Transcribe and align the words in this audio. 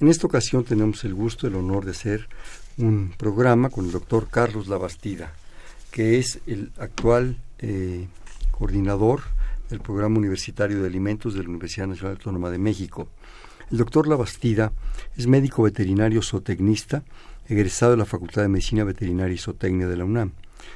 En 0.00 0.08
esta 0.08 0.26
ocasión 0.26 0.64
tenemos 0.64 1.04
el 1.04 1.14
gusto, 1.14 1.46
el 1.46 1.54
honor 1.54 1.84
de 1.84 1.92
hacer 1.92 2.28
un 2.78 3.14
programa 3.16 3.70
con 3.70 3.84
el 3.86 3.92
doctor 3.92 4.26
Carlos 4.28 4.66
Labastida, 4.66 5.32
que 5.92 6.18
es 6.18 6.40
el 6.48 6.72
actual 6.78 7.38
eh, 7.60 8.08
coordinador 8.50 9.20
del 9.70 9.78
Programa 9.78 10.18
Universitario 10.18 10.80
de 10.80 10.88
Alimentos 10.88 11.34
de 11.34 11.44
la 11.44 11.48
Universidad 11.48 11.86
Nacional 11.86 12.16
Autónoma 12.16 12.50
de 12.50 12.58
México. 12.58 13.08
El 13.70 13.78
doctor 13.78 14.08
Labastida 14.08 14.72
es 15.16 15.28
médico 15.28 15.62
veterinario 15.62 16.22
zootecnista, 16.22 17.04
egresado 17.48 17.92
de 17.92 17.98
la 17.98 18.04
Facultad 18.04 18.42
de 18.42 18.48
Medicina 18.48 18.82
Veterinaria 18.82 19.34
y 19.34 19.38
Zootecnia 19.38 19.86
de 19.86 19.96
la 19.96 20.04
UNAM. 20.04 20.32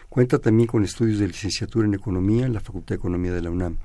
Cuenta 0.09 0.39
también 0.39 0.69
con 0.69 0.85
estudios 0.85 1.19
de 1.19 1.27
licenciatura 1.27 1.89
en 1.89 1.95
Economía 1.95 2.47
en 2.47 2.53
la 2.53 2.61
Facultad 2.61 2.91
de 2.91 2.99
Economía 3.01 3.33
de 3.33 3.43
la 3.43 3.51
UNAM 3.51 3.79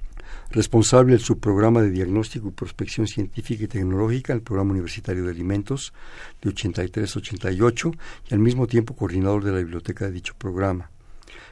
responsable 0.53 1.13
del 1.13 1.21
subprograma 1.21 1.81
de 1.81 1.89
diagnóstico 1.89 2.47
y 2.47 2.51
prospección 2.51 3.07
científica 3.07 3.63
y 3.63 3.67
tecnológica 3.67 4.33
del 4.33 4.43
Programa 4.43 4.71
Universitario 4.71 5.23
de 5.23 5.31
Alimentos 5.31 5.93
de 6.41 6.51
83-88 6.51 7.97
y 8.29 8.33
al 8.33 8.39
mismo 8.39 8.67
tiempo 8.67 8.95
coordinador 8.95 9.43
de 9.43 9.51
la 9.51 9.57
biblioteca 9.57 10.05
de 10.05 10.11
dicho 10.11 10.35
programa. 10.37 10.91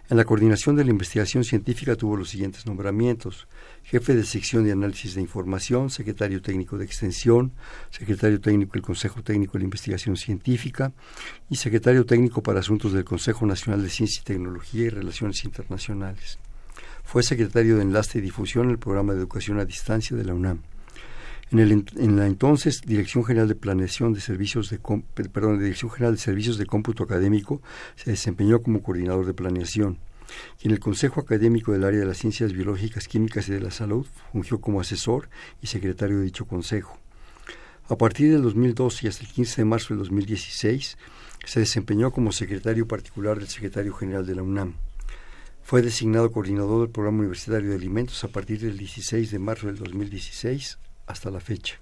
En 0.10 0.18
la 0.18 0.26
coordinación 0.26 0.76
de 0.76 0.84
la 0.84 0.92
investigación 0.92 1.44
científica 1.44 1.96
tuvo 1.96 2.18
los 2.18 2.30
siguientes 2.30 2.66
nombramientos. 2.68 3.48
Jefe 3.84 4.14
de 4.14 4.24
sección 4.24 4.66
de 4.66 4.74
análisis 4.74 5.16
de 5.16 5.22
información, 5.22 5.90
secretario 5.90 6.42
técnico 6.42 6.78
de 6.78 6.86
extensión, 6.86 7.54
secretario 7.90 8.40
técnico 8.40 8.74
del 8.74 8.82
Consejo 8.84 9.24
Técnico 9.24 9.54
de 9.54 9.60
la 9.60 9.66
Investigación 9.66 10.16
Científica 10.16 10.92
y 11.50 11.56
secretario 11.56 12.06
técnico 12.06 12.44
para 12.44 12.60
asuntos 12.60 12.94
del 12.94 13.06
Consejo 13.06 13.46
Nacional 13.48 13.82
de 13.82 13.90
Ciencia 13.90 14.22
y 14.22 14.26
Tecnología 14.26 14.86
y 14.86 14.90
Relaciones 14.90 15.44
Internacionales. 15.46 16.38
Fue 17.12 17.24
secretario 17.24 17.76
de 17.76 17.82
Enlace 17.82 18.20
y 18.20 18.22
Difusión 18.22 18.68
en 18.68 18.72
el 18.72 18.80
programa 18.80 19.12
de 19.12 19.20
Educación 19.20 19.60
a 19.60 19.66
Distancia 19.66 20.16
de 20.16 20.24
la 20.24 20.34
UNAM. 20.34 20.62
En, 21.52 22.16
la 22.16 22.26
entonces 22.26 22.84
Dirección 22.86 23.26
General 23.26 23.50
de 23.50 23.56
Planeación 23.56 24.14
de 24.14 24.22
Servicios 24.22 24.70
de 24.70 24.80
perdón, 25.30 25.60
Dirección 25.60 25.92
General 25.92 26.16
de 26.16 26.22
Servicios 26.22 26.58
de 26.58 26.66
Cómputo 26.66 27.04
Académico 27.04 27.62
se 27.98 28.12
desempeñó 28.12 28.62
como 28.62 28.82
coordinador 28.82 29.26
de 29.26 29.34
planeación 29.34 30.00
y 30.62 30.68
en 30.68 30.72
el 30.72 30.80
Consejo 30.80 31.20
Académico 31.20 31.74
del 31.74 31.84
Área 31.84 32.00
de 32.00 32.06
las 32.06 32.18
Ciencias 32.18 32.54
Biológicas, 32.54 33.10
Químicas 33.10 33.50
y 33.50 33.52
de 33.52 33.60
la 33.60 33.72
Salud 33.72 34.08
fungió 34.32 34.62
como 34.62 34.80
asesor 34.80 35.28
y 35.62 35.68
secretario 35.68 36.20
de 36.20 36.24
dicho 36.24 36.46
consejo. 36.46 36.98
A 37.90 37.98
partir 37.98 38.32
del 38.32 38.42
2012 38.42 39.06
y 39.06 39.10
hasta 39.10 39.26
el 39.26 39.32
15 39.32 39.64
de 39.64 39.66
marzo 39.66 39.88
del 39.90 39.98
2016 39.98 40.98
se 41.46 41.60
desempeñó 41.60 42.12
como 42.12 42.32
secretario 42.32 42.88
particular 42.88 43.38
del 43.38 43.50
secretario 43.50 43.94
general 43.94 44.26
de 44.26 44.36
la 44.36 44.44
UNAM. 44.44 44.76
Fue 45.72 45.82
designado 45.82 46.34
coordinador 46.34 46.82
del 46.82 46.90
Programa 46.90 47.20
Universitario 47.20 47.70
de 47.70 47.78
Alimentos 47.78 48.22
a 48.26 48.28
partir 48.28 48.60
del 48.60 48.78
16 48.78 49.32
de 49.32 49.40
marzo 49.40 49.68
del 49.68 49.78
2016 49.78 50.78
hasta 51.08 51.32
la 51.32 51.40
fecha. 51.40 51.76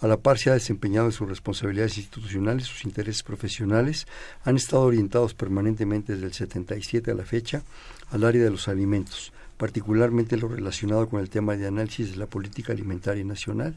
A 0.00 0.08
la 0.08 0.16
par 0.16 0.38
se 0.38 0.50
ha 0.50 0.54
desempeñado 0.54 1.06
en 1.06 1.12
sus 1.12 1.28
responsabilidades 1.28 1.98
institucionales, 1.98 2.66
sus 2.66 2.84
intereses 2.84 3.22
profesionales 3.22 4.08
han 4.42 4.56
estado 4.56 4.82
orientados 4.82 5.34
permanentemente 5.34 6.14
desde 6.14 6.26
el 6.26 6.32
77 6.32 7.12
a 7.12 7.14
la 7.14 7.24
fecha 7.24 7.62
al 8.10 8.24
área 8.24 8.42
de 8.42 8.50
los 8.50 8.66
alimentos, 8.66 9.32
particularmente 9.56 10.36
lo 10.36 10.48
relacionado 10.48 11.08
con 11.08 11.20
el 11.20 11.30
tema 11.30 11.54
de 11.54 11.68
análisis 11.68 12.10
de 12.10 12.16
la 12.16 12.26
política 12.26 12.72
alimentaria 12.72 13.22
nacional 13.22 13.76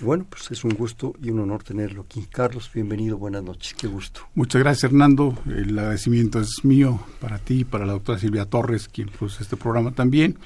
bueno, 0.00 0.26
pues 0.28 0.50
es 0.50 0.64
un 0.64 0.72
gusto 0.72 1.14
y 1.22 1.30
un 1.30 1.40
honor 1.40 1.62
tenerlo 1.62 2.02
aquí. 2.02 2.26
Carlos, 2.30 2.70
bienvenido, 2.72 3.16
buenas 3.16 3.42
noches, 3.42 3.74
qué 3.74 3.86
gusto. 3.86 4.22
Muchas 4.34 4.62
gracias, 4.62 4.84
Hernando. 4.84 5.36
El 5.46 5.78
agradecimiento 5.78 6.40
es 6.40 6.64
mío 6.64 7.00
para 7.20 7.38
ti 7.38 7.60
y 7.60 7.64
para 7.64 7.86
la 7.86 7.92
doctora 7.92 8.18
Silvia 8.18 8.46
Torres, 8.46 8.88
quien 8.88 9.08
puso 9.08 9.42
este 9.42 9.56
programa 9.56 9.92
también. 9.92 10.36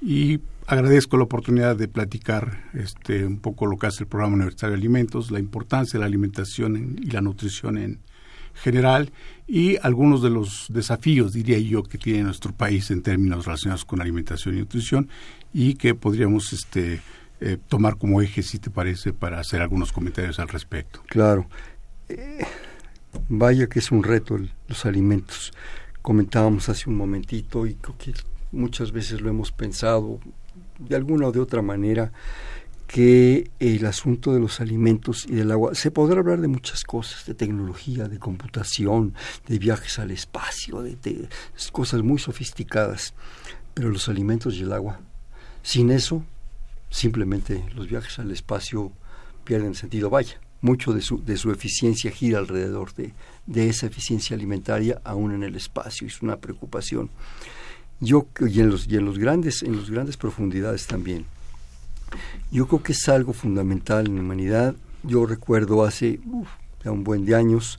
Y 0.00 0.40
agradezco 0.66 1.16
la 1.16 1.24
oportunidad 1.24 1.76
de 1.76 1.88
platicar 1.88 2.70
este, 2.74 3.24
un 3.24 3.38
poco 3.38 3.66
lo 3.66 3.76
que 3.76 3.86
hace 3.86 4.04
el 4.04 4.08
programa 4.08 4.36
Universitario 4.36 4.76
de 4.76 4.80
Alimentos, 4.80 5.30
la 5.30 5.38
importancia 5.38 5.98
de 5.98 6.00
la 6.00 6.06
alimentación 6.06 6.98
y 7.00 7.10
la 7.10 7.20
nutrición 7.20 7.78
en 7.78 8.00
general 8.54 9.10
y 9.46 9.76
algunos 9.82 10.22
de 10.22 10.30
los 10.30 10.66
desafíos, 10.68 11.32
diría 11.32 11.58
yo, 11.58 11.82
que 11.82 11.98
tiene 11.98 12.22
nuestro 12.22 12.52
país 12.52 12.90
en 12.90 13.02
términos 13.02 13.46
relacionados 13.46 13.84
con 13.84 14.00
alimentación 14.00 14.56
y 14.56 14.60
nutrición 14.60 15.08
y 15.52 15.74
que 15.74 15.94
podríamos 15.94 16.52
este, 16.52 17.00
eh, 17.44 17.58
tomar 17.68 17.96
como 17.98 18.22
eje, 18.22 18.40
si 18.44 18.60
te 18.60 18.70
parece, 18.70 19.12
para 19.12 19.40
hacer 19.40 19.62
algunos 19.62 19.92
comentarios 19.92 20.38
al 20.38 20.46
respecto. 20.48 21.02
Claro. 21.08 21.48
Eh, 22.08 22.44
vaya 23.28 23.66
que 23.66 23.80
es 23.80 23.90
un 23.90 24.04
reto 24.04 24.38
los 24.68 24.86
alimentos. 24.86 25.52
Comentábamos 26.02 26.68
hace 26.68 26.88
un 26.88 26.96
momentito 26.96 27.66
y 27.66 27.74
creo 27.74 27.98
que 27.98 28.14
muchas 28.52 28.92
veces 28.92 29.20
lo 29.20 29.28
hemos 29.28 29.50
pensado 29.50 30.20
de 30.78 30.94
alguna 30.94 31.26
o 31.26 31.32
de 31.32 31.40
otra 31.40 31.62
manera 31.62 32.12
que 32.86 33.50
el 33.58 33.86
asunto 33.86 34.32
de 34.32 34.38
los 34.38 34.60
alimentos 34.60 35.26
y 35.26 35.34
del 35.34 35.50
agua, 35.50 35.74
se 35.74 35.90
podrá 35.90 36.20
hablar 36.20 36.40
de 36.40 36.48
muchas 36.48 36.84
cosas, 36.84 37.26
de 37.26 37.34
tecnología, 37.34 38.06
de 38.06 38.20
computación, 38.20 39.14
de 39.48 39.58
viajes 39.58 39.98
al 39.98 40.12
espacio, 40.12 40.80
de, 40.82 40.94
de 40.96 41.28
cosas 41.72 42.02
muy 42.02 42.20
sofisticadas, 42.20 43.14
pero 43.74 43.88
los 43.88 44.08
alimentos 44.08 44.54
y 44.54 44.62
el 44.62 44.72
agua, 44.72 45.00
sin 45.62 45.90
eso 45.90 46.22
simplemente 46.92 47.64
los 47.74 47.88
viajes 47.88 48.18
al 48.20 48.30
espacio 48.30 48.92
pierden 49.44 49.74
sentido. 49.74 50.10
Vaya, 50.10 50.38
mucho 50.60 50.92
de 50.92 51.00
su, 51.00 51.24
de 51.24 51.36
su 51.36 51.50
eficiencia 51.50 52.12
gira 52.12 52.38
alrededor 52.38 52.94
de, 52.94 53.12
de 53.46 53.68
esa 53.68 53.86
eficiencia 53.86 54.36
alimentaria 54.36 55.00
aún 55.02 55.32
en 55.32 55.42
el 55.42 55.56
espacio, 55.56 56.06
es 56.06 56.22
una 56.22 56.36
preocupación. 56.36 57.10
Yo, 57.98 58.26
y 58.40 58.60
en 58.60 58.70
los, 58.70 58.86
y 58.86 58.96
en 58.96 59.04
los 59.04 59.18
grandes, 59.18 59.62
en 59.62 59.76
las 59.76 59.90
grandes 59.90 60.16
profundidades 60.16 60.86
también. 60.86 61.24
Yo 62.50 62.66
creo 62.66 62.82
que 62.82 62.92
es 62.92 63.08
algo 63.08 63.32
fundamental 63.32 64.06
en 64.06 64.16
la 64.16 64.20
humanidad. 64.20 64.74
Yo 65.02 65.24
recuerdo 65.24 65.84
hace 65.84 66.20
ya 66.84 66.90
un 66.90 67.04
buen 67.04 67.24
de 67.24 67.34
años 67.34 67.78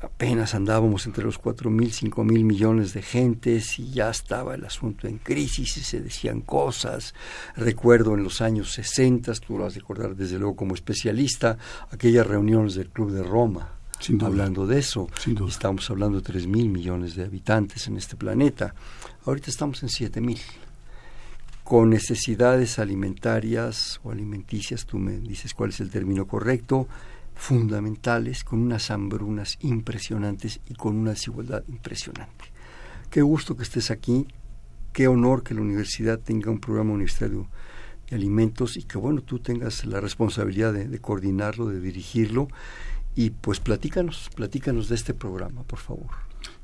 apenas 0.00 0.54
andábamos 0.54 1.06
entre 1.06 1.24
los 1.24 1.38
cuatro 1.38 1.70
mil, 1.70 1.92
cinco 1.92 2.24
mil 2.24 2.44
millones 2.44 2.94
de 2.94 3.02
gentes 3.02 3.78
y 3.78 3.90
ya 3.90 4.10
estaba 4.10 4.54
el 4.54 4.64
asunto 4.64 5.06
en 5.06 5.18
crisis 5.18 5.76
y 5.76 5.80
se 5.80 6.00
decían 6.00 6.40
cosas. 6.40 7.14
Recuerdo 7.56 8.14
en 8.14 8.24
los 8.24 8.40
años 8.40 8.72
60, 8.72 9.32
tú 9.34 9.58
lo 9.58 9.64
vas 9.64 9.74
a 9.74 9.80
recordar 9.80 10.16
desde 10.16 10.38
luego 10.38 10.56
como 10.56 10.74
especialista, 10.74 11.58
aquellas 11.90 12.26
reuniones 12.26 12.74
del 12.74 12.88
Club 12.88 13.12
de 13.12 13.22
Roma. 13.22 13.74
Hablando 14.22 14.66
de 14.66 14.78
eso, 14.78 15.08
estamos 15.46 15.90
hablando 15.90 16.18
de 16.18 16.24
tres 16.24 16.46
mil 16.46 16.70
millones 16.70 17.16
de 17.16 17.24
habitantes 17.24 17.86
en 17.86 17.98
este 17.98 18.16
planeta. 18.16 18.74
Ahorita 19.26 19.50
estamos 19.50 19.82
en 19.82 19.90
siete 19.90 20.22
mil 20.22 20.40
con 21.70 21.90
necesidades 21.90 22.80
alimentarias 22.80 24.00
o 24.02 24.10
alimenticias, 24.10 24.86
tú 24.86 24.98
me 24.98 25.18
dices 25.18 25.54
cuál 25.54 25.70
es 25.70 25.78
el 25.78 25.88
término 25.88 26.26
correcto, 26.26 26.88
fundamentales, 27.34 28.44
con 28.44 28.60
unas 28.60 28.90
hambrunas 28.90 29.56
impresionantes 29.60 30.60
y 30.68 30.74
con 30.74 30.96
una 30.96 31.10
desigualdad 31.10 31.64
impresionante. 31.68 32.44
Qué 33.10 33.22
gusto 33.22 33.56
que 33.56 33.62
estés 33.62 33.90
aquí, 33.90 34.26
qué 34.92 35.08
honor 35.08 35.42
que 35.42 35.54
la 35.54 35.62
universidad 35.62 36.18
tenga 36.18 36.50
un 36.50 36.60
programa 36.60 36.92
universitario 36.92 37.48
de 38.08 38.16
alimentos 38.16 38.76
y 38.76 38.82
que 38.82 38.98
bueno, 38.98 39.22
tú 39.22 39.38
tengas 39.38 39.84
la 39.84 40.00
responsabilidad 40.00 40.72
de, 40.72 40.98
coordinarlo, 41.00 41.66
de 41.66 41.80
dirigirlo 41.80 42.48
y 43.14 43.30
pues 43.30 43.60
platícanos, 43.60 44.30
platícanos 44.34 44.88
de 44.88 44.94
este 44.94 45.14
programa, 45.14 45.62
por 45.64 45.78
favor. 45.78 46.10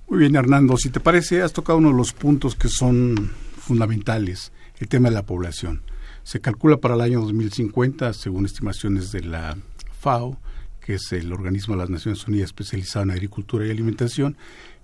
Muy 0.08 0.20
bien, 0.20 0.36
Hernando, 0.36 0.76
si 0.76 0.90
te 0.90 1.00
parece, 1.00 1.42
has 1.42 1.52
tocado 1.52 1.78
uno 1.78 1.88
de 1.88 1.96
los 1.96 2.12
puntos 2.12 2.54
que 2.54 2.68
son 2.68 3.32
fundamentales, 3.58 4.52
el 4.78 4.88
tema 4.88 5.08
de 5.08 5.14
la 5.14 5.26
población. 5.26 5.82
Se 6.22 6.40
calcula 6.40 6.76
para 6.76 6.94
el 6.94 7.00
año 7.00 7.20
2050, 7.20 8.12
según 8.12 8.46
estimaciones 8.46 9.10
de 9.10 9.22
la 9.22 9.56
FAO, 10.00 10.38
que 10.86 10.94
es 10.94 11.12
el 11.12 11.32
organismo 11.32 11.74
de 11.74 11.80
las 11.80 11.90
Naciones 11.90 12.28
Unidas 12.28 12.46
especializado 12.46 13.02
en 13.02 13.10
agricultura 13.10 13.66
y 13.66 13.70
alimentación, 13.70 14.36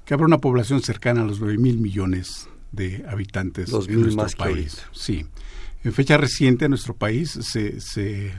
que 0.04 0.14
habrá 0.14 0.26
una 0.26 0.38
población 0.38 0.82
cercana 0.82 1.22
a 1.22 1.24
los 1.24 1.38
9 1.38 1.58
mil 1.58 1.78
millones 1.78 2.48
de 2.72 3.04
habitantes 3.08 3.72
en 3.72 4.00
nuestro 4.00 4.26
país. 4.36 4.82
Sí. 4.90 5.24
En 5.84 5.92
fecha 5.92 6.16
reciente, 6.16 6.64
en 6.64 6.72
nuestro 6.72 6.96
país 6.96 7.30
se, 7.30 7.80
se 7.80 8.32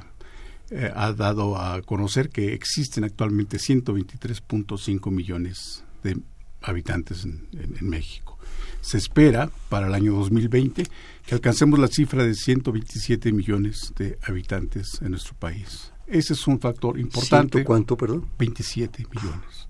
eh, 0.71 0.91
ha 0.93 1.13
dado 1.13 1.57
a 1.57 1.81
conocer 1.83 2.29
que 2.29 2.53
existen 2.53 3.05
actualmente 3.05 3.57
123.5 3.57 5.09
millones 5.09 5.85
de 6.03 6.17
habitantes 6.61 7.23
en, 7.23 7.47
en, 7.53 7.89
México. 7.89 8.37
Se 8.81 8.97
espera 8.97 9.49
para 9.69 9.87
el 9.87 9.93
año 9.93 10.15
2020 10.15 10.83
que 11.25 11.35
alcancemos 11.35 11.79
la 11.79 11.87
cifra 11.87 12.25
de 12.25 12.35
127 12.35 13.31
millones 13.31 13.93
de 13.95 14.17
habitantes 14.23 15.01
en 15.01 15.11
nuestro 15.11 15.33
país. 15.35 15.92
Ese 16.07 16.33
es 16.33 16.47
un 16.47 16.59
factor 16.59 16.99
importante. 16.99 17.63
¿Cuánto, 17.63 17.95
perdón? 17.95 18.25
27 18.37 19.05
millones. 19.13 19.67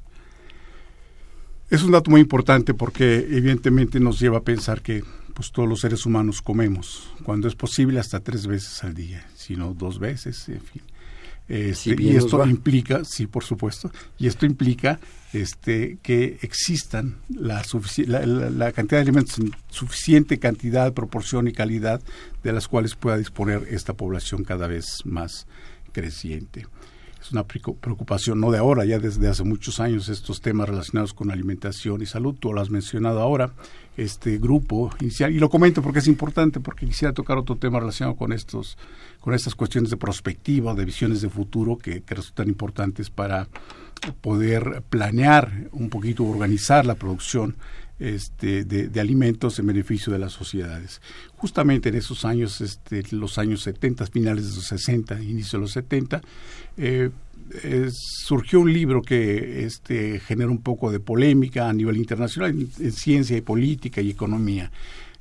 Es 1.69 1.83
un 1.83 1.91
dato 1.91 2.12
muy 2.12 2.21
importante 2.21 2.74
porque 2.74 3.15
evidentemente 3.15 4.00
nos 4.00 4.19
lleva 4.19 4.39
a 4.39 4.44
pensar 4.44 4.81
que 4.81 5.03
pues 5.33 5.51
todos 5.51 5.68
los 5.68 5.80
seres 5.80 6.06
humanos 6.06 6.41
comemos, 6.41 7.09
cuando 7.24 7.47
es 7.47 7.56
posible 7.56 8.00
hasta 8.00 8.19
tres 8.19 8.45
veces 8.45 8.83
al 8.83 8.94
día, 8.94 9.27
sino 9.35 9.74
dos 9.74 9.97
veces, 9.97 10.47
en 10.50 10.62
fin. 10.62 10.81
Este, 11.50 12.01
y 12.01 12.15
esto 12.15 12.45
implica, 12.45 13.03
sí, 13.03 13.27
por 13.27 13.44
supuesto, 13.44 13.91
y 14.18 14.27
esto 14.27 14.45
implica 14.45 15.00
este, 15.33 15.97
que 16.01 16.38
existan 16.41 17.18
la, 17.27 17.63
la, 18.07 18.71
cantidad 18.71 19.00
de 19.00 19.01
alimentos 19.01 19.39
en 19.39 19.51
suficiente 19.69 20.39
cantidad, 20.39 20.94
proporción 20.94 21.47
y 21.50 21.51
calidad 21.51 22.01
de 22.44 22.53
las 22.53 22.69
cuales 22.69 22.95
pueda 22.95 23.18
disponer 23.18 23.68
esta 23.69 23.94
población 23.94 24.45
cada 24.45 24.68
vez 24.68 24.85
más 25.03 25.45
creciente. 25.94 26.68
Es 27.22 27.31
una 27.31 27.45
preocupación 27.45 28.42
no 28.42 28.51
de 28.51 28.57
ahora, 28.57 28.84
ya 28.84 29.00
desde 29.00 29.30
hace 29.30 29.45
muchos 29.45 29.80
años 29.80 30.10
estos 30.10 30.42
temas 30.42 30.68
relacionados 30.68 31.13
con 31.13 31.31
alimentación 31.31 32.01
y 32.01 32.06
salud, 32.06 32.36
tú 32.38 32.51
lo 32.51 32.60
has 32.60 32.69
mencionado 32.69 33.22
ahora, 33.22 33.54
este 33.95 34.38
grupo 34.40 34.90
inicial, 35.00 35.31
y 35.31 35.40
lo 35.40 35.50
comento 35.50 35.81
porque 35.81 36.00
es 36.00 36.07
importante, 36.07 36.60
porque 36.60 36.86
quisiera 36.86 37.13
tocar 37.13 37.38
otro 37.38 37.56
tema 37.56 37.80
relacionado 37.80 38.18
con 38.18 38.34
estos 38.34 38.78
con 39.22 39.34
estas 39.34 39.56
cuestiones 39.56 39.90
de 39.90 39.95
prospectiva, 39.95 40.74
de 40.74 40.84
visiones 40.84 41.22
de 41.22 41.30
futuro 41.30 41.78
que, 41.78 42.01
que 42.01 42.16
resultan 42.16 42.50
importantes 42.50 43.10
para 43.10 43.48
poder 44.19 44.84
planear 44.90 45.69
un 45.72 45.90
poquito, 45.90 46.25
organizar 46.25 46.86
la 46.86 46.95
producción 46.95 47.56
este, 48.04 48.66
de, 48.66 49.00
alimentos 49.00 49.58
en 49.60 49.68
beneficio 49.68 50.12
de 50.12 50.20
las 50.20 50.34
sociedades. 50.34 51.02
Justamente 51.38 51.88
en 51.88 51.96
esos 51.96 52.26
años, 52.26 52.60
este, 52.60 53.02
los 53.12 53.38
años 53.38 53.62
70, 53.62 54.08
finales 54.08 54.50
de 54.50 54.56
los 54.56 54.66
60, 54.66 55.22
inicio 55.22 55.58
de 55.58 55.62
los 55.62 55.72
70, 55.72 56.22
eh, 56.78 57.10
surgió 58.26 58.60
un 58.60 58.74
libro 58.74 59.02
que 59.02 59.64
este, 59.64 60.20
generó 60.20 60.52
un 60.52 60.62
poco 60.62 60.92
de 60.92 61.00
polémica 61.00 61.70
a 61.70 61.74
nivel 61.74 61.96
internacional 61.96 62.52
en 62.52 62.92
ciencia 62.92 63.38
y 63.38 63.42
política 63.42 64.02
y 64.02 64.10
economía 64.10 64.70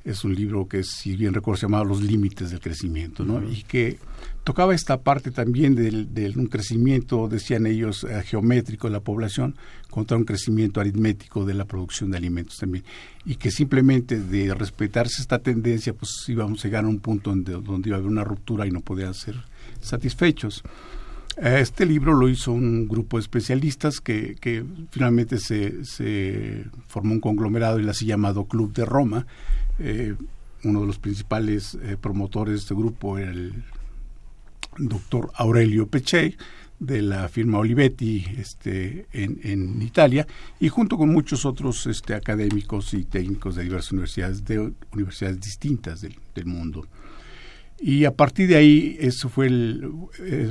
es 0.05 0.25
un 0.25 0.35
libro 0.35 0.67
que, 0.67 0.83
si 0.83 1.17
bien 1.17 1.35
recuerdo, 1.35 1.59
se 1.59 1.67
llamaba 1.67 1.85
Los 1.85 2.03
Límites 2.03 2.51
del 2.51 2.61
Crecimiento, 2.61 3.25
¿no? 3.25 3.43
Y 3.49 3.63
que 3.63 3.99
tocaba 4.45 4.75
esta 4.75 5.01
parte 5.01 5.31
también 5.31 5.75
de 5.75 6.33
un 6.37 6.47
crecimiento, 6.47 7.29
decían 7.29 7.67
ellos, 7.67 8.05
eh, 8.05 8.23
geométrico 8.25 8.89
de 8.89 8.93
la 8.93 9.01
población 9.01 9.55
contra 9.91 10.17
un 10.17 10.25
crecimiento 10.25 10.81
aritmético 10.81 11.45
de 11.45 11.55
la 11.55 11.65
producción 11.65 12.11
de 12.11 12.17
alimentos 12.17 12.57
también. 12.59 12.85
Y 13.25 13.37
que 13.37 13.51
simplemente 13.51 14.21
de 14.21 14.55
respetarse 14.55 15.23
esta 15.23 15.39
tendencia, 15.39 15.93
pues 15.93 16.11
íbamos 16.29 16.65
a 16.65 16.69
llegar 16.69 16.85
a 16.85 16.89
un 16.89 16.99
punto 16.99 17.31
donde, 17.31 17.53
donde 17.53 17.89
iba 17.89 17.97
a 17.97 18.01
haber 18.01 18.11
una 18.11 18.25
ruptura 18.25 18.67
y 18.67 18.71
no 18.71 18.81
podían 18.81 19.15
ser 19.15 19.37
satisfechos. 19.81 20.63
Eh, 21.37 21.61
este 21.61 21.87
libro 21.87 22.13
lo 22.13 22.29
hizo 22.29 22.53
un 22.53 22.89
grupo 22.89 23.17
de 23.17 23.23
especialistas 23.23 24.01
que, 24.01 24.37
que 24.41 24.65
finalmente 24.91 25.39
se, 25.39 25.85
se 25.85 26.65
formó 26.89 27.15
un 27.15 27.21
conglomerado 27.21 27.81
y 27.81 27.89
así 27.89 28.05
llamado 28.05 28.45
Club 28.45 28.73
de 28.75 28.85
Roma, 28.85 29.27
eh, 29.79 30.15
uno 30.65 30.81
de 30.81 30.87
los 30.87 30.99
principales 30.99 31.77
eh, 31.83 31.97
promotores 32.01 32.55
de 32.55 32.61
este 32.61 32.75
grupo 32.75 33.19
era 33.19 33.31
el 33.31 33.65
doctor 34.79 35.31
Aurelio 35.35 35.87
Pechey 35.87 36.37
de 36.79 37.01
la 37.01 37.29
firma 37.29 37.59
Olivetti 37.59 38.25
este, 38.39 39.07
en, 39.13 39.81
Italia 39.83 40.27
y 40.59 40.69
junto 40.69 40.99
con 40.99 41.11
muchos 41.11 41.45
otros 41.45 41.87
este, 41.87 42.15
académicos 42.15 42.93
y 42.95 43.05
técnicos 43.05 43.55
de 43.55 43.63
diversas 43.63 43.93
universidades 43.93 44.45
de 44.45 44.73
universidades 44.93 45.41
distintas 45.41 46.01
del, 46.01 46.47
mundo. 46.47 46.87
Y 47.79 48.05
a 48.05 48.15
partir 48.15 48.49
de 48.49 48.57
ahí, 48.57 48.97
eso 49.01 49.29
fue 49.29 49.47
el, 49.47 49.91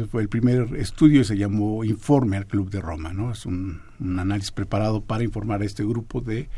fue 0.09 0.21
el 0.21 0.29
primer 0.29 0.75
estudio, 0.75 1.23
se 1.23 1.37
llamó 1.37 1.83
Informe 1.83 2.37
al 2.37 2.45
Club 2.45 2.69
de 2.69 2.81
Roma, 2.81 3.13
¿no? 3.13 3.31
Es 3.31 3.45
un, 3.45 3.81
un 3.99 4.19
análisis 4.19 4.51
preparado 4.51 5.01
para 5.01 5.23
informar 5.23 5.61
a 5.61 5.65
este 5.65 5.83
grupo 5.83 6.21
de 6.21 6.49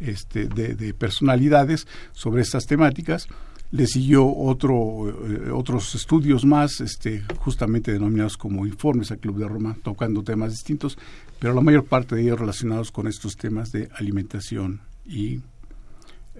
este, 0.00 0.46
de, 0.46 0.94
personalidades 0.94 1.86
sobre 2.12 2.42
estas 2.42 2.66
temáticas. 2.66 3.28
Le 3.72 3.86
siguió 3.86 4.26
otro, 4.26 5.08
eh, 5.08 5.50
otros 5.50 5.94
estudios 5.94 6.44
más, 6.44 6.80
este, 6.80 7.24
justamente 7.38 7.92
denominados 7.92 8.36
como 8.36 8.66
informes 8.66 9.10
al 9.10 9.18
Club 9.18 9.38
de 9.38 9.48
Roma, 9.48 9.76
tocando 9.82 10.22
temas 10.22 10.52
distintos, 10.52 10.96
pero 11.40 11.52
la 11.52 11.60
mayor 11.60 11.84
parte 11.84 12.14
de 12.14 12.22
ellos 12.22 12.38
relacionados 12.38 12.92
con 12.92 13.08
estos 13.08 13.36
temas 13.36 13.72
de 13.72 13.88
alimentación 13.96 14.80
y 15.04 15.40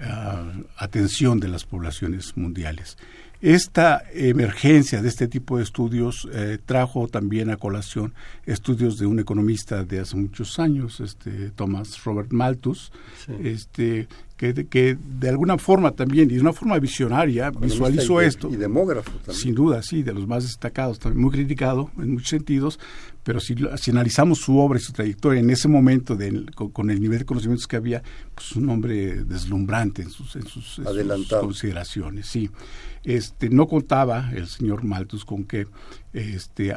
ah, 0.01 0.53
atención 0.77 1.41
de 1.41 1.49
las 1.49 1.65
poblaciones 1.65 2.37
mundiales. 2.37 2.97
Esta 3.41 4.03
emergencia 4.15 5.03
de 5.03 5.09
este 5.09 5.29
tipo 5.29 5.59
de 5.59 5.65
estudios 5.65 6.27
eh, 6.33 6.59
trajo 6.65 7.07
también 7.07 7.51
a 7.51 7.57
colación 7.57 8.15
estudios 8.47 8.99
de 8.99 9.07
un 9.07 9.19
economista 9.19 9.85
de 9.85 10.01
hace 10.01 10.17
muchos 10.17 10.59
años, 10.59 11.01
este 11.01 11.51
Thomas 11.51 12.03
Robert 12.05 12.33
Malthus, 12.33 12.93
este 13.43 14.09
que, 14.37 14.67
que 14.67 14.97
de 14.97 15.29
alguna 15.29 15.57
forma 15.59 15.93
también, 15.93 16.31
y 16.31 16.35
de 16.35 16.41
una 16.41 16.53
forma 16.53 16.79
visionaria, 16.79 17.51
visualizó 17.51 18.21
esto. 18.21 18.51
Y 18.51 18.57
demógrafo 18.57 19.13
también. 19.13 19.37
Sin 19.37 19.55
duda, 19.55 19.83
sí, 19.83 20.03
de 20.03 20.13
los 20.13 20.27
más 20.27 20.45
destacados, 20.45 20.99
también 20.99 21.23
muy 21.23 21.31
criticado 21.31 21.91
en 21.99 22.13
muchos 22.13 22.29
sentidos, 22.29 22.79
pero 23.23 23.41
si, 23.41 23.55
si 23.77 23.91
analizamos 23.91 24.39
su 24.39 24.59
obra 24.59 24.79
y 24.79 24.83
su 24.83 24.93
trayectoria 24.93 25.41
en 25.41 25.51
ese 25.51 25.69
momento, 25.69 26.19
con, 26.55 26.91
el 26.91 27.01
nivel 27.01 27.21
de 27.21 27.25
conocimientos 27.25 27.67
que 27.67 27.77
había, 27.77 28.03
pues 28.35 28.53
un 28.53 28.69
hombre 28.69 29.25
deslumbrante 29.25 30.03
en 30.03 30.11
sus, 30.11 30.37
en 30.37 30.47
sus, 30.47 30.81
consideraciones, 31.41 32.27
sí. 32.27 32.51
Este, 33.03 33.36
no 33.51 33.67
contaba 33.67 34.31
el 34.35 34.47
señor 34.47 34.85
Malthus 34.85 35.25
con 35.25 35.45
que 35.45 35.67
este, 36.13 36.75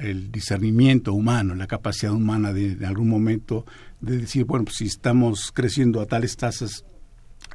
el 0.00 0.30
discernimiento 0.30 1.12
humano, 1.12 1.54
la 1.54 1.66
capacidad 1.66 2.12
humana 2.12 2.52
de 2.52 2.72
en 2.72 2.84
algún 2.84 3.08
momento 3.08 3.66
de 4.00 4.18
decir, 4.18 4.44
bueno, 4.44 4.64
pues 4.64 4.76
si 4.76 4.86
estamos 4.86 5.50
creciendo 5.52 6.00
a 6.00 6.06
tales 6.06 6.36
tasas 6.36 6.84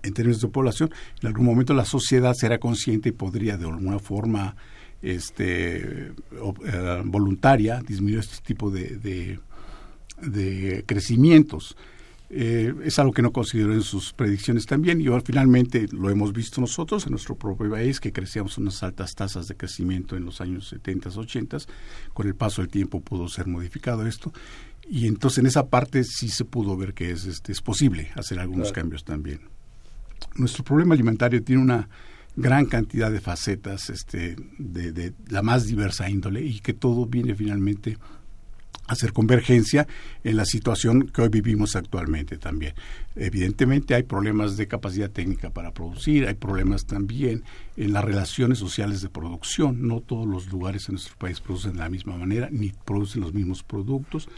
en 0.04 0.14
términos 0.14 0.42
de 0.42 0.48
población, 0.48 0.92
en 1.22 1.28
algún 1.28 1.46
momento 1.46 1.74
la 1.74 1.86
sociedad 1.86 2.34
será 2.34 2.60
consciente 2.60 3.10
y 3.10 3.14
podría 3.14 3.58
de 3.58 3.66
alguna 3.66 4.00
forma 4.00 4.56
este, 5.02 6.08
eh, 6.08 7.02
voluntaria 7.06 7.82
disminuir 7.86 8.20
este 8.20 8.38
tipo 8.44 8.70
de, 8.70 9.40
de, 10.22 10.84
crecimientos. 10.86 11.78
Eh, 12.30 12.74
es 12.84 13.00
algo 13.00 13.14
que 13.14 13.22
no 13.22 13.32
consideró 13.32 13.74
en 13.74 13.82
sus 13.82 14.12
predicciones 14.14 14.66
también. 14.66 15.00
Y 15.00 15.08
finalmente 15.24 15.88
lo 15.92 16.10
hemos 16.10 16.34
visto 16.34 16.60
nosotros 16.60 17.06
en 17.06 17.12
nuestro 17.12 17.36
propio 17.36 17.72
país 17.72 18.00
que 18.00 18.12
crecíamos 18.12 18.58
unas 18.58 18.84
altas 18.84 19.16
tasas 19.16 19.48
de 19.48 19.56
crecimiento 19.56 20.18
en 20.18 20.26
los 20.26 20.42
años 20.42 20.68
70, 20.70 21.10
80, 21.10 21.58
con 22.14 22.28
el 22.28 22.36
paso 22.36 22.62
del 22.62 22.70
tiempo 22.70 23.00
pudo 23.00 23.28
ser 23.28 23.48
modificado 23.48 24.06
esto. 24.06 24.34
Y 24.90 25.08
entonces 25.08 25.40
en 25.40 25.48
esa 25.48 25.68
parte 25.68 26.04
sí 26.04 26.30
se 26.30 26.46
pudo 26.46 26.76
ver 26.78 26.94
que 26.94 27.12
es, 27.12 27.26
este, 27.26 27.52
es 27.52 27.62
posible 27.62 28.10
hacer 28.16 28.40
algunos 28.40 28.72
cambios 28.72 29.04
también. 29.04 29.42
Nuestro 30.36 30.64
problema 30.64 30.96
alimentario 30.96 31.44
tiene 31.44 31.62
una 31.62 31.90
gran 32.36 32.66
cantidad 32.68 33.12
de 33.12 33.20
facetas 33.20 33.90
este, 33.90 34.36
de, 34.58 34.92
de 34.92 35.14
la 35.30 35.42
más 35.42 35.66
diversa 35.66 36.10
índole 36.10 36.42
y 36.42 36.60
que 36.60 36.74
todo 36.74 37.06
viene 37.06 37.36
finalmente 37.36 37.98
hacer 38.88 39.14
convergencia 39.14 39.88
en 40.24 40.38
la 40.38 40.46
situación 40.46 41.08
que 41.08 41.22
hoy 41.22 41.30
vivimos 41.30 41.76
actualmente 41.76 42.38
también. 42.38 42.74
Evidentemente 43.16 43.96
hay 43.96 44.04
problemas 44.04 44.58
de 44.58 44.68
capacidad 44.68 45.10
técnica 45.10 45.50
para 45.50 45.72
producir, 45.72 46.28
hay 46.28 46.36
problemas 46.36 46.86
también 46.86 47.44
en 47.76 47.94
las 47.94 48.04
relaciones 48.04 48.58
sociales 48.58 49.02
de 49.02 49.10
producción. 49.10 49.88
No 49.88 50.02
todos 50.02 50.26
los 50.26 50.48
lugares 50.48 50.88
en 50.88 50.96
nuestro 50.96 51.16
país 51.18 51.40
producen 51.40 51.74
de 51.74 51.80
la 51.80 51.90
misma 51.90 52.18
manera 52.18 52.50
ni 52.52 52.72
producen 52.86 53.22
los 53.22 53.34
mismos 53.34 53.64
productos. 53.64 54.30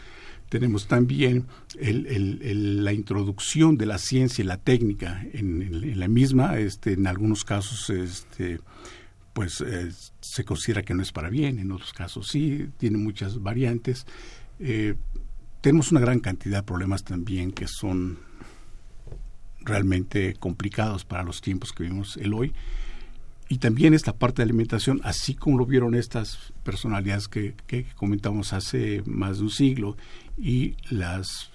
Tenemos 0.48 0.88
también 0.88 1.46
la 1.78 2.92
introducción 2.92 3.76
de 3.76 3.86
la 3.86 3.98
ciencia 3.98 4.42
y 4.42 4.46
la 4.46 4.56
técnica 4.56 5.24
en, 5.32 5.98
la 5.98 6.08
misma. 6.08 6.58
Este, 6.58 6.94
en 6.94 7.06
algunos 7.06 7.44
casos 7.44 7.88
este, 7.88 8.58
pues 9.32 9.60
eh, 9.60 9.90
se 10.20 10.44
considera 10.44 10.82
que 10.82 10.92
no 10.92 11.02
es 11.02 11.12
para 11.12 11.30
bien, 11.30 11.60
en 11.60 11.70
otros 11.70 11.92
casos 11.92 12.28
sí, 12.28 12.68
tiene 12.78 12.98
muchas 12.98 13.40
variantes. 13.40 14.06
Eh, 14.60 14.94
tenemos 15.60 15.90
una 15.90 16.00
gran 16.00 16.20
cantidad 16.20 16.58
de 16.58 16.62
problemas 16.62 17.02
también 17.02 17.52
que 17.52 17.66
son 17.66 18.18
realmente 19.60 20.34
complicados 20.34 21.04
para 21.04 21.22
los 21.22 21.40
tiempos 21.40 21.72
que 21.72 21.82
vivimos 21.82 22.16
el 22.16 22.32
hoy 22.32 22.52
y 23.50 23.58
también 23.58 23.94
esta 23.94 24.12
parte 24.12 24.36
de 24.36 24.44
alimentación, 24.44 25.00
así 25.02 25.34
como 25.34 25.58
lo 25.58 25.66
vieron 25.66 25.96
estas 25.96 26.52
personalidades 26.62 27.26
que, 27.26 27.56
comentamos 27.96 28.52
hace 28.52 29.02
más 29.06 29.38
de 29.38 29.42
un 29.42 29.50
siglo 29.50 29.96
y 30.38 30.76
las 30.88 31.50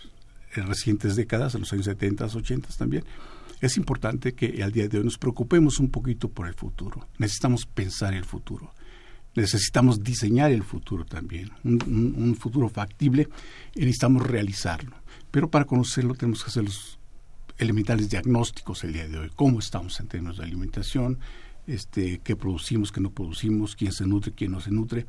recientes 0.53 1.15
décadas, 1.15 1.55
en 1.55 1.61
los 1.61 1.71
años 1.71 1.85
70, 1.85 2.25
80 2.25 2.67
también, 2.77 3.05
es 3.61 3.77
importante 3.77 4.33
que 4.33 4.61
al 4.61 4.73
día 4.73 4.89
de 4.89 4.97
hoy 4.97 5.05
nos 5.05 5.17
preocupemos 5.17 5.79
un 5.79 5.89
poquito 5.89 6.27
por 6.27 6.47
el 6.47 6.53
futuro. 6.53 7.07
Necesitamos 7.17 7.65
pensar 7.65 8.13
el 8.13 8.25
futuro. 8.25 8.73
Necesitamos 9.35 10.03
diseñar 10.03 10.51
el 10.51 10.63
futuro 10.63 11.05
también, 11.05 11.51
un, 11.63 12.35
futuro 12.39 12.69
factible 12.69 13.27
y 13.73 13.81
necesitamos 13.81 14.25
realizarlo. 14.25 14.95
Pero 15.31 15.49
para 15.49 15.65
conocerlo 15.65 16.15
tenemos 16.15 16.43
que 16.43 16.49
hacer 16.49 16.63
los 16.63 16.99
elementales 17.57 18.09
diagnósticos 18.09 18.83
el 18.83 18.93
día 18.93 19.07
de 19.07 19.19
hoy. 19.19 19.31
¿Cómo 19.35 19.59
estamos 19.59 19.99
en 19.99 20.07
términos 20.07 20.37
de 20.37 20.43
alimentación? 20.43 21.19
este, 21.67 22.19
qué 22.23 22.35
producimos, 22.35 22.91
qué 22.91 23.01
no 23.01 23.11
producimos, 23.11 23.75
quién 23.75 23.91
se 23.91 24.05
nutre, 24.05 24.33
quién 24.33 24.51
no 24.51 24.59
se 24.59 24.71
nutre. 24.71 25.05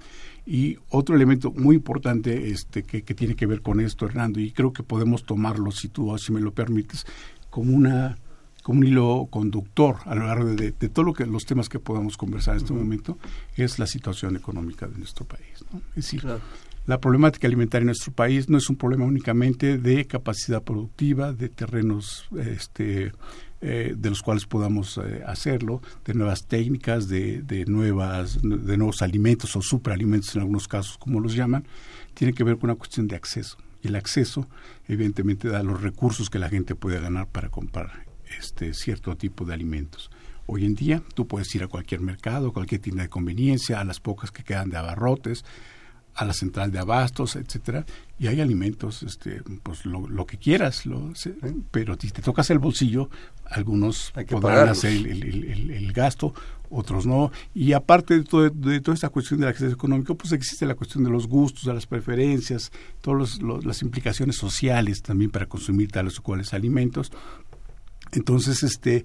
Y 0.47 0.79
otro 0.89 1.15
elemento 1.15 1.53
muy 1.53 1.77
importante 1.77 2.51
este, 2.51 2.83
que, 2.83 3.03
tiene 3.03 3.37
que 3.37 3.47
ver 3.47 3.61
con 3.63 3.81
esto, 3.81 4.07
Hernando, 4.07 4.41
y 4.41 4.53
creo 4.53 4.73
que 4.73 4.83
podemos 4.83 5.25
tomarlo, 5.25 5.71
si 5.71 5.89
tú 5.89 6.17
si 6.19 6.33
me 6.33 6.41
lo 6.41 6.53
permites, 6.53 7.07
como 7.51 7.75
una 7.75 8.17
como 8.67 8.81
un 8.81 8.87
hilo 8.89 9.29
conductor 9.31 9.99
a 10.07 10.17
lo 10.17 10.27
largo 10.27 10.47
de, 10.47 10.73
de 10.73 10.89
todo 10.89 11.05
lo 11.05 11.13
que 11.13 11.25
los 11.25 11.47
temas 11.47 11.69
que 11.69 11.79
podamos 11.79 12.17
conversar 12.17 12.57
en 12.57 12.63
este 12.63 12.73
momento 12.73 13.17
es 13.55 13.79
la 13.79 13.87
situación 13.87 14.35
económica 14.35 14.89
de 14.89 14.99
nuestro 14.99 15.25
país. 15.25 15.65
Es 15.91 15.95
decir, 15.95 16.25
la 16.85 16.99
problemática 16.99 17.47
alimentaria 17.47 17.83
en 17.83 17.87
nuestro 17.87 18.13
país 18.13 18.49
no 18.49 18.59
es 18.59 18.69
un 18.69 18.75
problema 18.75 19.05
únicamente 19.05 19.79
de 19.79 20.05
capacidad 20.09 20.65
productiva, 20.65 21.33
de 21.33 21.49
terrenos 21.49 22.27
este, 22.37 23.13
eh, 23.61 23.95
de 23.97 24.11
los 24.11 24.21
cuales 24.21 24.47
podamos 24.47 24.99
eh, 24.99 25.23
hacerlo, 25.25 25.81
de 26.05 26.15
nuevas 26.15 26.49
técnicas, 26.49 27.07
de, 27.07 27.43
de, 27.43 27.67
nuevas, 27.67 28.41
de 28.43 28.77
nuevos 28.77 29.01
alimentos 29.01 29.55
o 29.55 29.63
superalimentos 29.63 30.35
en 30.35 30.41
algunos 30.41 30.67
casos, 30.67 30.99
como 30.99 31.21
los 31.21 31.37
llaman, 31.37 31.69
tiene 32.15 32.33
que 32.33 32.43
ver 32.43 32.57
con 32.57 32.71
una 32.71 32.79
cuestión 32.79 33.07
de 33.07 33.15
acceso. 33.15 33.59
Y 33.81 33.87
el 33.87 33.95
acceso, 33.95 34.49
evidentemente, 34.89 35.47
da 35.47 35.63
los 35.63 35.81
recursos 35.81 36.31
que 36.31 36.41
la 36.41 36.49
gente 36.49 36.75
puede 36.75 36.99
ganar 36.99 37.29
para 37.29 37.49
comprar 37.49 38.06
este 38.39 38.75
cierto 38.75 39.17
tipo 39.17 39.45
de 39.45 39.55
alimentos. 39.55 40.11
Hoy 40.47 40.65
en 40.65 40.75
día 40.75 41.03
tú 41.15 41.27
puedes 41.27 41.53
ir 41.55 41.65
a 41.65 41.69
cualquier 41.69 42.01
mercado, 42.01 42.53
cualquier 42.53 42.81
tienda 42.81 43.03
de 43.03 43.09
conveniencia, 43.09 43.81
a 43.81 43.85
las 43.85 44.01
pocas 44.01 44.31
que 44.31 44.45
quedan 44.45 44.71
de 44.71 44.77
abarrotes, 44.77 45.45
a 46.17 46.25
la 46.25 46.33
central 46.33 46.73
de 46.73 46.79
abastos, 46.79 47.37
etcétera, 47.37 47.85
y 48.19 48.27
hay 48.27 48.41
alimentos, 48.41 49.03
este, 49.03 49.43
pues 49.63 49.85
lo, 49.85 50.27
que 50.27 50.39
quieras, 50.39 50.87
lo, 50.87 51.13
pero 51.71 51.95
si 52.01 52.11
te 52.11 52.23
tocas 52.23 52.49
el 52.49 52.59
bolsillo, 52.59 53.11
algunos 53.45 54.13
podrán 54.31 54.71
hacer 54.71 54.93
el, 54.93 55.93
gasto, 55.93 56.33
otros 56.71 57.05
no, 57.05 57.31
y 57.55 57.75
aparte 57.75 58.23
de, 58.23 58.51
de, 58.51 58.81
toda 58.81 58.95
esta 58.95 59.11
cuestión 59.11 59.41
del 59.41 59.51
acceso 59.51 59.75
económico, 59.75 60.17
pues 60.17 60.33
existe 60.33 60.65
la 60.65 60.75
cuestión 60.75 61.05
de 61.05 61.11
los 61.11 61.27
gustos, 61.27 61.65
de 61.65 61.75
las 61.75 61.87
preferencias, 61.87 62.73
todas 63.03 63.39
las 63.43 63.83
implicaciones 63.83 64.37
sociales 64.37 65.03
también 65.03 65.31
para 65.31 65.47
consumir 65.47 65.93
tales 65.93 66.19
o 66.19 66.23
cuales 66.23 66.55
alimentos, 66.55 67.13
entonces, 68.17 68.63
este, 68.63 69.05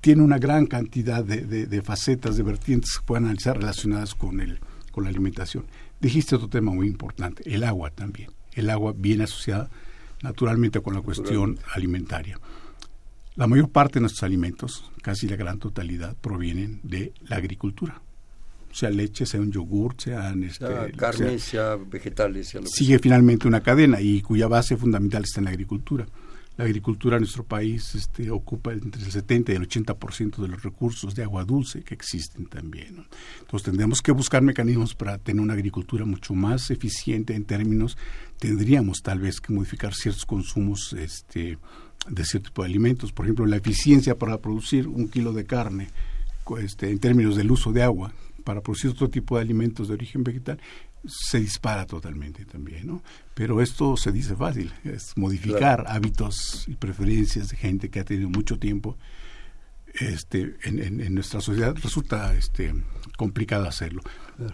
tiene 0.00 0.22
una 0.22 0.38
gran 0.38 0.66
cantidad 0.66 1.24
de, 1.24 1.66
de, 1.66 1.82
facetas, 1.82 2.36
de 2.36 2.42
vertientes 2.42 2.98
que 2.98 3.06
pueden 3.06 3.26
analizar 3.26 3.56
relacionadas 3.56 4.16
con, 4.16 4.40
el, 4.40 4.58
con 4.90 5.04
la 5.04 5.10
alimentación. 5.10 5.66
Dijiste 6.00 6.34
otro 6.34 6.48
tema 6.48 6.72
muy 6.72 6.88
importante, 6.88 7.44
el 7.46 7.62
agua 7.62 7.90
también. 7.90 8.30
El 8.52 8.68
agua 8.70 8.92
viene 8.96 9.24
asociada 9.24 9.70
naturalmente 10.22 10.80
con 10.80 10.94
la 10.94 11.00
cuestión 11.00 11.60
alimentaria. 11.74 12.40
La 13.36 13.46
mayor 13.46 13.68
parte 13.68 13.94
de 13.94 14.00
nuestros 14.00 14.24
alimentos, 14.24 14.90
casi 15.00 15.28
la 15.28 15.36
gran 15.36 15.60
totalidad, 15.60 16.16
provienen 16.20 16.80
de 16.82 17.12
la 17.28 17.36
agricultura. 17.36 18.02
Sea 18.72 18.90
leche, 18.90 19.26
sea 19.26 19.40
un 19.40 19.52
yogur, 19.52 19.94
sean 19.96 20.42
este, 20.42 20.92
carne, 20.96 21.38
sea, 21.38 21.76
vegetales. 21.76 22.52
sigue 22.64 22.98
finalmente 22.98 23.46
una 23.46 23.60
cadena 23.60 24.00
y 24.00 24.22
cuya 24.22 24.48
base 24.48 24.76
fundamental 24.76 25.22
está 25.22 25.38
en 25.38 25.44
la 25.44 25.50
agricultura 25.50 26.06
la 26.56 26.64
agricultura 26.64 27.16
en 27.16 27.22
nuestro 27.22 27.44
país 27.44 27.94
este, 27.94 28.30
ocupa 28.30 28.72
entre 28.72 29.02
el 29.02 29.10
70 29.10 29.52
y 29.52 29.54
el 29.56 29.68
80% 29.68 30.36
de 30.36 30.48
los 30.48 30.62
recursos 30.62 31.14
de 31.14 31.22
agua 31.22 31.44
dulce 31.44 31.82
que 31.82 31.94
existen 31.94 32.46
también. 32.46 33.06
Entonces 33.40 33.64
tendremos 33.64 34.02
que 34.02 34.12
buscar 34.12 34.42
mecanismos 34.42 34.94
para 34.94 35.18
tener 35.18 35.42
una 35.42 35.54
agricultura 35.54 36.04
mucho 36.04 36.34
más 36.34 36.70
eficiente 36.70 37.34
en 37.34 37.44
términos, 37.44 37.96
tendríamos 38.38 39.02
tal 39.02 39.20
vez 39.20 39.40
que 39.40 39.52
modificar 39.52 39.94
ciertos 39.94 40.26
consumos 40.26 40.92
este, 40.92 41.58
de 42.08 42.24
cierto 42.24 42.50
tipo 42.50 42.62
de 42.62 42.68
alimentos. 42.68 43.12
Por 43.12 43.26
ejemplo, 43.26 43.46
la 43.46 43.56
eficiencia 43.56 44.18
para 44.18 44.38
producir 44.38 44.86
un 44.86 45.08
kilo 45.08 45.32
de 45.32 45.46
carne 45.46 45.88
este, 46.58 46.90
en 46.90 46.98
términos 46.98 47.36
del 47.36 47.50
uso 47.50 47.72
de 47.72 47.82
agua 47.82 48.12
para 48.44 48.60
producir 48.60 48.90
otro 48.90 49.08
tipo 49.08 49.36
de 49.36 49.42
alimentos 49.42 49.88
de 49.88 49.94
origen 49.94 50.24
vegetal 50.24 50.58
se 51.06 51.40
dispara 51.40 51.86
totalmente 51.86 52.44
también, 52.44 52.86
¿no? 52.86 53.02
Pero 53.34 53.60
esto 53.60 53.96
se 53.96 54.12
dice 54.12 54.36
fácil, 54.36 54.72
es 54.84 55.16
modificar 55.16 55.84
hábitos 55.88 56.64
y 56.68 56.74
preferencias 56.74 57.48
de 57.48 57.56
gente 57.56 57.90
que 57.90 58.00
ha 58.00 58.04
tenido 58.04 58.28
mucho 58.28 58.58
tiempo 58.58 58.98
este, 59.94 60.56
en, 60.62 61.14
nuestra 61.14 61.40
sociedad. 61.40 61.74
Resulta 61.82 62.34
este, 62.34 62.74
complicado 63.16 63.66
hacerlo. 63.66 64.02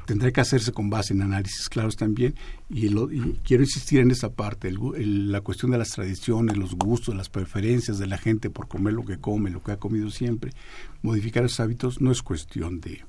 Tendrá 0.07 0.33
que 0.33 0.41
hacerse 0.41 0.73
con 0.73 0.91
base 0.91 1.13
en 1.13 1.23
análisis 1.23 1.69
claros 1.69 1.97
también 1.97 2.35
y, 2.69 2.89
quiero 3.45 3.63
insistir 3.63 4.01
en 4.01 4.11
esa 4.11 4.33
parte, 4.33 4.73
la 4.73 5.41
cuestión 5.41 5.71
de 5.71 5.79
las 5.79 5.91
tradiciones, 5.91 6.57
los 6.57 6.75
gustos, 6.75 7.15
las 7.15 7.29
preferencias 7.29 7.99
de 7.99 8.07
la 8.07 8.19
gente 8.19 8.51
por 8.51 8.69
comer 8.69 8.95
lo 8.95 9.05
que 9.05 9.19
come, 9.19 9.51
lo 9.51 9.63
que 9.63 9.73
ha 9.73 9.77
comido 9.79 10.11
siempre. 10.11 10.53
Modificar 11.03 11.45
esos 11.45 11.61
hábitos 11.61 12.01
no 12.01 12.11
es 12.11 12.23
cuestión 12.23 12.81
de 12.81 13.05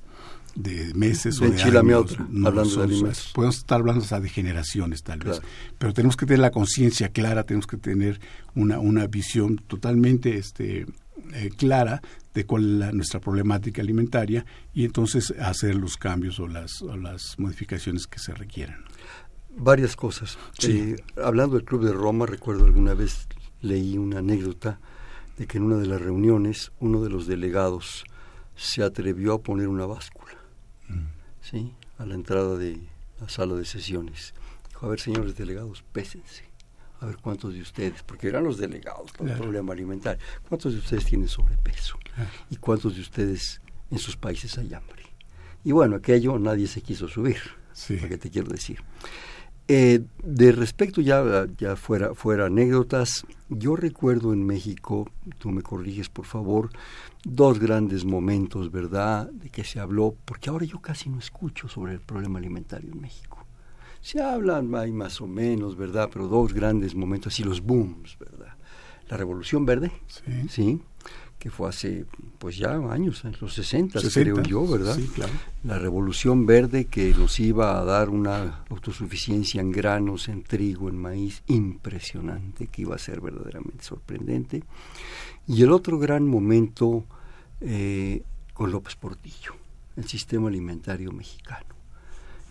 de 0.57 0.91
meses 0.95 1.39
o 1.39 1.45
de 1.45 1.61
años. 1.61 2.17
hablando 2.45 2.75
de 2.75 2.83
alimentos. 2.83 3.31
Podemos 3.33 3.57
estar 3.57 3.79
hablando 3.79 4.03
hasta 4.03 4.19
de 4.19 4.29
generaciones 4.29 5.03
tal 5.03 5.19
vez, 5.19 5.41
pero 5.77 5.93
tenemos 5.93 6.17
que 6.17 6.25
tener 6.25 6.39
la 6.39 6.51
conciencia 6.51 7.09
clara, 7.09 7.43
tenemos 7.43 7.67
que 7.67 7.77
tener 7.77 8.19
una, 8.55 8.79
una 8.79 9.05
visión 9.05 9.57
totalmente 9.67 10.37
este, 10.37 10.87
eh, 11.33 11.49
clara 11.55 12.01
de 12.33 12.45
cuál 12.45 12.81
es 12.81 12.93
nuestra 12.93 13.19
problemática 13.19 13.83
alimentaria 13.83 14.45
y 14.73 14.83
entonces 14.83 15.31
hacer 15.39 15.75
los 15.75 15.95
cambios 15.97 16.39
o 16.39 16.47
las, 16.47 16.81
o 16.81 16.97
las 16.97 17.37
modificaciones 17.37 18.07
que 18.07 18.17
se 18.17 18.33
requieran. 18.33 18.83
Varias 19.55 19.95
cosas. 19.95 20.37
Eh, 20.63 20.95
hablando 21.23 21.55
del 21.55 21.65
Club 21.65 21.85
de 21.85 21.93
Roma, 21.93 22.25
recuerdo 22.25 22.65
alguna 22.65 22.95
vez 22.95 23.27
leí 23.61 23.97
una 23.97 24.19
anécdota 24.19 24.79
de 25.37 25.45
que 25.45 25.59
en 25.59 25.65
una 25.65 25.77
de 25.77 25.85
las 25.85 26.01
reuniones 26.01 26.71
uno 26.79 27.03
de 27.03 27.09
los 27.09 27.27
delegados 27.27 28.05
se 28.55 28.81
atrevió 28.81 29.33
a 29.33 29.41
poner 29.41 29.67
una 29.67 29.85
báscula 29.85 30.36
¿sí? 31.49 31.73
a 31.97 32.05
la 32.05 32.15
entrada 32.15 32.57
de 32.57 32.79
la 33.19 33.29
sala 33.29 33.55
de 33.55 33.65
sesiones. 33.65 34.33
Dijo, 34.69 34.85
a 34.85 34.89
ver, 34.89 34.99
señores 34.99 35.35
delegados, 35.35 35.83
pésense. 35.91 36.45
A 36.99 37.05
ver 37.05 37.17
cuántos 37.17 37.53
de 37.53 37.61
ustedes, 37.61 38.01
porque 38.01 38.27
eran 38.27 38.43
los 38.43 38.57
delegados 38.57 39.11
por 39.11 39.29
el 39.29 39.37
problema 39.37 39.73
alimentario, 39.73 40.19
cuántos 40.49 40.73
de 40.73 40.79
ustedes 40.79 41.05
tienen 41.05 41.27
sobrepeso 41.27 41.99
y 42.49 42.55
cuántos 42.55 42.95
de 42.95 43.01
ustedes 43.01 43.61
en 43.91 43.99
sus 43.99 44.17
países 44.17 44.57
hay 44.57 44.73
hambre. 44.73 45.03
Y 45.63 45.73
bueno, 45.73 45.97
aquello 45.97 46.39
nadie 46.39 46.65
se 46.65 46.81
quiso 46.81 47.07
subir, 47.07 47.39
sí. 47.71 47.97
¿para 47.97 48.09
qué 48.09 48.17
te 48.17 48.31
quiero 48.31 48.47
decir? 48.49 48.79
Eh, 49.69 49.99
de 50.23 50.51
respecto 50.53 51.01
ya, 51.01 51.45
ya 51.57 51.75
fuera, 51.75 52.13
fuera 52.13 52.45
anécdotas, 52.45 53.25
yo 53.49 53.75
recuerdo 53.75 54.31
en 54.31 54.45
México, 54.45 55.09
tú 55.39 55.49
me 55.51 55.61
corriges 55.61 56.07
por 56.07 56.25
favor, 56.25 56.69
dos 57.25 57.59
grandes 57.59 58.05
momentos, 58.05 58.71
¿verdad?, 58.71 59.29
de 59.29 59.49
que 59.49 59.65
se 59.65 59.81
habló, 59.81 60.15
porque 60.23 60.49
ahora 60.49 60.65
yo 60.65 60.79
casi 60.79 61.09
no 61.09 61.19
escucho 61.19 61.67
sobre 61.67 61.93
el 61.93 61.99
problema 61.99 62.39
alimentario 62.39 62.93
en 62.93 63.01
México. 63.01 63.45
Se 63.99 64.21
hablan, 64.21 64.73
hay 64.73 64.93
más 64.93 65.19
o 65.19 65.27
menos, 65.27 65.75
¿verdad?, 65.75 66.09
pero 66.13 66.29
dos 66.29 66.53
grandes 66.53 66.95
momentos, 66.95 67.37
y 67.41 67.43
los 67.43 67.61
booms, 67.61 68.17
¿verdad? 68.19 68.55
La 69.09 69.17
Revolución 69.17 69.65
Verde, 69.65 69.91
¿sí? 70.07 70.47
¿sí? 70.49 70.81
Que 71.39 71.51
fue 71.51 71.69
hace 71.69 72.05
pues 72.39 72.57
ya 72.57 72.73
años, 72.91 73.23
en 73.25 73.35
los 73.39 73.53
60, 73.53 73.99
creo 74.13 74.41
yo, 74.41 74.67
¿verdad? 74.67 74.95
Sí, 74.95 75.07
claro. 75.07 75.33
La 75.63 75.77
revolución 75.77 76.45
verde 76.45 76.85
que 76.85 77.13
nos 77.13 77.39
iba 77.39 77.79
a 77.79 77.83
dar 77.83 78.09
una 78.09 78.63
autosuficiencia 78.69 79.61
en 79.61 79.71
granos, 79.71 80.29
en 80.29 80.43
trigo, 80.43 80.89
en 80.89 80.97
maíz, 80.97 81.43
impresionante, 81.47 82.67
que 82.67 82.81
iba 82.81 82.95
a 82.95 82.99
ser 82.99 83.21
verdaderamente 83.21 83.83
sorprendente. 83.83 84.63
Y 85.47 85.61
el 85.61 85.71
otro 85.71 85.99
gran 85.99 86.27
momento 86.27 87.05
eh, 87.61 88.23
con 88.53 88.71
López 88.71 88.95
Portillo, 88.95 89.53
el 89.95 90.07
sistema 90.07 90.47
alimentario 90.47 91.11
mexicano, 91.11 91.75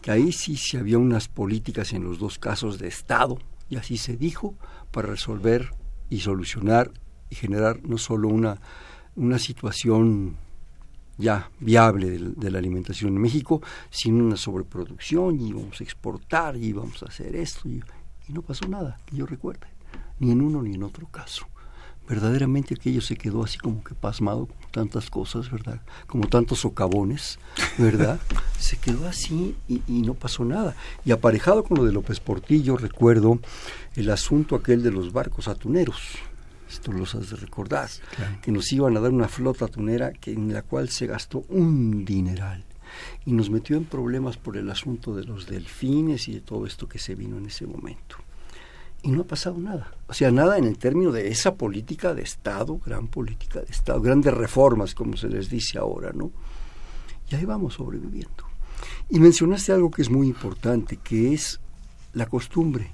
que 0.00 0.12
ahí 0.12 0.30
sí 0.30 0.56
se 0.56 0.78
había 0.78 0.98
unas 0.98 1.26
políticas 1.26 1.92
en 1.92 2.04
los 2.04 2.18
dos 2.18 2.38
casos 2.38 2.78
de 2.78 2.86
Estado, 2.86 3.38
y 3.68 3.76
así 3.76 3.96
se 3.96 4.16
dijo, 4.16 4.54
para 4.92 5.08
resolver 5.08 5.70
y 6.08 6.20
solucionar 6.20 6.92
y 7.30 7.34
generar 7.34 7.80
no 7.84 7.98
solo 7.98 8.28
una, 8.28 8.58
una 9.16 9.38
situación 9.38 10.36
ya 11.18 11.50
viable 11.60 12.18
de, 12.18 12.50
la 12.50 12.58
alimentación 12.58 13.14
en 13.14 13.22
México, 13.22 13.62
sino 13.90 14.24
una 14.24 14.36
sobreproducción 14.36 15.40
y 15.40 15.48
íbamos 15.48 15.80
a 15.80 15.84
exportar 15.84 16.56
y 16.56 16.66
íbamos 16.66 17.02
a 17.02 17.06
hacer 17.06 17.34
esto 17.36 17.68
y, 17.68 17.82
no 18.28 18.42
pasó 18.42 18.66
nada, 18.66 18.98
que 19.06 19.16
yo 19.16 19.24
recuerde, 19.24 19.68
ni 20.18 20.32
en 20.32 20.40
uno 20.40 20.60
ni 20.60 20.74
en 20.74 20.82
otro 20.82 21.06
caso. 21.06 21.46
Verdaderamente 22.08 22.74
aquello 22.74 23.00
se 23.00 23.16
quedó 23.16 23.44
así 23.44 23.58
como 23.58 23.82
que 23.82 23.94
pasmado, 23.94 24.46
como 24.46 24.68
tantas 24.70 25.10
cosas, 25.10 25.50
¿verdad? 25.50 25.80
Como 26.06 26.28
tantos 26.28 26.60
socavones, 26.60 27.38
¿verdad? 27.78 28.20
se 28.58 28.76
quedó 28.78 29.08
así 29.08 29.56
y, 29.68 29.82
y 29.86 30.02
no 30.02 30.14
pasó 30.14 30.44
nada. 30.44 30.74
Y 31.04 31.12
aparejado 31.12 31.62
con 31.64 31.78
lo 31.78 31.84
de 31.84 31.92
López 31.92 32.20
Portillo, 32.20 32.76
recuerdo 32.76 33.38
el 33.94 34.10
asunto 34.10 34.56
aquel 34.56 34.82
de 34.82 34.90
los 34.90 35.12
barcos 35.12 35.48
atuneros, 35.48 36.18
esto 36.68 36.92
los 36.92 37.14
has 37.14 37.30
de 37.30 37.36
recordar, 37.36 37.88
que 38.42 38.52
nos 38.52 38.72
iban 38.72 38.96
a 38.96 39.00
dar 39.00 39.12
una 39.12 39.28
flota 39.28 39.68
tunera 39.68 40.12
que, 40.12 40.32
en 40.32 40.52
la 40.52 40.62
cual 40.62 40.88
se 40.88 41.06
gastó 41.06 41.44
un 41.48 42.04
dineral 42.04 42.64
y 43.24 43.32
nos 43.32 43.50
metió 43.50 43.76
en 43.76 43.84
problemas 43.84 44.36
por 44.36 44.56
el 44.56 44.70
asunto 44.70 45.14
de 45.14 45.24
los 45.24 45.46
delfines 45.46 46.28
y 46.28 46.34
de 46.34 46.40
todo 46.40 46.66
esto 46.66 46.88
que 46.88 46.98
se 46.98 47.14
vino 47.14 47.36
en 47.38 47.46
ese 47.46 47.66
momento. 47.66 48.16
Y 49.02 49.10
no 49.10 49.22
ha 49.22 49.26
pasado 49.26 49.58
nada. 49.58 49.92
O 50.08 50.14
sea, 50.14 50.30
nada 50.30 50.58
en 50.58 50.64
el 50.64 50.78
término 50.78 51.12
de 51.12 51.28
esa 51.28 51.54
política 51.54 52.14
de 52.14 52.22
Estado, 52.22 52.80
gran 52.84 53.08
política 53.08 53.60
de 53.60 53.70
Estado, 53.70 54.00
grandes 54.00 54.34
reformas, 54.34 54.94
como 54.94 55.16
se 55.16 55.28
les 55.28 55.48
dice 55.48 55.78
ahora, 55.78 56.12
¿no? 56.12 56.32
Y 57.30 57.34
ahí 57.34 57.44
vamos 57.44 57.74
sobreviviendo. 57.74 58.44
Y 59.08 59.20
mencionaste 59.20 59.72
algo 59.72 59.90
que 59.90 60.02
es 60.02 60.10
muy 60.10 60.26
importante, 60.26 60.96
que 60.96 61.32
es 61.32 61.60
la 62.14 62.26
costumbre, 62.26 62.92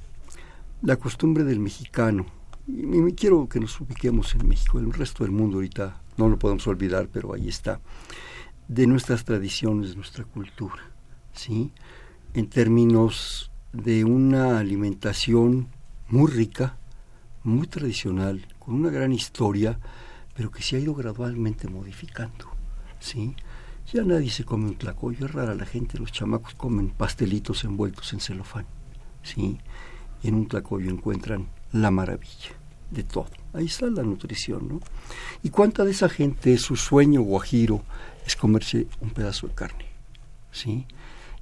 la 0.82 0.96
costumbre 0.96 1.44
del 1.44 1.60
mexicano. 1.60 2.26
Y 2.66 3.12
quiero 3.14 3.48
que 3.48 3.58
nos 3.58 3.80
ubiquemos 3.80 4.34
en 4.36 4.46
México, 4.46 4.78
el 4.78 4.92
resto 4.92 5.24
del 5.24 5.32
mundo 5.32 5.56
ahorita 5.56 6.00
no 6.16 6.28
lo 6.28 6.38
podemos 6.38 6.66
olvidar, 6.68 7.08
pero 7.12 7.34
ahí 7.34 7.48
está, 7.48 7.80
de 8.68 8.86
nuestras 8.86 9.24
tradiciones, 9.24 9.96
nuestra 9.96 10.24
cultura, 10.24 10.82
¿sí? 11.32 11.72
En 12.34 12.48
términos 12.48 13.50
de 13.72 14.04
una 14.04 14.58
alimentación 14.58 15.68
muy 16.08 16.30
rica, 16.30 16.76
muy 17.42 17.66
tradicional, 17.66 18.46
con 18.60 18.76
una 18.76 18.90
gran 18.90 19.12
historia, 19.12 19.80
pero 20.34 20.52
que 20.52 20.62
se 20.62 20.76
ha 20.76 20.78
ido 20.78 20.94
gradualmente 20.94 21.68
modificando, 21.68 22.46
¿sí? 23.00 23.34
Ya 23.92 24.04
nadie 24.04 24.30
se 24.30 24.44
come 24.44 24.66
un 24.66 24.76
tlacoyo, 24.76 25.26
es 25.26 25.32
rara 25.32 25.56
la 25.56 25.66
gente, 25.66 25.98
los 25.98 26.12
chamacos 26.12 26.54
comen 26.54 26.90
pastelitos 26.90 27.64
envueltos 27.64 28.12
en 28.12 28.20
celofán, 28.20 28.66
¿sí? 29.24 29.58
Y 30.22 30.28
en 30.28 30.36
un 30.36 30.46
tlacoyo 30.46 30.90
encuentran 30.90 31.48
la 31.72 31.90
maravilla 31.90 32.52
de 32.90 33.02
todo. 33.02 33.28
Ahí 33.52 33.66
está 33.66 33.86
la 33.86 34.02
nutrición, 34.02 34.68
¿no? 34.68 34.80
¿Y 35.42 35.50
cuánta 35.50 35.84
de 35.84 35.90
esa 35.90 36.08
gente, 36.08 36.56
su 36.58 36.76
sueño 36.76 37.22
guajiro 37.22 37.82
es 38.26 38.36
comerse 38.36 38.86
un 39.00 39.10
pedazo 39.10 39.48
de 39.48 39.54
carne? 39.54 39.86
¿Sí? 40.50 40.86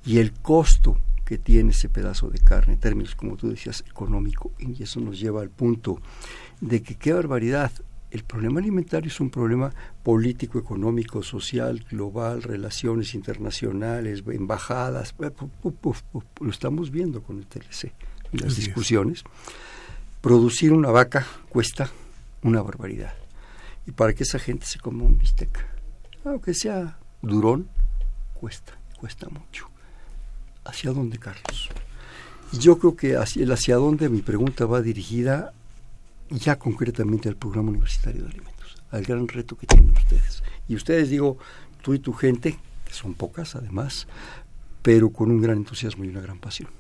Y 0.05 0.19
el 0.19 0.33
costo 0.33 0.97
que 1.25 1.39
tiene 1.39 1.71
ese 1.71 1.89
pedazo 1.89 2.29
de 2.29 2.41
carne, 2.41 2.75
en 2.75 2.81
términos, 2.81 3.15
como 3.15 3.37
tú 3.37 3.51
decías, 3.51 3.85
económico, 3.89 4.53
y 4.59 4.83
eso 4.83 5.01
nos 5.01 5.21
lleva 5.21 5.43
al 5.43 5.51
punto 5.51 6.01
de 6.61 6.83
que 6.83 6.97
qué 6.97 7.13
barbaridad, 7.13 7.71
el 8.11 8.25
problema 8.25 8.59
alimentario 8.59 9.09
es 9.09 9.21
un 9.21 9.31
problema 9.31 9.73
político, 10.03 10.59
económico, 10.59 11.23
social, 11.23 11.85
global, 11.89 12.43
relaciones 12.43 13.15
internacionales, 13.15 14.25
embajadas, 14.27 15.15
lo 16.41 16.51
estamos 16.51 16.91
viendo 16.91 17.23
con 17.23 17.39
el 17.39 17.47
TLC, 17.47 17.93
las 18.33 18.57
discusiones. 18.57 19.23
Producir 20.21 20.73
una 20.73 20.91
vaca 20.91 21.27
cuesta 21.49 21.91
una 22.43 22.63
barbaridad. 22.63 23.15
Y 23.87 23.93
para 23.93 24.13
que 24.13 24.25
esa 24.25 24.39
gente 24.39 24.67
se 24.67 24.79
coma 24.79 25.05
un 25.05 25.19
bistec, 25.19 25.67
aunque 26.25 26.55
sea 26.55 26.99
durón, 27.23 27.69
cuesta, 28.35 28.75
cuesta 28.99 29.29
mucho. 29.29 29.69
¿Hacia 30.65 30.93
dónde, 30.93 31.19
Carlos? 31.19 31.71
Y 32.53 32.59
yo 32.59 32.79
creo 32.79 32.97
que 32.97 33.17
hacia, 33.17 33.43
el 33.43 33.53
hacia 33.53 33.77
dónde 33.77 34.09
mi 34.09 34.23
pregunta 34.23 34.67
va 34.67 34.83
dirigida 34.83 35.53
ya 36.31 36.59
concretamente 36.59 37.29
al 37.29 37.37
programa 37.37 37.71
universitario 37.71 38.23
de 38.23 38.29
alimentos, 38.29 38.77
al 38.91 39.03
gran 39.03 39.27
reto 39.27 39.57
que 39.57 39.67
tienen 39.67 39.93
ustedes. 39.93 40.43
Y 40.69 40.77
ustedes, 40.77 41.09
digo, 41.09 41.39
tú 41.83 41.95
y 41.95 41.99
tu 41.99 42.13
gente, 42.13 42.59
que 42.85 42.93
son 42.93 43.15
pocas 43.15 43.57
además, 43.57 44.07
pero 44.83 45.11
con 45.11 45.31
un 45.31 45.41
gran 45.41 45.59
entusiasmo 45.59 46.05
y 46.05 46.09
una 46.09 46.21
gran 46.21 46.39
pasión. 46.39 46.71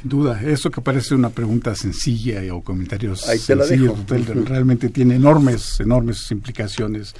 Sin 0.00 0.10
duda, 0.10 0.42
eso 0.42 0.70
que 0.70 0.80
parece 0.80 1.14
una 1.14 1.30
pregunta 1.30 1.74
sencilla 1.74 2.42
o 2.54 2.62
comentarios 2.62 3.22
sencillos, 3.22 3.98
realmente 4.44 4.90
tiene 4.90 5.16
enormes, 5.16 5.80
enormes 5.80 6.30
implicaciones 6.30 7.14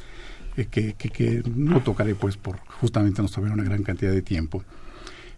eh, 0.56 0.66
que, 0.70 0.94
que, 0.94 1.42
no 1.54 1.82
tocaré 1.82 2.14
pues 2.14 2.36
por 2.36 2.58
justamente 2.80 3.22
nos 3.22 3.32
tomar 3.32 3.52
una 3.52 3.64
gran 3.64 3.82
cantidad 3.82 4.12
de 4.12 4.22
tiempo. 4.22 4.64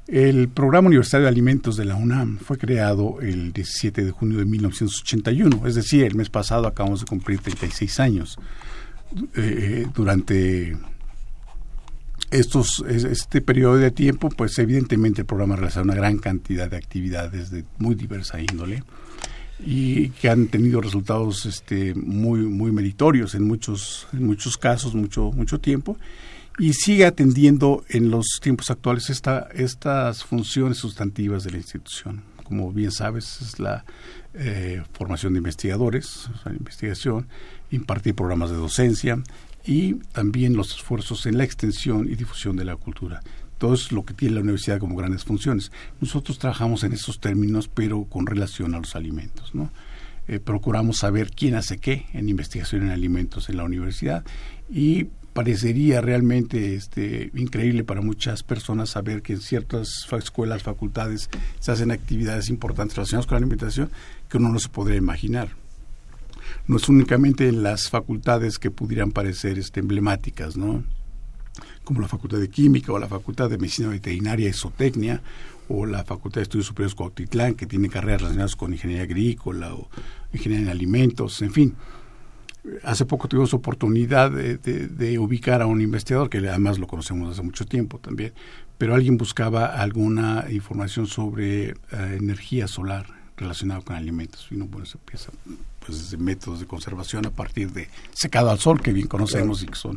El 0.06 0.48
Programa 0.48 0.88
Universitario 0.88 1.24
de 1.24 1.30
Alimentos 1.30 1.76
de 1.76 1.84
la 1.84 1.94
UNAM 1.94 2.38
fue 2.38 2.56
creado 2.56 3.20
el 3.20 3.52
17 3.52 4.04
de 4.04 4.10
junio 4.10 4.38
de 4.38 4.46
1981, 4.46 5.66
es 5.66 5.74
decir, 5.74 6.04
el 6.04 6.14
mes 6.14 6.30
pasado 6.30 6.66
acabamos 6.66 7.00
de 7.00 7.06
cumplir 7.06 7.40
36 7.40 8.00
años. 8.00 8.38
Eh, 9.36 9.86
durante 9.94 10.76
estos, 12.30 12.84
este 12.88 13.40
periodo 13.40 13.76
de 13.76 13.90
tiempo, 13.90 14.28
pues 14.28 14.58
evidentemente 14.58 15.22
el 15.22 15.26
programa 15.26 15.56
realiza 15.56 15.82
una 15.82 15.94
gran 15.94 16.18
cantidad 16.18 16.70
de 16.70 16.76
actividades 16.76 17.50
de 17.50 17.64
muy 17.78 17.94
diversa 17.94 18.40
índole 18.40 18.82
y 19.64 20.10
que 20.10 20.28
han 20.28 20.46
tenido 20.48 20.80
resultados 20.80 21.46
este, 21.46 21.94
muy, 21.94 22.40
muy 22.40 22.70
meritorios 22.70 23.34
en 23.34 23.44
muchos, 23.44 24.06
en 24.12 24.24
muchos 24.24 24.56
casos, 24.56 24.94
mucho, 24.94 25.32
mucho 25.32 25.58
tiempo, 25.58 25.96
y 26.58 26.72
sigue 26.74 27.06
atendiendo 27.06 27.84
en 27.88 28.10
los 28.10 28.40
tiempos 28.42 28.70
actuales 28.70 29.10
esta, 29.10 29.48
estas 29.54 30.24
funciones 30.24 30.78
sustantivas 30.78 31.44
de 31.44 31.52
la 31.52 31.58
institución. 31.58 32.22
Como 32.42 32.72
bien 32.72 32.90
sabes, 32.90 33.40
es 33.42 33.58
la 33.58 33.84
eh, 34.34 34.82
formación 34.92 35.34
de 35.34 35.38
investigadores, 35.38 36.28
la 36.44 36.52
investigación, 36.52 37.28
impartir 37.70 38.14
programas 38.14 38.50
de 38.50 38.56
docencia, 38.56 39.22
y 39.64 39.94
también 40.12 40.56
los 40.56 40.72
esfuerzos 40.72 41.26
en 41.26 41.38
la 41.38 41.44
extensión 41.44 42.08
y 42.10 42.14
difusión 42.14 42.56
de 42.56 42.64
la 42.64 42.76
cultura. 42.76 43.20
Todo 43.58 43.74
es 43.74 43.90
lo 43.90 44.04
que 44.04 44.14
tiene 44.14 44.36
la 44.36 44.40
universidad 44.40 44.78
como 44.78 44.96
grandes 44.96 45.24
funciones. 45.24 45.72
Nosotros 46.00 46.38
trabajamos 46.38 46.84
en 46.84 46.92
esos 46.92 47.20
términos, 47.20 47.68
pero 47.68 48.04
con 48.04 48.26
relación 48.26 48.74
a 48.74 48.78
los 48.78 48.94
alimentos. 48.94 49.54
¿no? 49.54 49.70
Eh, 50.28 50.38
procuramos 50.38 50.98
saber 50.98 51.30
quién 51.30 51.54
hace 51.54 51.78
qué 51.78 52.06
en 52.12 52.28
investigación 52.28 52.82
en 52.82 52.90
alimentos 52.90 53.48
en 53.48 53.56
la 53.56 53.64
universidad 53.64 54.24
y 54.70 55.06
parecería 55.32 56.00
realmente 56.00 56.74
este, 56.74 57.30
increíble 57.34 57.84
para 57.84 58.00
muchas 58.00 58.42
personas 58.42 58.90
saber 58.90 59.22
que 59.22 59.34
en 59.34 59.40
ciertas 59.40 59.88
escuelas, 60.18 60.62
facultades 60.62 61.30
se 61.60 61.72
hacen 61.72 61.90
actividades 61.90 62.48
importantes 62.48 62.96
relacionadas 62.96 63.26
con 63.26 63.34
la 63.34 63.38
alimentación 63.38 63.90
que 64.28 64.36
uno 64.36 64.50
no 64.50 64.58
se 64.58 64.68
podría 64.68 64.98
imaginar 64.98 65.50
no 66.66 66.76
es 66.76 66.88
únicamente 66.88 67.48
en 67.48 67.62
las 67.62 67.88
facultades 67.88 68.58
que 68.58 68.70
pudieran 68.70 69.12
parecer 69.12 69.58
este, 69.58 69.80
emblemáticas, 69.80 70.56
¿no? 70.56 70.84
como 71.88 72.02
la 72.02 72.08
Facultad 72.08 72.38
de 72.38 72.50
Química 72.50 72.92
o 72.92 72.98
la 72.98 73.08
Facultad 73.08 73.48
de 73.48 73.56
Medicina 73.56 73.88
Veterinaria 73.88 74.50
y 74.50 75.18
o 75.70 75.86
la 75.86 76.04
Facultad 76.04 76.40
de 76.40 76.42
Estudios 76.42 76.66
Superiores 76.66 76.94
Cuautitlán, 76.94 77.54
que 77.54 77.64
tiene 77.64 77.88
carreras 77.88 78.20
relacionadas 78.20 78.56
con 78.56 78.72
ingeniería 78.72 79.04
agrícola 79.04 79.74
o 79.74 79.88
ingeniería 80.32 80.66
en 80.66 80.70
alimentos, 80.70 81.40
en 81.40 81.50
fin. 81.50 81.74
Hace 82.84 83.06
poco 83.06 83.26
tuvimos 83.28 83.54
oportunidad 83.54 84.30
de, 84.30 85.18
ubicar 85.18 85.62
a 85.62 85.66
un 85.66 85.80
investigador, 85.80 86.28
que 86.28 86.38
además 86.38 86.78
lo 86.78 86.86
conocemos 86.86 87.30
hace 87.30 87.42
mucho 87.42 87.64
tiempo 87.64 87.98
también, 87.98 88.34
pero 88.76 88.94
alguien 88.94 89.16
buscaba 89.16 89.66
alguna 89.66 90.44
información 90.50 91.06
sobre 91.06 91.70
eh, 91.70 91.74
energía 92.18 92.68
solar 92.68 93.17
relacionada 93.38 93.80
con 93.80 93.96
alimentos. 93.96 94.46
Y 94.50 94.56
no, 94.56 94.66
bueno, 94.66 94.86
se 94.86 94.98
empieza 94.98 95.30
pues, 95.84 96.10
de 96.10 96.18
métodos 96.18 96.60
de 96.60 96.66
conservación 96.66 97.24
a 97.26 97.30
partir 97.30 97.72
de 97.72 97.88
secado 98.12 98.50
al 98.50 98.58
sol, 98.58 98.80
que 98.82 98.92
bien 98.92 99.06
conocemos 99.06 99.62
y 99.62 99.66
que 99.66 99.74
son 99.74 99.96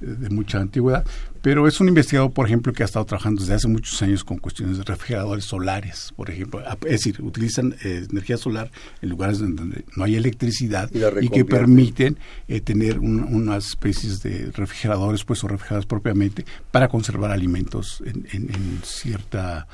eh, 0.00 0.06
de 0.06 0.28
mucha 0.30 0.58
antigüedad. 0.58 1.04
Pero 1.40 1.68
es 1.68 1.80
un 1.80 1.88
investigador, 1.88 2.32
por 2.32 2.46
ejemplo, 2.46 2.72
que 2.72 2.82
ha 2.82 2.86
estado 2.86 3.04
trabajando 3.06 3.40
desde 3.40 3.54
hace 3.54 3.68
muchos 3.68 4.02
años 4.02 4.24
con 4.24 4.38
cuestiones 4.38 4.78
de 4.78 4.84
refrigeradores 4.84 5.44
solares, 5.44 6.12
por 6.16 6.30
ejemplo. 6.30 6.60
Es 6.84 6.90
decir, 6.90 7.22
utilizan 7.22 7.76
eh, 7.84 8.06
energía 8.10 8.36
solar 8.36 8.70
en 9.00 9.08
lugares 9.08 9.38
donde 9.38 9.84
no 9.96 10.04
hay 10.04 10.16
electricidad 10.16 10.90
y, 11.20 11.28
que 11.28 11.44
permiten 11.44 12.18
eh, 12.48 12.60
tener 12.60 12.98
unas 12.98 13.68
especies 13.68 14.22
de 14.22 14.50
refrigeradores, 14.52 15.24
pues, 15.24 15.44
o 15.44 15.48
refrigeradores 15.48 15.86
propiamente, 15.86 16.44
para 16.70 16.88
conservar 16.88 17.30
alimentos 17.30 18.02
en, 18.04 18.26
en 18.32 18.80
cierta 18.82 19.68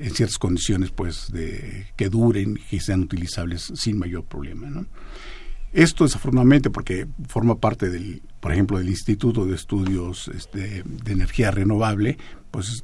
en 0.00 0.14
ciertas 0.14 0.38
condiciones 0.38 0.90
pues 0.90 1.30
de 1.30 1.86
que 1.96 2.08
duren 2.08 2.58
que 2.70 2.80
sean 2.80 3.02
utilizables 3.02 3.72
sin 3.74 3.98
mayor 3.98 4.24
problema 4.24 4.68
¿no? 4.68 4.86
esto 5.72 6.04
desafortunadamente 6.04 6.70
porque 6.70 7.06
forma 7.28 7.56
parte 7.56 7.90
del 7.90 8.22
por 8.40 8.52
ejemplo 8.52 8.78
del 8.78 8.88
Instituto 8.88 9.46
de 9.46 9.54
Estudios 9.54 10.28
este, 10.28 10.82
de 10.84 11.12
Energía 11.12 11.50
Renovable 11.50 12.16
pues 12.50 12.82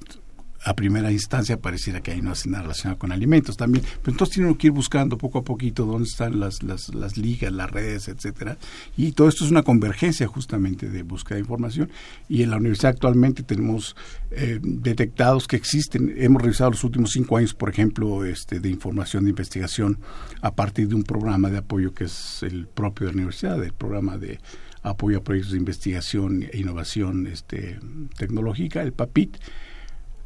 a 0.66 0.74
primera 0.74 1.12
instancia 1.12 1.60
pareciera 1.60 2.00
que 2.00 2.10
ahí 2.10 2.20
no 2.20 2.32
hace 2.32 2.50
nada 2.50 2.64
relacionado 2.64 2.98
con 2.98 3.12
alimentos 3.12 3.56
también, 3.56 3.84
pero 4.02 4.12
entonces 4.12 4.34
tienen 4.34 4.56
que 4.56 4.66
ir 4.66 4.72
buscando 4.72 5.16
poco 5.16 5.38
a 5.38 5.44
poquito 5.44 5.86
dónde 5.86 6.08
están 6.08 6.40
las, 6.40 6.64
las, 6.64 6.92
las 6.92 7.16
ligas, 7.16 7.52
las 7.52 7.70
redes, 7.70 8.08
etcétera, 8.08 8.58
y 8.96 9.12
todo 9.12 9.28
esto 9.28 9.44
es 9.44 9.52
una 9.52 9.62
convergencia 9.62 10.26
justamente 10.26 10.88
de 10.88 11.04
búsqueda 11.04 11.36
de 11.36 11.42
información, 11.42 11.88
y 12.28 12.42
en 12.42 12.50
la 12.50 12.56
universidad 12.56 12.90
actualmente 12.90 13.44
tenemos 13.44 13.94
eh, 14.32 14.58
detectados 14.60 15.46
que 15.46 15.54
existen, 15.54 16.12
hemos 16.16 16.42
revisado 16.42 16.72
los 16.72 16.82
últimos 16.82 17.12
cinco 17.12 17.36
años, 17.36 17.54
por 17.54 17.70
ejemplo, 17.70 18.24
este, 18.24 18.58
de 18.58 18.68
información 18.68 19.22
de 19.22 19.30
investigación 19.30 20.00
a 20.40 20.52
partir 20.52 20.88
de 20.88 20.96
un 20.96 21.04
programa 21.04 21.48
de 21.48 21.58
apoyo 21.58 21.94
que 21.94 22.04
es 22.04 22.42
el 22.42 22.66
propio 22.66 23.06
de 23.06 23.12
la 23.12 23.18
universidad, 23.18 23.62
el 23.62 23.72
programa 23.72 24.18
de 24.18 24.40
apoyo 24.82 25.18
a 25.18 25.22
proyectos 25.22 25.52
de 25.52 25.58
investigación 25.58 26.42
e 26.42 26.58
innovación 26.58 27.28
este, 27.28 27.78
tecnológica, 28.16 28.82
el 28.82 28.92
PAPIT, 28.92 29.36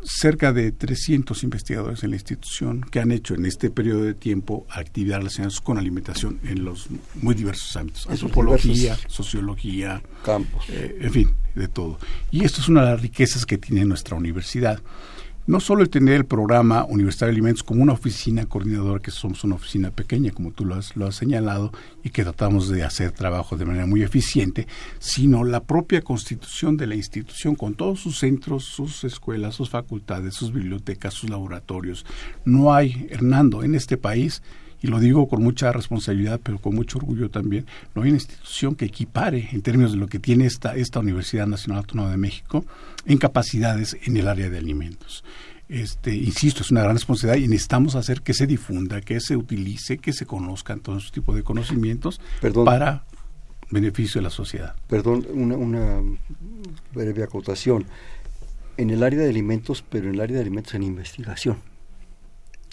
cerca 0.02 0.52
de 0.52 0.72
300 0.72 1.42
investigadores 1.42 2.02
en 2.02 2.10
la 2.10 2.16
institución 2.16 2.82
que 2.90 3.00
han 3.00 3.12
hecho 3.12 3.34
en 3.34 3.46
este 3.46 3.70
periodo 3.70 4.04
de 4.04 4.14
tiempo 4.14 4.66
actividades 4.70 5.24
relacionadas 5.24 5.60
con 5.60 5.78
alimentación 5.78 6.40
en 6.44 6.64
los 6.64 6.88
muy 7.14 7.34
diversos 7.34 7.76
ámbitos, 7.76 8.06
antropología, 8.08 8.96
sociología, 9.08 10.02
campos, 10.24 10.64
eh, 10.68 10.98
en 11.00 11.12
fin, 11.12 11.30
de 11.54 11.68
todo. 11.68 11.98
Y 12.30 12.44
esto 12.44 12.60
es 12.60 12.68
una 12.68 12.84
de 12.84 12.92
las 12.92 13.02
riquezas 13.02 13.46
que 13.46 13.58
tiene 13.58 13.84
nuestra 13.84 14.16
universidad. 14.16 14.80
No 15.50 15.58
solo 15.58 15.82
el 15.82 15.90
tener 15.90 16.14
el 16.14 16.26
programa 16.26 16.84
Universitario 16.84 17.32
de 17.32 17.38
Alimentos 17.38 17.64
como 17.64 17.82
una 17.82 17.92
oficina 17.92 18.46
coordinadora, 18.46 19.02
que 19.02 19.10
somos 19.10 19.42
una 19.42 19.56
oficina 19.56 19.90
pequeña, 19.90 20.30
como 20.30 20.52
tú 20.52 20.64
lo 20.64 20.76
has, 20.76 20.94
lo 20.94 21.08
has 21.08 21.16
señalado, 21.16 21.72
y 22.04 22.10
que 22.10 22.22
tratamos 22.22 22.68
de 22.68 22.84
hacer 22.84 23.10
trabajo 23.10 23.56
de 23.56 23.64
manera 23.64 23.84
muy 23.84 24.04
eficiente, 24.04 24.68
sino 25.00 25.42
la 25.42 25.64
propia 25.64 26.02
constitución 26.02 26.76
de 26.76 26.86
la 26.86 26.94
institución 26.94 27.56
con 27.56 27.74
todos 27.74 27.98
sus 27.98 28.20
centros, 28.20 28.62
sus 28.62 29.02
escuelas, 29.02 29.56
sus 29.56 29.70
facultades, 29.70 30.34
sus 30.34 30.52
bibliotecas, 30.52 31.14
sus 31.14 31.28
laboratorios. 31.28 32.06
No 32.44 32.72
hay, 32.72 33.08
Hernando, 33.10 33.64
en 33.64 33.74
este 33.74 33.96
país 33.96 34.44
y 34.82 34.86
lo 34.86 34.98
digo 34.98 35.28
con 35.28 35.42
mucha 35.42 35.72
responsabilidad, 35.72 36.40
pero 36.42 36.58
con 36.58 36.74
mucho 36.74 36.98
orgullo 36.98 37.30
también, 37.30 37.66
no 37.94 38.02
hay 38.02 38.08
una 38.08 38.18
institución 38.18 38.74
que 38.74 38.86
equipare 38.86 39.48
en 39.52 39.62
términos 39.62 39.92
de 39.92 39.98
lo 39.98 40.06
que 40.06 40.18
tiene 40.18 40.46
esta, 40.46 40.74
esta 40.74 41.00
Universidad 41.00 41.46
Nacional 41.46 41.78
Autónoma 41.78 42.10
de 42.10 42.16
México 42.16 42.64
en 43.04 43.18
capacidades 43.18 43.96
en 44.04 44.16
el 44.16 44.28
área 44.28 44.48
de 44.48 44.58
alimentos. 44.58 45.24
Este, 45.68 46.14
insisto, 46.16 46.62
es 46.62 46.70
una 46.70 46.82
gran 46.82 46.96
responsabilidad 46.96 47.44
y 47.44 47.48
necesitamos 47.48 47.94
hacer 47.94 48.22
que 48.22 48.34
se 48.34 48.46
difunda, 48.46 49.00
que 49.00 49.20
se 49.20 49.36
utilice, 49.36 49.98
que 49.98 50.12
se 50.12 50.26
conozcan 50.26 50.80
todos 50.80 50.98
estos 50.98 51.12
tipos 51.12 51.36
de 51.36 51.44
conocimientos 51.44 52.20
para 52.64 53.04
beneficio 53.70 54.18
de 54.18 54.24
la 54.24 54.30
sociedad. 54.30 54.74
Perdón, 54.88 55.26
una, 55.32 55.56
una 55.56 56.00
breve 56.92 57.22
acotación. 57.22 57.84
En 58.76 58.90
el 58.90 59.02
área 59.02 59.20
de 59.20 59.28
alimentos, 59.28 59.84
pero 59.88 60.08
en 60.08 60.14
el 60.14 60.20
área 60.22 60.36
de 60.36 60.42
alimentos 60.42 60.74
en 60.74 60.82
investigación 60.82 61.69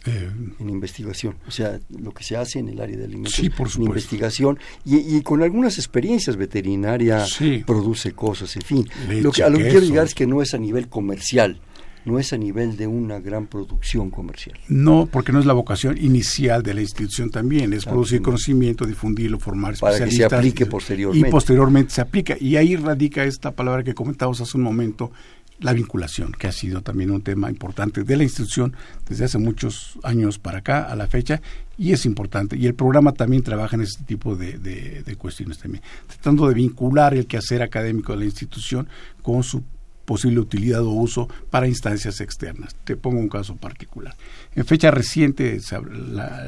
eh, 0.07 0.29
en 0.59 0.69
investigación, 0.69 1.35
o 1.47 1.51
sea, 1.51 1.79
lo 1.89 2.13
que 2.13 2.23
se 2.23 2.37
hace 2.37 2.59
en 2.59 2.69
el 2.69 2.79
área 2.79 2.97
de 2.97 3.05
alimentos, 3.05 3.39
en 3.39 3.83
investigación 3.83 4.57
y, 4.85 5.21
con 5.21 5.43
algunas 5.43 5.77
experiencias 5.77 6.37
veterinaria 6.37 7.25
produce 7.65 8.13
cosas, 8.13 8.55
en 8.55 8.61
fin. 8.61 8.89
lo 9.21 9.31
que, 9.31 9.43
a 9.43 9.49
lo 9.49 9.57
que 9.57 9.67
quiero 9.67 9.85
llegar 9.85 10.05
es 10.05 10.15
que 10.15 10.25
no 10.25 10.41
es 10.41 10.53
a 10.53 10.57
nivel 10.57 10.87
comercial, 10.87 11.59
no 12.07 12.19
es 12.19 12.31
a 12.31 12.37
nivel 12.37 12.77
de 12.77 12.87
una 12.87 13.19
gran 13.19 13.47
producción 13.47 14.09
comercial. 14.09 14.57
No, 14.69 15.07
porque 15.11 15.33
no 15.33 15.39
es 15.39 15.45
la 15.45 15.53
vocación 15.53 15.97
inicial 15.97 16.63
de 16.63 16.73
la 16.73 16.81
institución 16.81 17.29
también, 17.29 17.73
es 17.73 17.85
producir 17.85 18.21
conocimiento, 18.21 18.85
difundirlo, 18.85 19.39
formar 19.39 19.73
especialistas. 19.73 20.29
Para 20.29 20.41
que 20.41 20.49
se 20.49 20.51
aplique 20.51 20.65
posteriormente. 20.65 21.27
Y 21.27 21.31
posteriormente 21.31 21.93
se 21.93 22.01
aplica. 22.01 22.37
Y 22.39 22.55
ahí 22.55 22.77
radica 22.77 23.25
esta 23.25 23.51
palabra 23.51 23.83
que 23.83 23.93
comentamos 23.93 24.39
hace 24.39 24.57
un 24.57 24.63
momento, 24.63 25.11
la 25.59 25.73
vinculación, 25.73 26.33
que 26.33 26.47
ha 26.47 26.51
sido 26.51 26.81
también 26.81 27.11
un 27.11 27.21
tema 27.21 27.49
importante 27.49 28.03
de 28.03 28.17
la 28.17 28.23
institución 28.23 28.75
desde 29.09 29.25
hace 29.25 29.37
muchos 29.37 29.97
años 30.03 30.37
para 30.37 30.59
acá, 30.59 30.83
a 30.83 30.95
la 30.95 31.07
fecha, 31.07 31.41
y 31.77 31.93
es 31.93 32.05
importante. 32.05 32.57
Y 32.57 32.67
el 32.67 32.75
programa 32.75 33.13
también 33.13 33.43
trabaja 33.43 33.75
en 33.75 33.83
este 33.83 34.03
tipo 34.03 34.35
de, 34.35 34.57
de, 34.57 35.15
cuestiones 35.15 35.57
también, 35.57 35.83
tratando 36.07 36.47
de 36.47 36.53
vincular 36.53 37.13
el 37.13 37.27
quehacer 37.27 37.61
académico 37.61 38.13
de 38.13 38.19
la 38.19 38.25
institución 38.25 38.87
con 39.21 39.43
su 39.43 39.63
posible 40.05 40.39
utilidad 40.39 40.83
o 40.83 40.91
uso 40.91 41.27
para 41.49 41.67
instancias 41.67 42.21
externas. 42.21 42.75
Te 42.85 42.95
pongo 42.95 43.19
un 43.19 43.27
caso 43.27 43.57
particular. 43.57 44.15
En 44.55 44.65
fecha 44.65 44.89
reciente, 44.89 45.59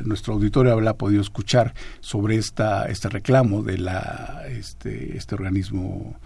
nuestro 0.06 0.36
auditorio 0.36 0.72
habrá 0.72 0.94
podido 0.94 1.22
escuchar 1.22 1.74
sobre 2.00 2.38
esta, 2.38 2.86
este 2.86 3.10
reclamo 3.10 3.62
de 3.62 3.78
la, 3.78 4.44
este, 4.48 5.18
este 5.18 5.36
organismo 5.36 6.18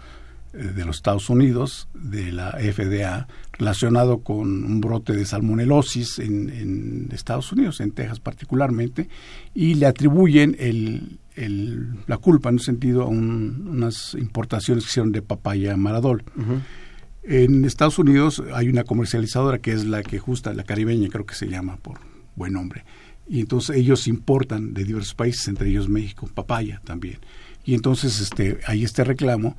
de 0.54 0.84
los 0.84 0.96
Estados 0.96 1.28
Unidos, 1.30 1.88
de 1.94 2.30
la 2.32 2.52
FDA, 2.52 3.26
relacionado 3.52 4.18
con 4.18 4.64
un 4.64 4.80
brote 4.80 5.12
de 5.12 5.26
salmonelosis 5.26 6.18
en, 6.20 7.08
Estados 7.12 7.50
Unidos, 7.52 7.80
en 7.80 7.90
Texas 7.90 8.20
particularmente, 8.20 9.08
y 9.54 9.74
le 9.74 9.86
atribuyen 9.86 10.56
el, 10.58 11.18
la 12.06 12.18
culpa 12.18 12.48
en 12.48 12.56
un 12.56 12.60
sentido 12.60 13.02
a 13.02 13.08
unas 13.08 14.14
importaciones 14.14 14.84
que 14.84 14.90
hicieron 14.90 15.12
de 15.12 15.22
papaya 15.22 15.76
maradol. 15.76 16.22
En 17.24 17.64
Estados 17.64 17.98
Unidos 17.98 18.42
hay 18.52 18.68
una 18.68 18.84
comercializadora 18.84 19.58
que 19.58 19.72
es 19.72 19.84
la 19.84 20.02
que 20.02 20.18
justa, 20.18 20.54
la 20.54 20.64
caribeña 20.64 21.08
creo 21.08 21.26
que 21.26 21.34
se 21.34 21.48
llama 21.48 21.76
por 21.76 21.98
buen 22.36 22.52
nombre, 22.52 22.84
y 23.26 23.40
entonces 23.40 23.76
ellos 23.76 24.06
importan 24.06 24.74
de 24.74 24.84
diversos 24.84 25.14
países, 25.14 25.48
entre 25.48 25.70
ellos 25.70 25.88
México, 25.88 26.28
papaya 26.32 26.80
también. 26.84 27.18
Y 27.64 27.74
entonces 27.74 28.20
este, 28.20 28.60
hay 28.66 28.84
este 28.84 29.04
reclamo 29.04 29.56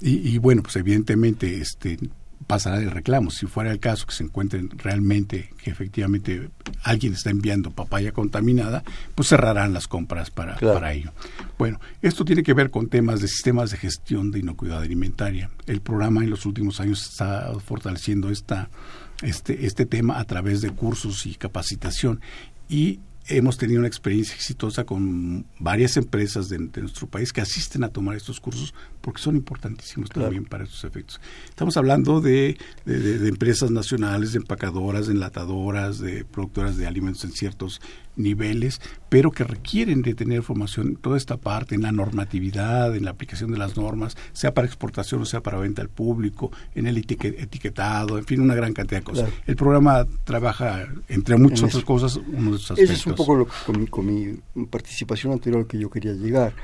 y, 0.00 0.38
bueno, 0.38 0.62
pues 0.62 0.76
evidentemente 0.76 1.60
este 1.60 1.98
pasará 2.46 2.78
el 2.78 2.90
reclamo. 2.90 3.30
Si 3.30 3.46
fuera 3.46 3.72
el 3.72 3.80
caso 3.80 4.06
que 4.06 4.14
se 4.14 4.22
encuentren 4.22 4.70
realmente 4.78 5.50
que 5.62 5.70
efectivamente 5.70 6.50
alguien 6.82 7.14
está 7.14 7.30
enviando 7.30 7.70
papaya 7.70 8.12
contaminada, 8.12 8.84
pues 9.14 9.28
cerrarán 9.28 9.72
las 9.72 9.88
compras 9.88 10.30
para, 10.30 10.56
para 10.56 10.92
ello. 10.92 11.12
Bueno, 11.58 11.80
esto 12.02 12.24
tiene 12.24 12.42
que 12.42 12.54
ver 12.54 12.70
con 12.70 12.88
temas 12.88 13.20
de 13.20 13.28
sistemas 13.28 13.70
de 13.70 13.78
gestión 13.78 14.30
de 14.30 14.40
inocuidad 14.40 14.82
alimentaria. 14.82 15.50
El 15.66 15.80
programa 15.80 16.22
en 16.22 16.30
los 16.30 16.46
últimos 16.46 16.80
años 16.80 17.08
está 17.10 17.52
fortaleciendo 17.64 18.30
esta, 18.30 18.68
este, 19.22 19.66
este 19.66 19.86
tema 19.86 20.20
a 20.20 20.24
través 20.24 20.60
de 20.60 20.70
cursos 20.70 21.26
y 21.26 21.34
capacitación. 21.34 22.20
Y 22.68 23.00
hemos 23.28 23.58
tenido 23.58 23.80
una 23.80 23.88
experiencia 23.88 24.34
exitosa 24.34 24.84
con 24.84 25.46
varias 25.58 25.96
empresas 25.96 26.48
de, 26.48 26.58
nuestro 26.58 27.06
país 27.08 27.32
que 27.32 27.40
asisten 27.40 27.84
a 27.84 27.88
tomar 27.88 28.16
estos 28.16 28.40
cursos 28.40 28.74
porque 29.00 29.20
son 29.20 29.36
importantísimos 29.36 30.10
también 30.10 30.44
para 30.44 30.64
estos 30.64 30.84
efectos. 30.84 31.20
Estamos 31.48 31.76
hablando 31.76 32.20
de, 32.20 32.56
de, 32.84 33.28
empresas 33.28 33.70
nacionales, 33.70 34.32
de 34.32 34.38
empacadoras, 34.38 35.06
de 35.06 35.14
enlatadoras, 35.14 35.98
de 35.98 36.24
productoras 36.24 36.76
de 36.76 36.86
alimentos 36.86 37.24
en 37.24 37.32
ciertos 37.32 37.80
niveles, 38.16 38.80
pero 39.08 39.30
que 39.30 39.44
requieren 39.44 40.02
de 40.02 40.14
tener 40.14 40.42
formación 40.42 40.96
toda 40.96 41.16
esta 41.16 41.36
parte, 41.36 41.74
en 41.74 41.82
la 41.82 41.92
normatividad, 41.92 42.94
en 42.96 43.04
la 43.04 43.10
aplicación 43.10 43.52
de 43.52 43.58
las 43.58 43.76
normas, 43.76 44.16
sea 44.32 44.54
para 44.54 44.66
exportación 44.66 45.22
o 45.22 45.24
sea 45.24 45.42
para 45.42 45.58
venta 45.58 45.82
al 45.82 45.88
público, 45.88 46.50
en 46.74 46.86
el 46.86 46.98
etiquetado, 46.98 48.18
en 48.18 48.24
fin, 48.24 48.40
una 48.40 48.54
gran 48.54 48.72
cantidad 48.72 49.00
de 49.00 49.04
cosas. 49.04 49.30
El 49.46 49.56
programa 49.56 50.06
trabaja, 50.24 50.86
entre 51.08 51.36
muchas 51.36 51.64
otras 51.64 51.84
cosas, 51.84 52.16
uno 52.16 52.52
de 52.52 52.56
esos 52.56 52.72
aspectos. 52.72 52.96
Eso 52.96 53.00
es 53.00 53.06
un 53.06 53.14
poco 53.14 53.36
lo, 53.36 53.48
con, 53.64 53.80
mi, 53.80 53.86
con 53.86 54.06
mi 54.06 54.66
participación 54.66 55.32
anterior 55.32 55.66
que 55.66 55.78
yo 55.78 55.90
quería 55.90 56.12
llegar 56.12 56.54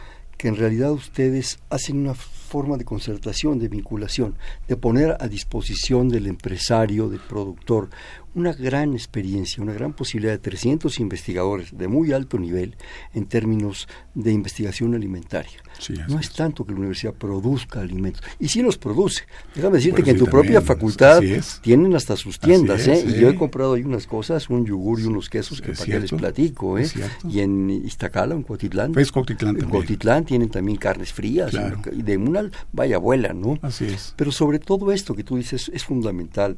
que 0.43 0.49
en 0.49 0.57
realidad 0.57 0.91
ustedes 0.91 1.61
hacen 1.71 1.99
una 1.99 2.15
forma 2.53 2.77
de 2.77 2.85
concertación, 2.85 3.59
de 3.59 3.69
vinculación, 3.69 4.35
de 4.69 4.77
poner 4.77 5.17
a 5.19 5.27
disposición 5.27 6.11
del 6.11 6.27
empresario, 6.27 7.09
del 7.09 7.21
productor, 7.21 7.89
una 8.35 8.53
gran 8.53 8.95
experiencia, 8.95 9.63
una 9.63 9.73
gran 9.73 9.93
posibilidad 9.93 10.33
de 10.33 10.39
300 10.39 11.01
investigadores 11.01 11.77
de 11.77 11.89
muy 11.89 12.13
alto 12.13 12.39
nivel 12.39 12.77
en 13.13 13.27
términos 13.27 13.89
de 14.15 14.33
investigación 14.33 14.95
alimentaria. 14.95 15.63
no 16.09 16.19
es, 16.19 16.33
tanto 16.33 16.65
que 16.65 16.73
la 16.73 16.79
universidad 16.79 17.13
produzca 17.15 17.81
alimentos, 17.81 18.23
y 18.39 18.49
sí 18.49 18.63
los 18.63 18.79
produce. 18.79 19.25
Déjame 19.55 19.77
decirte 19.79 20.03
que 20.03 20.11
en 20.11 20.19
tu 20.19 20.27
propia 20.27 20.61
facultad 20.61 21.21
tienen 21.61 21.95
hasta 21.95 22.17
sus 22.17 22.39
tiendas, 22.39 22.87
¿eh? 22.89 23.05
y 23.07 23.21
yo 23.21 23.29
he 23.29 23.35
comprado 23.35 23.75
ahí 23.75 23.83
unas 23.83 24.07
cosas, 24.07 24.49
un 24.49 24.65
yogur 24.65 25.01
y 25.01 25.05
unos 25.05 25.29
quesos 25.29 25.61
que 25.61 25.73
para 25.73 25.85
qué 25.85 26.01
les 26.01 26.11
platico, 26.11 26.79
¿eh? 26.79 26.89
y 27.29 27.41
en 27.41 27.71
Iztacala, 27.71 28.35
en 28.35 28.43
Cotitlán, 28.43 28.93
en 28.97 29.69
Cotitlán 29.69 30.25
tienen 30.25 30.49
también 30.49 30.79
carnes 30.79 31.13
frías, 31.13 31.53
y 31.93 32.03
de 32.03 32.17
una 32.17 32.42
vaya 32.73 32.97
abuela, 32.97 33.33
¿no? 33.33 33.59
Así 33.63 33.85
es. 33.85 34.15
Pero 34.17 34.33
sobre 34.33 34.59
todo 34.59 34.91
esto 34.91 35.15
que 35.15 35.23
tú 35.23 35.37
dices 35.37 35.71
es 35.73 35.85
fundamental 35.85 36.57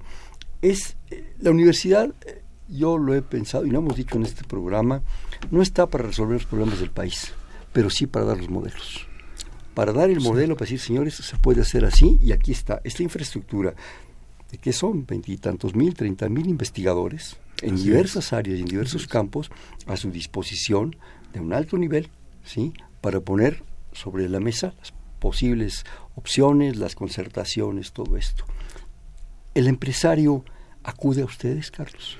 es 0.62 0.96
eh, 1.10 1.34
la 1.40 1.50
universidad, 1.50 2.14
eh, 2.24 2.42
yo 2.68 2.96
lo 2.96 3.14
he 3.14 3.20
pensado 3.20 3.66
y 3.66 3.70
lo 3.70 3.78
hemos 3.78 3.96
dicho 3.96 4.16
en 4.16 4.24
este 4.24 4.44
programa, 4.44 5.02
no 5.50 5.60
está 5.60 5.86
para 5.86 6.04
resolver 6.04 6.34
los 6.38 6.46
problemas 6.46 6.80
del 6.80 6.90
país, 6.90 7.32
pero 7.72 7.90
sí 7.90 8.06
para 8.06 8.24
dar 8.24 8.38
los 8.38 8.48
modelos. 8.48 9.06
Para 9.74 9.92
dar 9.92 10.08
el 10.08 10.20
modelo, 10.20 10.54
para 10.54 10.66
decir, 10.66 10.80
señores, 10.80 11.14
se 11.16 11.36
puede 11.36 11.60
hacer 11.60 11.84
así 11.84 12.18
y 12.22 12.32
aquí 12.32 12.52
está, 12.52 12.80
esta 12.84 13.02
infraestructura, 13.02 13.74
de 14.50 14.58
que 14.58 14.72
son 14.72 15.04
veintitantos 15.04 15.74
mil, 15.74 15.94
treinta 15.94 16.28
mil 16.28 16.46
investigadores 16.46 17.36
en 17.60 17.76
diversas 17.76 18.32
áreas 18.32 18.58
y 18.58 18.62
en 18.62 18.68
diversos 18.68 19.06
campos 19.06 19.50
a 19.86 19.96
su 19.96 20.10
disposición 20.10 20.96
de 21.32 21.40
un 21.40 21.52
alto 21.52 21.76
nivel, 21.76 22.08
¿sí? 22.44 22.72
Para 23.00 23.20
poner 23.20 23.62
sobre 23.92 24.28
la 24.28 24.40
mesa 24.40 24.74
las 24.78 24.92
posibles 25.24 25.86
opciones, 26.16 26.76
las 26.76 26.94
concertaciones, 26.94 27.92
todo 27.92 28.18
esto. 28.18 28.44
El 29.54 29.68
empresario 29.68 30.44
acude 30.82 31.22
a 31.22 31.24
ustedes, 31.24 31.70
Carlos? 31.70 32.18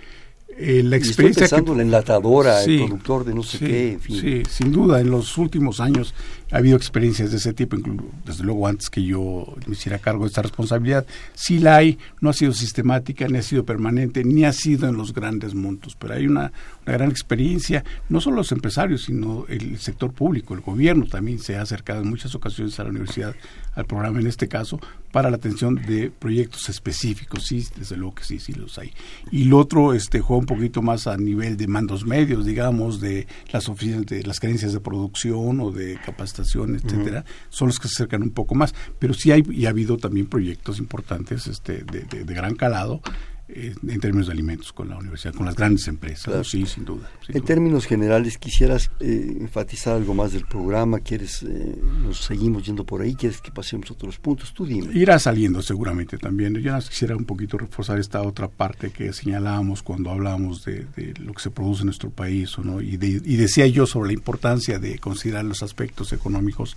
Eh, 0.57 0.83
la 0.85 0.97
experiencia 0.97 1.45
estoy 1.45 1.59
pensando 1.59 1.73
en 1.73 1.79
la 1.79 1.85
enlatadora, 1.85 2.63
el 2.63 2.79
productor 2.79 3.25
de 3.25 3.35
no 3.35 3.43
sé 3.43 3.59
qué, 3.59 3.93
en 3.93 4.01
fin. 4.01 4.21
Sí, 4.21 4.43
sin 4.49 4.71
duda, 4.71 5.01
en 5.01 5.11
los 5.11 5.37
últimos 5.37 5.81
años 5.81 6.15
ha 6.53 6.59
habido 6.59 6.77
experiencias 6.77 7.33
de 7.33 7.39
ese 7.39 7.53
tipo, 7.53 7.77
desde 8.25 8.45
luego 8.45 8.69
antes 8.69 8.89
que 8.89 9.03
yo 9.03 9.55
me 9.67 9.73
hiciera 9.73 9.99
cargo 9.99 10.25
de 10.25 10.29
esta 10.29 10.43
responsabilidad. 10.43 11.05
Sí 11.35 11.59
la 11.59 11.77
hay, 11.77 11.99
no 12.21 12.31
ha 12.31 12.33
sido 12.33 12.53
sistemática, 12.53 13.27
ni 13.27 13.39
ha 13.39 13.43
sido 13.43 13.65
permanente, 13.65 14.23
ni 14.23 14.45
ha 14.45 14.53
sido 14.53 14.89
en 14.89 14.97
los 14.97 15.13
grandes 15.13 15.55
montos, 15.55 15.97
pero 15.99 16.15
hay 16.15 16.27
una, 16.27 16.53
una 16.87 16.93
gran 16.93 17.11
experiencia, 17.11 17.85
no 18.09 18.21
solo 18.21 18.37
los 18.37 18.53
empresarios, 18.53 19.05
sino 19.05 19.47
el 19.49 19.79
sector 19.79 20.13
público, 20.13 20.55
el 20.55 20.61
gobierno 20.61 21.07
también 21.07 21.41
se 21.41 21.57
ha 21.57 21.63
acercado 21.63 22.03
en 22.03 22.11
muchas 22.11 22.35
ocasiones 22.37 22.79
a 22.79 22.85
la 22.85 22.91
universidad, 22.91 23.35
al 23.75 23.87
programa 23.87 24.21
en 24.21 24.29
este 24.29 24.47
caso, 24.47 24.79
para 25.11 25.31
la 25.31 25.37
atención 25.37 25.77
de 25.77 26.11
proyectos 26.11 26.69
específicos, 26.69 27.47
sí, 27.47 27.65
desde 27.77 27.97
luego 27.97 28.17
que 28.17 28.25
sí, 28.25 28.39
sí 28.39 28.53
los 28.53 28.79
hay. 28.79 28.93
Y 29.31 29.45
lo 29.45 29.59
otro 29.59 29.93
este, 29.93 30.21
juega 30.21 30.44
un 30.45 30.57
poquito 30.57 30.83
más 30.83 31.07
a 31.07 31.17
nivel 31.17 31.57
de 31.57 31.67
mandos 31.67 32.05
medios, 32.05 32.45
digamos, 32.45 33.01
de 33.01 33.27
las 33.51 33.69
oficinas, 33.69 34.05
de 34.07 34.23
las 34.23 34.41
creencias 34.41 34.73
de 34.73 34.81
producción 34.81 35.61
o 35.61 35.71
de 35.71 35.99
capacitación, 36.05 36.77
etcétera, 36.77 37.25
son 37.49 37.69
los 37.69 37.81
que 37.81 37.89
se 37.89 37.95
acercan 37.95 38.23
un 38.23 38.31
poco 38.31 38.55
más. 38.55 38.75
Pero 38.99 39.15
sí 39.15 39.33
hay 39.33 39.43
y 39.51 39.67
ha 39.67 39.71
habido 39.71 39.97
también 39.97 40.27
proyectos 40.27 40.79
importantes 40.79 41.47
este, 41.47 41.83
de, 41.85 42.25
de 42.25 42.35
gran 42.35 42.55
calado 42.55 43.01
eh, 43.47 43.75
en 43.87 44.01
términos 44.01 44.29
de 44.29 44.33
alimentos 44.33 44.73
con 44.73 44.89
la 44.89 44.97
universidad, 44.97 45.35
con 45.35 45.45
las 45.45 45.55
grandes 45.55 45.87
empresas. 45.87 46.49
Sí, 46.49 46.65
sin 46.65 46.87
duda. 46.87 47.11
en 47.29 47.43
términos 47.43 47.85
generales, 47.85 48.39
quisieras 48.39 48.91
eh, 49.01 49.37
enfatizar 49.39 49.97
algo 49.97 50.15
más 50.15 50.33
del 50.33 50.47
programa, 50.47 51.01
quieres, 51.01 51.43
eh, 51.43 51.79
nos 52.03 52.25
seguimos 52.25 52.65
yendo 52.65 52.85
por 52.85 53.03
ahí, 53.03 53.15
quieres 53.15 53.43
que 53.43 53.51
pasemos 53.51 53.91
a 53.91 53.95
otros 53.95 54.19
puntos, 54.19 54.55
tú 54.55 54.65
dime. 54.65 54.89
Irá 54.95 55.19
saliendo 55.19 55.61
seguramente 55.61 56.17
también. 56.17 56.55
Yo 56.55 56.79
quisiera 56.79 57.17
un 57.17 57.27
poquito 57.27 57.59
reforzar 57.59 57.99
esta 57.99 58.23
otra 58.23 58.49
parte 58.49 58.91
que 58.91 59.13
señalábamos 59.13 59.83
cuando 59.83 60.11
hablábamos 60.11 60.65
de, 60.65 60.87
lo 61.21 61.35
que 61.35 61.43
se 61.43 61.51
produce 61.51 61.83
en 61.83 61.87
nuestro 61.87 62.09
país, 62.09 62.57
¿no? 62.59 62.81
y, 62.81 62.95
y 62.95 63.37
decía 63.37 63.67
yo 63.67 63.87
sobre 63.87 64.09
la 64.09 64.15
importancia 64.15 64.79
de 64.79 64.99
considerar 64.99 65.45
los 65.45 65.63
aspectos 65.63 66.15
económicos 66.15 66.77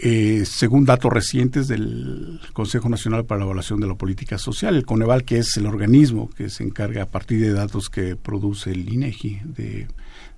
eh, 0.00 0.44
según 0.44 0.84
datos 0.84 1.12
recientes 1.12 1.66
del 1.66 2.40
Consejo 2.52 2.88
Nacional 2.88 3.24
para 3.24 3.40
la 3.40 3.46
Evaluación 3.46 3.80
de 3.80 3.88
la 3.88 3.96
Política 3.96 4.38
Social, 4.38 4.76
el 4.76 4.86
Coneval, 4.86 5.24
que 5.24 5.38
es 5.38 5.56
el 5.56 5.66
organismo 5.66 6.30
que 6.30 6.50
se 6.50 6.62
encarga 6.62 7.02
a 7.02 7.06
partir 7.06 7.40
de 7.40 7.52
datos 7.52 7.90
que 7.90 8.14
produce 8.14 8.70
el 8.70 8.88
INEGI 8.88 9.40
de, 9.44 9.88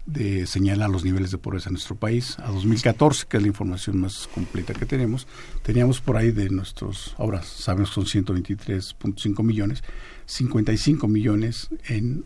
de 0.06 0.46
señalar 0.46 0.88
los 0.88 1.04
niveles 1.04 1.30
de 1.30 1.36
pobreza 1.38 1.68
en 1.68 1.74
nuestro 1.74 1.94
país, 1.94 2.38
a 2.38 2.50
2014, 2.50 3.26
que 3.28 3.36
es 3.36 3.42
la 3.42 3.48
información 3.48 4.00
más 4.00 4.28
completa 4.34 4.72
que 4.72 4.86
tenemos, 4.86 5.26
teníamos 5.62 6.00
por 6.00 6.16
ahí 6.16 6.30
de 6.30 6.48
nuestros, 6.48 7.14
ahora 7.18 7.42
sabemos 7.42 7.90
que 7.90 7.94
son 7.96 8.24
123.5 8.24 9.42
millones, 9.44 9.84
55 10.24 11.06
millones 11.06 11.68
en 11.86 12.24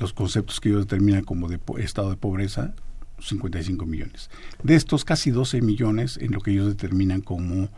los 0.00 0.12
conceptos 0.12 0.60
que 0.60 0.68
ellos 0.68 0.82
determinan 0.82 1.24
como 1.24 1.48
de 1.48 1.58
estado 1.78 2.10
de 2.10 2.16
pobreza 2.16 2.74
55 3.22 3.86
millones. 3.86 4.30
De 4.62 4.74
estos, 4.74 5.04
casi 5.04 5.30
12 5.30 5.60
millones 5.62 6.18
en 6.20 6.32
lo 6.32 6.40
que 6.40 6.52
ellos 6.52 6.68
determinan 6.68 7.20
como 7.20 7.68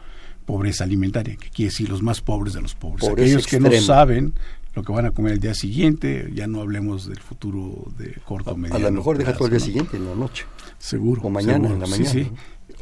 pobreza 0.45 0.85
alimentaria, 0.85 1.37
que 1.37 1.49
quiere 1.51 1.71
decir 1.71 1.89
los 1.89 2.03
más 2.03 2.21
pobres 2.21 2.55
de 2.55 2.63
los 2.63 2.75
pobres. 2.75 3.09
Aquellos 3.09 3.47
que 3.47 3.61
no 3.61 3.71
saben 3.81 4.35
lo 4.75 4.83
que 4.83 4.93
van 4.93 5.07
a 5.07 5.13
comer 5.13 5.35
el 5.35 5.41
día 5.41 5.55
siguiente, 5.55 6.31
ya 6.35 6.47
no 6.47 6.61
hablemos 6.61 7.07
del 7.09 7.21
futuro 7.21 7.87
de 7.97 8.15
corto 8.25 8.53
o 8.53 8.57
mediano. 8.57 8.87
A 8.87 8.91
lo 8.91 8.97
mejor 8.97 9.19
deja 9.19 9.33
todo 9.33 9.47
el 9.47 9.53
día 9.53 9.61
siguiente, 9.61 9.97
en 9.97 10.07
la 10.07 10.15
noche. 10.15 10.47
Seguro. 10.79 11.23
O 11.23 11.31
mañana, 11.31 11.69
en 11.69 11.81
la 11.81 11.87
mañana. 11.87 12.11
Sí, 12.11 12.25
sí. 12.25 12.31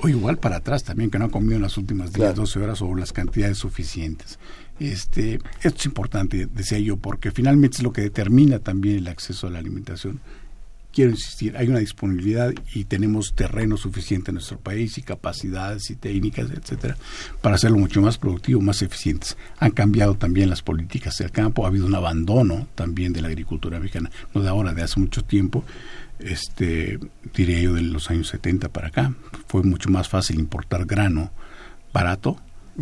O 0.03 0.09
igual 0.09 0.39
para 0.39 0.57
atrás 0.57 0.85
también, 0.85 1.11
que 1.11 1.19
no 1.19 1.27
ha 1.27 1.31
comido 1.31 1.57
en 1.57 1.63
las 1.63 1.77
últimas 1.77 2.13
10, 2.13 2.35
12 2.35 2.59
horas 2.61 2.81
o 2.81 2.95
las 2.95 3.13
cantidades 3.13 3.59
suficientes. 3.59 4.39
Este, 4.81 5.35
esto 5.63 5.79
es 5.79 5.87
importante, 5.87 6.47
decía 6.47 6.79
yo, 6.79 6.97
porque 6.97 7.31
finalmente 7.31 7.77
es 7.77 7.83
lo 7.83 7.93
que 7.93 8.01
determina 8.01 8.59
también 8.59 8.97
el 8.97 9.09
acceso 9.09 9.47
a 9.47 9.51
la 9.51 9.59
alimentación 9.59 10.21
quiero 10.93 11.11
insistir, 11.11 11.57
hay 11.57 11.69
una 11.69 11.79
disponibilidad 11.79 12.53
y 12.75 12.85
tenemos 12.85 13.35
terreno 13.35 13.77
suficiente 13.77 14.31
en 14.31 14.37
nuestro 14.37 14.59
país 14.59 14.99
y 14.99 15.03
capacidades 15.03 15.91
y 15.91 15.97
técnicas, 15.97 16.51
etcétera, 16.51 16.97
para 17.41 17.57
hacerlo 17.57 17.79
mucho 17.79 18.01
más 18.03 18.19
productivo, 18.19 18.61
más 18.61 18.83
eficientes. 18.83 19.37
Han 19.59 19.71
cambiado 19.71 20.15
también 20.15 20.51
las 20.51 20.63
políticas 20.63 21.17
del 21.19 21.31
campo, 21.31 21.65
ha 21.65 21.69
habido 21.69 21.87
un 21.87 21.95
abandono 21.95 22.69
también 22.75 23.13
de 23.13 23.23
la 23.23 23.29
agricultura 23.29 23.81
mexicana, 23.81 24.11
no 24.35 24.43
de 24.43 24.49
ahora, 24.49 24.75
de 24.75 24.83
hace 24.83 25.01
mucho 25.01 25.25
tiempo, 25.25 25.65
este, 26.19 26.99
diré 27.35 27.63
yo 27.63 27.75
de 27.75 27.83
los 27.83 28.11
años 28.11 28.29
70 28.29 28.69
para 28.69 28.89
acá. 28.89 29.15
Fue 29.49 29.63
mucho 29.63 29.91
más 29.91 30.09
fácil 30.09 30.39
importar 30.39 30.87
grano 30.87 31.33
barato 31.93 32.37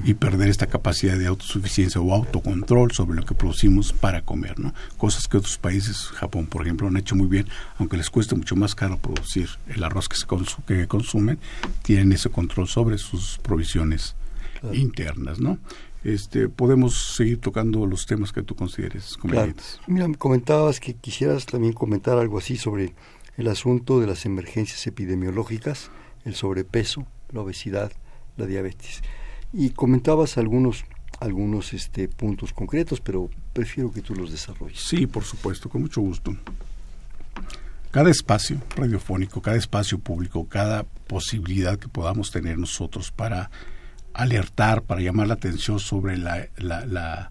y 0.05 0.15
perder 0.15 0.49
esta 0.49 0.67
capacidad 0.67 1.19
de 1.19 1.27
autosuficiencia 1.27 2.01
o 2.01 2.15
autocontrol 2.15 2.93
sobre 2.93 3.17
lo 3.17 3.27
que 3.27 3.35
producimos 3.35 3.93
para 3.93 4.23
comer, 4.23 4.59
¿no? 4.61 4.73
Cosas 4.97 5.27
que 5.27 5.37
otros 5.37 5.59
países, 5.59 6.07
Japón 6.15 6.47
por 6.47 6.63
ejemplo, 6.63 6.87
han 6.87 6.97
hecho 6.97 7.17
muy 7.17 7.27
bien, 7.27 7.49
aunque 7.79 7.97
les 7.97 8.09
cueste 8.09 8.37
mucho 8.37 8.55
más 8.55 8.75
caro 8.75 8.99
producir 8.99 9.49
el 9.67 9.83
arroz 9.83 10.09
que, 10.09 10.17
se 10.17 10.27
que 10.67 10.87
consumen, 10.87 11.39
tienen 11.83 12.13
ese 12.13 12.31
control 12.31 12.69
sobre 12.69 12.99
sus 12.99 13.39
provisiones 13.39 14.15
internas, 14.73 15.41
¿no? 15.41 15.59
Este, 16.05 16.49
podemos 16.49 17.15
seguir 17.17 17.41
tocando 17.41 17.85
los 17.85 18.07
temas 18.07 18.33
que 18.33 18.43
tú 18.43 18.55
consideres 18.55 19.17
convenientes. 19.17 19.81
Mira, 19.87 20.09
comentabas 20.17 20.81
que 20.81 20.95
quisieras 20.95 21.47
también 21.47 21.75
comentar 21.75 22.17
algo 22.17 22.39
así 22.39 22.57
sobre 22.57 22.95
el 23.37 23.49
asunto 23.49 24.01
de 24.01 24.07
las 24.07 24.25
emergencias 24.25 24.87
epidemiológicas, 24.87 25.91
el 26.25 26.35
sobrepeso, 26.35 27.07
la 27.33 27.41
obesidad, 27.41 27.93
la 28.37 28.47
diabetes 28.47 29.03
y 29.53 29.71
comentabas 29.71 30.39
algunos 30.39 30.85
algunos 31.21 31.75
este, 31.75 32.09
puntos 32.09 32.53
concretos, 32.53 33.01
pero 33.01 33.29
prefiero 33.53 33.93
que 33.93 34.01
tú 34.01 34.15
los 34.15 34.33
desarrolles. 34.33 34.81
Sí, 34.81 35.07
por 35.07 35.23
supuesto, 35.23 35.69
con 35.69 35.83
mucho 35.83 36.01
gusto. 36.01 36.35
Cada 37.91 38.11
espacio 38.11 38.63
radiofónico, 38.75 39.43
cada 39.43 39.57
espacio 39.57 39.99
público, 39.99 40.49
cada 40.49 40.85
posibilidad 40.85 41.79
que 41.79 41.89
podamos 41.89 42.31
tener 42.31 42.59
nosotros 42.59 43.11
para 43.11 43.51
alertar, 44.15 44.83
para 44.83 45.01
llamar 45.01 45.29
la 45.29 45.35
atención 45.35 45.79
sobre 45.79 46.17
la, 46.17 46.49
la, 46.57 47.31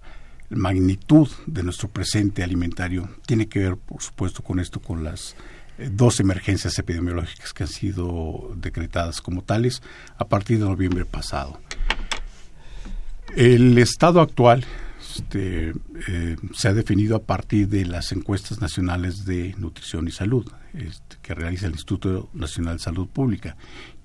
magnitud 0.50 1.30
de 1.46 1.62
nuestro 1.62 1.90
presente 1.90 2.44
alimentario, 2.44 3.08
tiene 3.28 3.48
que 3.48 3.60
ver, 3.60 3.78
por 3.78 4.02
supuesto, 4.02 4.44
con 4.44 4.60
esto, 4.60 4.82
con 4.82 5.04
las 5.04 5.36
eh, 5.78 5.90
dos 5.92 6.20
emergencias 6.20 6.80
epidemiológicas 6.80 7.54
que 7.54 7.64
han 7.64 7.70
sido 7.70 8.52
decretadas 8.56 9.22
como 9.22 9.44
tales 9.44 9.84
a 10.18 10.28
partir 10.28 10.58
de 10.58 10.66
noviembre 10.66 11.06
pasado. 11.06 11.60
El 13.36 13.78
estado 13.78 14.22
actual 14.22 14.66
este, 15.16 15.74
eh, 16.08 16.36
se 16.54 16.68
ha 16.68 16.74
definido 16.74 17.16
a 17.16 17.24
partir 17.24 17.68
de 17.68 17.86
las 17.86 18.12
encuestas 18.12 18.62
nacionales 18.62 19.26
de 19.26 19.56
nutrición 19.58 20.08
y 20.08 20.12
salud 20.12 20.46
este, 20.74 21.18
que 21.22 21.36
realiza 21.36 21.68
el 21.68 21.74
Instituto 21.74 22.30
Nacional 22.34 22.78
de 22.78 22.84
Salud 22.84 23.08
Pública. 23.08 23.56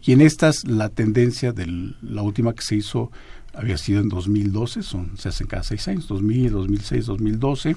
Y 0.02 0.12
en 0.12 0.20
estas 0.20 0.64
la 0.66 0.88
tendencia 0.88 1.52
de 1.52 1.66
la 2.02 2.22
última 2.22 2.54
que 2.54 2.62
se 2.62 2.76
hizo 2.76 3.10
había 3.54 3.78
sido 3.78 4.00
en 4.00 4.08
2012, 4.08 4.82
son, 4.82 5.16
se 5.16 5.28
hacen 5.28 5.46
cada 5.46 5.62
seis 5.62 5.86
años, 5.88 6.08
2000, 6.08 6.50
2006, 6.50 7.06
2012. 7.06 7.76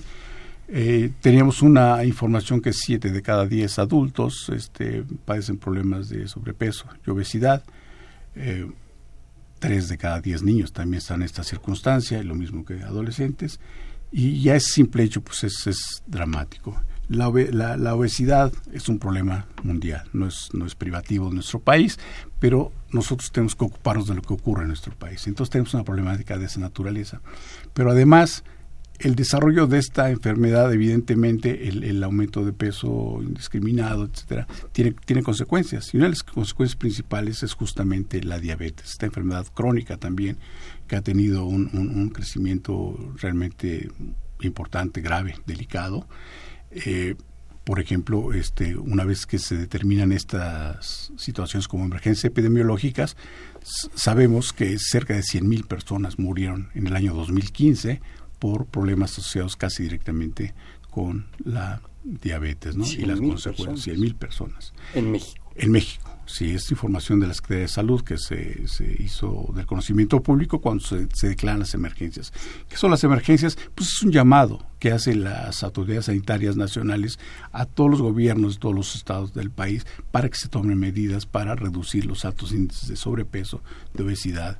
teníamos 1.21 1.62
una 1.62 2.03
información 2.03 2.62
que 2.62 2.73
siete 2.73 3.12
de 3.12 3.21
cada 3.21 3.45
diez 3.45 3.77
adultos 3.77 4.49
este, 4.53 5.03
padecen 5.25 5.57
problemas 5.57 6.10
de 6.10 6.27
sobrepeso 6.27 6.86
y 7.05 7.12
obesidad. 7.12 7.63
Eh, 8.36 8.67
tres 9.60 9.89
de 9.89 9.98
cada 9.98 10.22
diez 10.22 10.43
niños 10.43 10.74
también 10.74 11.00
están 11.00 11.22
en 11.22 11.26
esta 11.26 11.43
circunstancia, 11.43 12.22
lo 12.24 12.36
mismo 12.36 12.65
que 12.65 12.82
adolescentes, 12.84 13.60
y 14.12 14.41
ya 14.41 14.56
ese 14.56 14.72
simple 14.72 15.04
hecho 15.04 15.22
pues 15.22 15.43
es, 15.43 15.67
es 15.67 16.04
dramático. 16.08 16.80
La, 17.10 17.30
la, 17.78 17.96
obesidad 17.96 18.52
es 18.74 18.89
un 18.89 19.00
problema 19.00 19.48
mundial, 19.63 20.10
no 20.12 20.28
es, 20.28 20.50
no 20.52 20.65
es 20.65 20.76
privativo 20.76 21.30
de 21.30 21.36
nuestro 21.36 21.60
país, 21.60 21.98
pero 22.39 22.74
nosotros 22.91 23.32
tenemos 23.32 23.56
que 23.56 23.63
ocuparnos 23.63 24.08
de 24.08 24.15
lo 24.15 24.22
que 24.22 24.34
ocurre 24.34 24.63
en 24.63 24.67
nuestro 24.67 24.93
país. 24.93 25.26
Entonces 25.26 25.52
tenemos 25.52 25.74
una 25.74 25.86
problemática 25.86 26.38
de 26.38 26.46
esa 26.46 26.60
naturaleza. 26.60 27.22
Pero 27.74 27.91
además, 27.91 28.43
el 28.99 29.15
desarrollo 29.15 29.67
de 29.67 29.79
esta 29.79 30.10
enfermedad, 30.10 30.73
evidentemente, 30.73 31.67
el, 31.67 32.03
aumento 32.03 32.43
de 32.43 32.53
peso 32.53 33.19
indiscriminado, 33.21 34.05
etcétera, 34.05 34.47
tiene, 34.71 34.95
tiene 35.05 35.23
consecuencias. 35.23 35.93
Y 35.93 35.97
una 35.97 36.05
de 36.05 36.12
las 36.12 36.23
consecuencias 36.23 36.77
principales 36.77 37.43
es 37.43 37.53
justamente 37.53 38.23
la 38.23 38.39
diabetes, 38.39 38.91
esta 38.91 39.05
enfermedad 39.05 39.45
crónica 39.53 39.97
también, 39.97 40.38
que 40.88 40.95
ha 40.95 41.01
tenido 41.01 41.45
un, 41.45 42.10
crecimiento 42.10 43.13
realmente 43.17 43.91
importante, 44.41 45.01
grave, 45.01 45.36
delicado. 45.45 46.07
Eh, 46.71 47.15
por 47.63 47.81
ejemplo, 47.81 48.33
este, 48.33 48.77
una 48.77 49.03
vez 49.03 49.25
que 49.25 49.39
se 49.39 49.57
determinan 49.57 50.13
estas 50.13 51.12
situaciones 51.17 51.67
como 51.67 51.83
emergencias 51.83 52.23
epidemiológicas, 52.23 53.17
sabemos 53.93 54.53
que 54.53 54.77
cerca 54.79 55.15
de 55.15 55.19
100.000 55.19 55.67
personas 55.67 56.17
murieron 56.17 56.69
en 56.75 56.88
el 56.88 56.95
año 56.95 57.13
2015 57.13 57.99
por 58.39 58.65
problemas 58.65 59.12
asociados 59.13 59.56
casi 59.56 59.84
directamente 59.84 60.54
con 60.89 61.28
la 61.43 61.82
diabetes 62.04 62.76
¿no? 62.76 62.86
y 62.86 63.06
las 63.06 63.19
consecuencias. 63.19 63.84
100 63.84 64.00
mil 64.00 64.15
personas. 64.15 64.73
En 64.93 65.12
México. 65.12 65.47
En 65.60 65.71
México, 65.71 66.15
sí, 66.28 66.52
esta 66.52 66.76
información 66.76 67.19
de 67.19 67.26
la 67.26 67.34
Secretaría 67.34 67.63
de 67.63 67.67
Salud 67.67 68.04
que 68.04 68.19
se, 68.19 68.67
se 68.67 68.95
hizo 69.00 69.52
del 69.56 69.65
conocimiento 69.65 70.21
público 70.21 70.62
cuando 70.62 70.84
se, 70.84 71.08
se, 71.15 71.30
declaran 71.30 71.62
las 71.62 71.73
emergencias. 71.73 72.32
¿Qué 72.69 72.78
son 72.78 72.91
las 72.91 73.04
emergencias? 73.04 73.58
Pues 73.73 73.89
es 73.89 74.04
un 74.04 74.12
llamado 74.12 74.63
que 74.78 74.91
hacen 74.91 75.23
las 75.23 75.63
autoridades 75.63 76.06
sanitarias 76.06 76.58
nacionales 76.58 77.17
a 77.52 77.65
todos 77.65 77.89
los 77.89 78.02
gobiernos 78.04 78.54
de 78.54 78.60
todos 78.60 78.76
los 78.76 78.95
estados 78.95 79.34
del 79.34 79.50
país 79.50 79.88
para 80.12 80.30
que 80.30 80.38
se 80.38 80.47
tomen 80.47 80.78
medidas 80.78 81.26
para 81.26 81.56
reducir 81.56 82.06
los 82.06 82.23
altos 82.23 82.52
índices 82.52 82.88
de 82.88 82.97
sobrepeso, 82.97 83.63
de 83.95 84.04
obesidad 84.04 84.60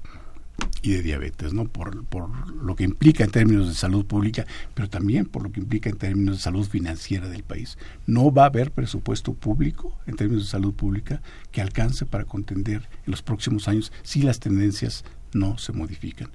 y 0.82 0.91
de 0.91 1.02
diabetes, 1.02 1.54
¿no? 1.54 1.65
Por, 1.65 2.06
por 2.06 2.30
lo 2.56 2.76
que 2.76 2.84
implica 2.84 3.24
en 3.24 3.32
términos 3.32 3.67
de 3.67 3.74
salud 3.74 4.06
pública, 4.06 4.46
pero 4.74 4.89
también 4.89 5.26
por 5.26 5.43
lo 5.43 5.52
que 5.52 5.60
implica 5.60 5.89
en 5.89 5.98
términos 5.98 6.38
de 6.38 6.41
salud 6.41 6.67
financiera 6.67 7.28
del 7.28 7.43
país. 7.43 7.78
No 8.06 8.32
va 8.32 8.43
a 8.43 8.48
haber 8.48 8.72
presupuesto 8.72 9.34
público 9.34 9.98
en 10.06 10.15
términos 10.15 10.46
de 10.46 10.50
salud 10.52 10.74
pública 10.74 11.22
que 11.52 11.62
alcance 11.62 12.06
para 12.06 12.26
contender 12.26 12.88
en 13.06 13.12
los 13.12 13.22
próximos 13.22 13.67
años 13.67 13.91
si 14.04 14.22
las 14.22 14.39
tendencias 14.39 15.04
no 15.34 15.58
se 15.58 15.74
modifican. 15.74 16.30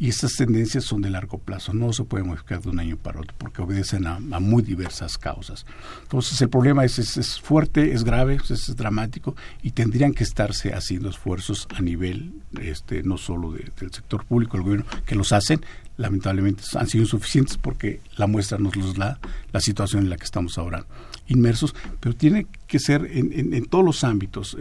Y 0.00 0.08
estas 0.08 0.32
tendencias 0.32 0.84
son 0.84 1.02
de 1.02 1.10
largo 1.10 1.36
plazo, 1.36 1.74
no 1.74 1.92
se 1.92 2.04
pueden 2.04 2.28
modificar 2.28 2.62
de 2.62 2.70
un 2.70 2.80
año 2.80 2.96
para 2.96 3.20
otro 3.20 3.34
porque 3.36 3.60
obedecen 3.60 4.06
a, 4.06 4.18
muy 4.18 4.62
diversas 4.62 5.18
causas. 5.18 5.66
Entonces 6.02 6.40
el 6.40 6.48
problema 6.48 6.86
es, 6.86 6.98
es, 6.98 7.38
fuerte, 7.38 7.92
es 7.92 8.02
grave, 8.02 8.38
es, 8.48 8.74
dramático 8.76 9.36
y 9.62 9.72
tendrían 9.72 10.14
que 10.14 10.24
estarse 10.24 10.72
haciendo 10.72 11.10
esfuerzos 11.10 11.68
a 11.76 11.82
nivel 11.82 12.32
este, 12.62 13.02
no 13.02 13.18
solo 13.18 13.52
del 13.52 13.92
sector 13.92 14.24
público, 14.24 14.56
el 14.56 14.62
gobierno, 14.62 14.86
que 15.04 15.14
los 15.14 15.32
hacen, 15.32 15.60
lamentablemente 15.98 16.62
han 16.76 16.88
sido 16.88 17.04
insuficientes 17.04 17.58
porque 17.58 18.00
la 18.16 18.26
muestra 18.26 18.56
nos 18.56 18.76
los 18.76 18.94
da 18.94 19.18
la 19.52 19.60
situación 19.60 20.04
en 20.04 20.10
la 20.10 20.16
que 20.16 20.24
estamos 20.24 20.56
ahora 20.56 20.86
inmersos, 21.26 21.74
pero 22.00 22.16
tiene 22.16 22.46
que 22.66 22.78
ser 22.78 23.06
en, 23.12 23.66
todos 23.66 23.84
los 23.84 24.02
ámbitos. 24.02 24.56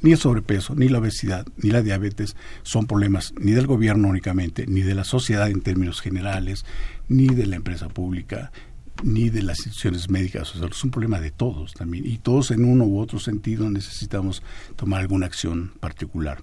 Ni 0.00 0.12
el 0.12 0.18
sobrepeso, 0.18 0.74
ni 0.74 0.88
la 0.88 0.98
obesidad, 0.98 1.46
ni 1.56 1.70
la 1.70 1.82
diabetes 1.82 2.36
son 2.62 2.86
problemas 2.86 3.32
ni 3.40 3.52
del 3.52 3.66
gobierno 3.66 4.08
únicamente, 4.08 4.66
ni 4.66 4.82
de 4.82 4.94
la 4.94 5.04
sociedad 5.04 5.48
en 5.50 5.60
términos 5.60 6.00
generales, 6.00 6.64
ni 7.08 7.26
de 7.28 7.46
la 7.46 7.56
empresa 7.56 7.88
pública, 7.88 8.52
ni 9.02 9.30
de 9.30 9.42
las 9.42 9.58
instituciones 9.58 10.10
médicas. 10.10 10.54
O 10.54 10.58
sea, 10.58 10.68
es 10.68 10.84
un 10.84 10.90
problema 10.90 11.20
de 11.20 11.30
todos 11.30 11.72
también. 11.74 12.06
Y 12.06 12.18
todos 12.18 12.50
en 12.50 12.64
uno 12.64 12.84
u 12.84 12.98
otro 12.98 13.18
sentido 13.18 13.70
necesitamos 13.70 14.42
tomar 14.76 15.00
alguna 15.00 15.26
acción 15.26 15.72
particular 15.80 16.42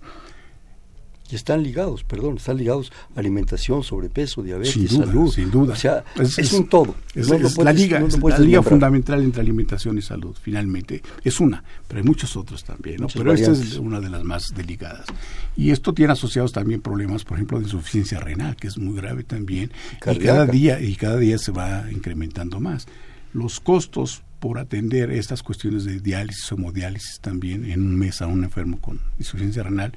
y 1.31 1.35
están 1.35 1.63
ligados, 1.63 2.03
perdón, 2.03 2.37
están 2.37 2.57
ligados 2.57 2.91
a 3.15 3.19
alimentación, 3.19 3.83
sobrepeso, 3.83 4.43
diabetes, 4.43 4.73
sin 4.73 4.87
duda, 4.87 5.05
salud. 5.05 5.33
Sin 5.33 5.51
duda. 5.51 5.73
O 5.73 5.75
sea, 5.75 6.03
es, 6.19 6.53
un 6.53 6.67
todo. 6.67 6.95
Es, 7.15 7.29
la 7.29 7.73
liga, 7.73 7.99
la 7.99 8.39
liga 8.39 8.61
fundamental 8.61 9.23
entre 9.23 9.41
alimentación 9.41 9.97
y 9.97 10.03
salud, 10.03 10.35
finalmente. 10.39 11.01
Es 11.23 11.39
una, 11.39 11.63
pero 11.87 11.99
hay 11.99 12.05
muchos 12.05 12.35
otros 12.35 12.63
también, 12.63 12.97
¿no? 13.01 13.07
pero 13.07 13.33
esta 13.33 13.51
es 13.51 13.77
una 13.77 13.99
de 13.99 14.09
las 14.09 14.23
más 14.23 14.49
delicadas. 14.55 15.05
Y 15.57 15.71
esto 15.71 15.93
tiene 15.93 16.13
asociados 16.13 16.51
también 16.51 16.81
problemas, 16.81 17.23
por 17.23 17.37
ejemplo, 17.37 17.57
de 17.57 17.65
insuficiencia 17.65 18.19
renal, 18.19 18.55
que 18.55 18.67
es 18.67 18.77
muy 18.77 18.95
grave 18.95 19.23
también. 19.23 19.71
Y 20.11 20.19
cada 20.19 20.45
día, 20.45 20.79
y 20.79 20.95
cada 20.95 21.17
día 21.17 21.39
se 21.39 21.51
va 21.51 21.85
incrementando 21.91 22.59
más. 22.59 22.87
Los 23.33 23.59
costos 23.59 24.21
por 24.39 24.59
atender 24.59 25.09
estas 25.09 25.41
cuestiones 25.41 25.85
de 25.85 25.99
diálisis, 25.99 26.51
hemodiálisis 26.51 27.19
también 27.19 27.65
en 27.65 27.81
un 27.81 27.95
mes 27.95 28.21
a 28.21 28.27
un 28.27 28.43
enfermo 28.43 28.79
con 28.79 28.99
insuficiencia 29.17 29.63
renal 29.63 29.93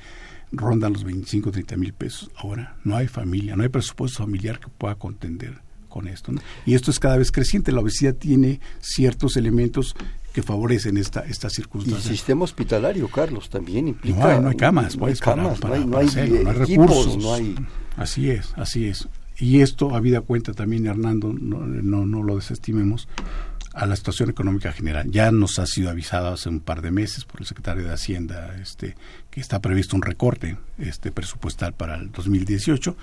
rondan 0.53 0.93
los 0.93 1.05
25, 1.05 1.51
30 1.51 1.77
mil 1.77 1.93
pesos. 1.93 2.31
Ahora 2.37 2.77
no 2.85 2.97
hay 2.97 3.09
familia, 3.09 3.57
no 3.57 3.63
hay 3.63 3.69
presupuesto 3.69 4.23
familiar 4.23 4.59
que 4.59 4.69
pueda 4.69 4.95
contender 4.95 5.61
con 5.89 6.09
esto. 6.09 6.33
Y 6.67 6.75
esto 6.75 6.91
es 6.91 6.99
cada 6.99 7.17
vez 7.17 7.33
creciente. 7.33 7.73
La 7.73 7.81
obesidad 7.81 8.15
tiene 8.15 8.61
ciertos 8.81 9.37
elementos 9.37 9.95
que 10.33 10.43
favorecen 10.43 10.97
esta, 10.97 11.21
esta 11.21 11.51
circunstancia. 11.51 12.09
Y 12.09 12.13
el 12.13 12.17
sistema 12.17 12.45
hospitalario, 12.45 13.09
Carlos, 13.09 13.49
también 13.49 13.89
implica... 13.89 14.19
No 14.19 14.27
hay, 14.27 14.41
no 14.41 14.49
hay 14.51 14.57
camas, 14.57 14.97
no 14.97 15.07
hay, 15.07 15.15
camas, 15.17 15.61
no 15.63 15.99
hay, 15.99 16.07
recursos. 16.07 17.17
No 17.17 17.35
hay... 17.35 17.57
Así 17.97 18.31
es, 18.31 18.53
así 18.57 18.87
es. 18.87 19.09
Y 19.41 19.61
esto, 19.61 19.95
habida 19.95 20.21
cuenta 20.21 20.53
también, 20.53 20.87
Hernando, 20.87 21.33
no, 21.33 21.61
no, 21.61 22.05
no 22.05 22.23
lo 22.23 22.37
desestimemos, 22.37 23.09
a 23.79 23.87
la 23.87 23.95
situación 23.95 24.29
económica 24.29 24.73
general. 24.73 25.09
Ya 25.11 25.31
nos 25.31 25.61
ha 25.61 25.67
sido 25.67 25.89
avisado 25.91 26.33
hace 26.33 26.49
un 26.49 26.59
par 26.59 26.83
de 26.83 26.91
meses 26.91 27.25
por 27.25 27.41
el 27.41 27.47
secretario 27.47 27.85
de 27.85 27.93
Hacienda 27.93 28.57
este, 28.61 28.97
que 29.31 29.41
está 29.41 29.61
previsto 29.61 29.95
un 29.95 30.03
recorte 30.03 30.59
este, 30.79 31.13
presupuestal 31.13 31.75
para 31.75 31.95
el 31.95 32.11
2018 32.11 32.97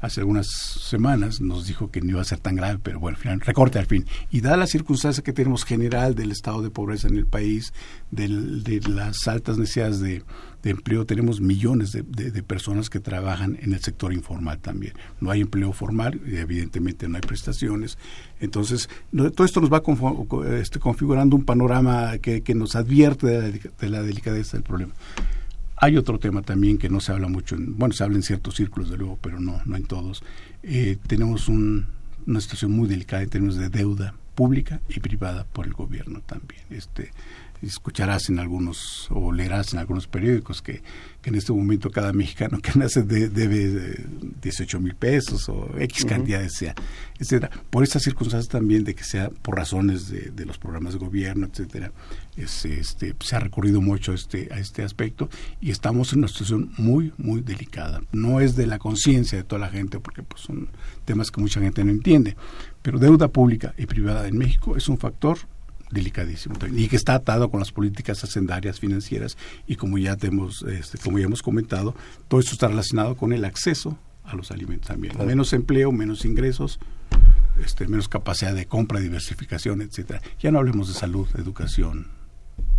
hace 0.00 0.20
algunas 0.20 0.46
semanas 0.48 1.40
nos 1.40 1.66
dijo 1.66 1.90
que 1.90 2.00
no 2.00 2.10
iba 2.10 2.20
a 2.20 2.24
ser 2.24 2.38
tan 2.38 2.56
grave, 2.56 2.78
pero 2.82 3.00
bueno, 3.00 3.16
al 3.16 3.22
final, 3.22 3.40
recorte 3.40 3.78
al 3.78 3.86
fin. 3.86 4.06
Y 4.30 4.40
da 4.40 4.56
la 4.56 4.66
circunstancia 4.66 5.22
que 5.22 5.32
tenemos 5.32 5.64
general 5.64 6.14
del 6.14 6.30
estado 6.30 6.62
de 6.62 6.70
pobreza 6.70 7.08
en 7.08 7.16
el 7.16 7.26
país, 7.26 7.72
de 8.10 8.80
las 8.88 9.26
altas 9.26 9.58
necesidades 9.58 10.00
de, 10.00 10.22
empleo, 10.64 11.06
tenemos 11.06 11.40
millones 11.40 11.92
de, 11.92 12.42
personas 12.42 12.90
que 12.90 13.00
trabajan 13.00 13.58
en 13.62 13.72
el 13.72 13.80
sector 13.80 14.12
informal 14.12 14.58
también. 14.58 14.92
No 15.18 15.30
hay 15.30 15.40
empleo 15.40 15.72
formal, 15.72 16.20
y 16.26 16.36
evidentemente 16.36 17.08
no 17.08 17.16
hay 17.16 17.22
prestaciones. 17.22 17.96
Entonces, 18.38 18.90
todo 19.34 19.46
esto 19.46 19.60
nos 19.62 19.72
va 19.72 19.82
este, 20.60 20.78
configurando 20.78 21.36
un 21.36 21.44
panorama 21.44 22.18
que, 22.18 22.42
nos 22.54 22.76
advierte 22.76 23.26
de 23.26 23.88
la 23.88 24.02
delicadeza 24.02 24.58
del 24.58 24.64
problema. 24.64 24.92
Hay 25.80 25.96
otro 25.96 26.18
tema 26.18 26.42
también 26.42 26.78
que 26.78 26.88
no 26.88 27.00
se 27.00 27.12
habla 27.12 27.28
mucho, 27.28 27.54
en, 27.54 27.76
bueno, 27.78 27.94
se 27.94 28.02
habla 28.02 28.16
en 28.16 28.22
ciertos 28.22 28.56
círculos 28.56 28.90
de 28.90 28.96
luego, 28.96 29.18
pero 29.22 29.40
no, 29.40 29.60
no 29.64 29.76
en 29.76 29.84
todos. 29.84 30.22
Eh, 30.62 30.96
tenemos 31.06 31.48
una 31.48 32.40
situación 32.40 32.72
muy 32.72 32.88
delicada 32.88 33.22
en 33.22 33.30
términos 33.30 33.56
de 33.56 33.68
deuda 33.68 34.14
pública 34.34 34.80
y 34.88 35.00
privada 35.00 35.44
por 35.44 35.66
el 35.66 35.72
gobierno 35.72 36.20
también. 36.20 36.62
Este, 36.70 37.12
escucharás 37.62 38.28
en 38.28 38.38
algunos 38.38 39.08
o 39.10 39.32
leerás 39.32 39.72
en 39.72 39.78
algunos 39.78 40.06
periódicos 40.06 40.62
que 40.62 40.82
en 41.28 41.34
este 41.34 41.52
momento 41.52 41.90
cada 41.90 42.12
mexicano 42.12 42.58
que 42.60 42.78
nace 42.78 43.02
debe 43.02 43.96
18 44.40 44.80
mil 44.80 44.94
pesos 44.94 45.48
o 45.48 45.68
X 45.78 46.04
cantidades 46.04 46.54
sea, 46.54 46.74
etcétera. 47.18 47.50
Por 47.70 47.84
estas 47.84 48.02
circunstancias 48.02 48.48
también 48.48 48.84
de 48.84 48.94
que 48.94 49.04
sea 49.04 49.30
por 49.30 49.56
razones 49.56 50.08
de, 50.08 50.46
los 50.46 50.58
programas 50.58 50.94
de 50.94 50.98
gobierno, 50.98 51.46
etcétera, 51.46 51.92
este, 52.36 52.82
se 52.82 53.36
ha 53.36 53.40
recurrido 53.40 53.80
mucho 53.80 54.12
a 54.12 54.14
este, 54.14 54.48
a 54.52 54.58
este 54.58 54.82
aspecto 54.82 55.28
y 55.60 55.70
estamos 55.70 56.12
en 56.12 56.20
una 56.20 56.28
situación 56.28 56.72
muy, 56.78 57.12
muy 57.18 57.42
delicada. 57.42 58.00
No 58.12 58.40
es 58.40 58.56
de 58.56 58.66
la 58.66 58.78
conciencia 58.78 59.36
de 59.36 59.44
toda 59.44 59.60
la 59.60 59.68
gente 59.68 60.00
porque 60.00 60.22
pues, 60.22 60.42
son 60.42 60.68
temas 61.04 61.30
que 61.30 61.40
mucha 61.40 61.60
gente 61.60 61.84
no 61.84 61.90
entiende, 61.90 62.36
pero 62.80 62.98
deuda 62.98 63.28
pública 63.28 63.74
y 63.76 63.86
privada 63.86 64.26
en 64.26 64.38
México 64.38 64.76
es 64.76 64.88
un 64.88 64.98
factor 64.98 65.38
delicadísimo. 65.90 66.54
Y 66.72 66.88
que 66.88 66.96
está 66.96 67.14
atado 67.14 67.50
con 67.50 67.60
las 67.60 67.72
políticas 67.72 68.22
hacendarias 68.24 68.80
financieras 68.80 69.36
y 69.66 69.76
como 69.76 69.98
ya 69.98 70.16
tenemos 70.16 70.62
este, 70.62 70.98
como 70.98 71.18
ya 71.18 71.26
hemos 71.26 71.42
comentado 71.42 71.94
todo 72.28 72.40
esto 72.40 72.52
está 72.52 72.68
relacionado 72.68 73.16
con 73.16 73.32
el 73.32 73.44
acceso 73.44 73.98
a 74.24 74.36
los 74.36 74.50
alimentos 74.50 74.88
también. 74.88 75.14
Menos 75.26 75.52
empleo 75.52 75.92
menos 75.92 76.24
ingresos 76.24 76.78
este, 77.64 77.88
menos 77.88 78.08
capacidad 78.08 78.54
de 78.54 78.66
compra 78.66 79.00
diversificación 79.00 79.80
etcétera. 79.82 80.20
Ya 80.40 80.50
no 80.50 80.58
hablemos 80.58 80.88
de 80.88 80.94
salud 80.94 81.26
educación 81.36 82.08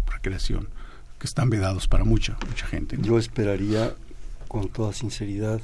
recreación 0.08 0.70
que 1.18 1.28
están 1.28 1.50
vedados 1.50 1.88
para 1.88 2.04
mucha 2.04 2.38
mucha 2.48 2.66
gente 2.66 2.98
yo 3.02 3.18
esperaría 3.18 3.94
con 4.48 4.70
toda 4.70 4.94
sinceridad 4.94 5.62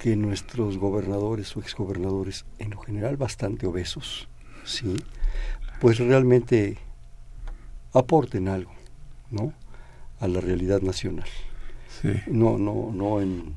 que 0.00 0.16
nuestros 0.16 0.78
gobernadores 0.78 1.56
o 1.56 1.60
exgobernadores 1.60 2.44
en 2.58 2.70
lo 2.70 2.80
general 2.80 3.16
bastante 3.16 3.66
obesos 3.66 4.28
sí 4.64 4.96
pues 5.82 5.98
realmente 5.98 6.78
aporten 7.92 8.46
algo, 8.46 8.70
¿no? 9.32 9.52
A 10.20 10.28
la 10.28 10.40
realidad 10.40 10.80
nacional. 10.80 11.26
No, 12.28 12.56
no, 12.56 12.92
no 12.94 13.20
en 13.20 13.52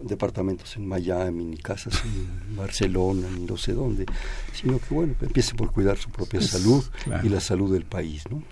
departamentos 0.00 0.74
en 0.76 0.86
Miami, 0.88 1.44
ni 1.44 1.58
casas 1.58 2.02
en 2.02 2.56
Barcelona, 2.56 3.28
ni 3.30 3.44
no 3.44 3.58
sé 3.58 3.74
dónde, 3.74 4.06
sino 4.54 4.78
que 4.78 4.94
bueno, 4.94 5.14
empiecen 5.20 5.58
por 5.58 5.70
cuidar 5.70 5.98
su 5.98 6.08
propia 6.08 6.40
salud 6.40 6.82
y 7.22 7.28
la 7.28 7.40
salud 7.40 7.70
del 7.70 7.84
país, 7.84 8.24
¿no? 8.30 8.42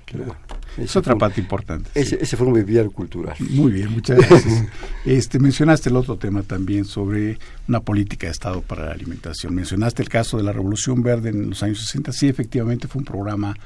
Es 0.78 0.96
otra 0.96 1.16
parte 1.16 1.40
importante. 1.40 1.90
Ese, 1.94 2.18
ese 2.20 2.36
fue 2.36 2.46
un 2.46 2.54
viviar 2.54 2.90
cultural. 2.90 3.36
Muy 3.50 3.72
bien, 3.72 3.92
muchas 3.92 4.18
gracias. 4.18 4.64
este, 5.04 5.38
mencionaste 5.38 5.90
el 5.90 5.96
otro 5.96 6.16
tema 6.16 6.42
también 6.42 6.84
sobre 6.84 7.38
una 7.68 7.80
política 7.80 8.26
de 8.26 8.32
Estado 8.32 8.62
para 8.62 8.86
la 8.86 8.92
alimentación. 8.92 9.54
Mencionaste 9.54 10.02
el 10.02 10.08
caso 10.08 10.36
de 10.36 10.44
la 10.44 10.52
Revolución 10.52 11.02
Verde 11.02 11.30
en 11.30 11.50
los 11.50 11.62
años 11.62 11.80
60. 11.80 12.12
Sí, 12.12 12.28
efectivamente 12.28 12.88
fue 12.88 13.00
un 13.00 13.04
programa 13.04 13.56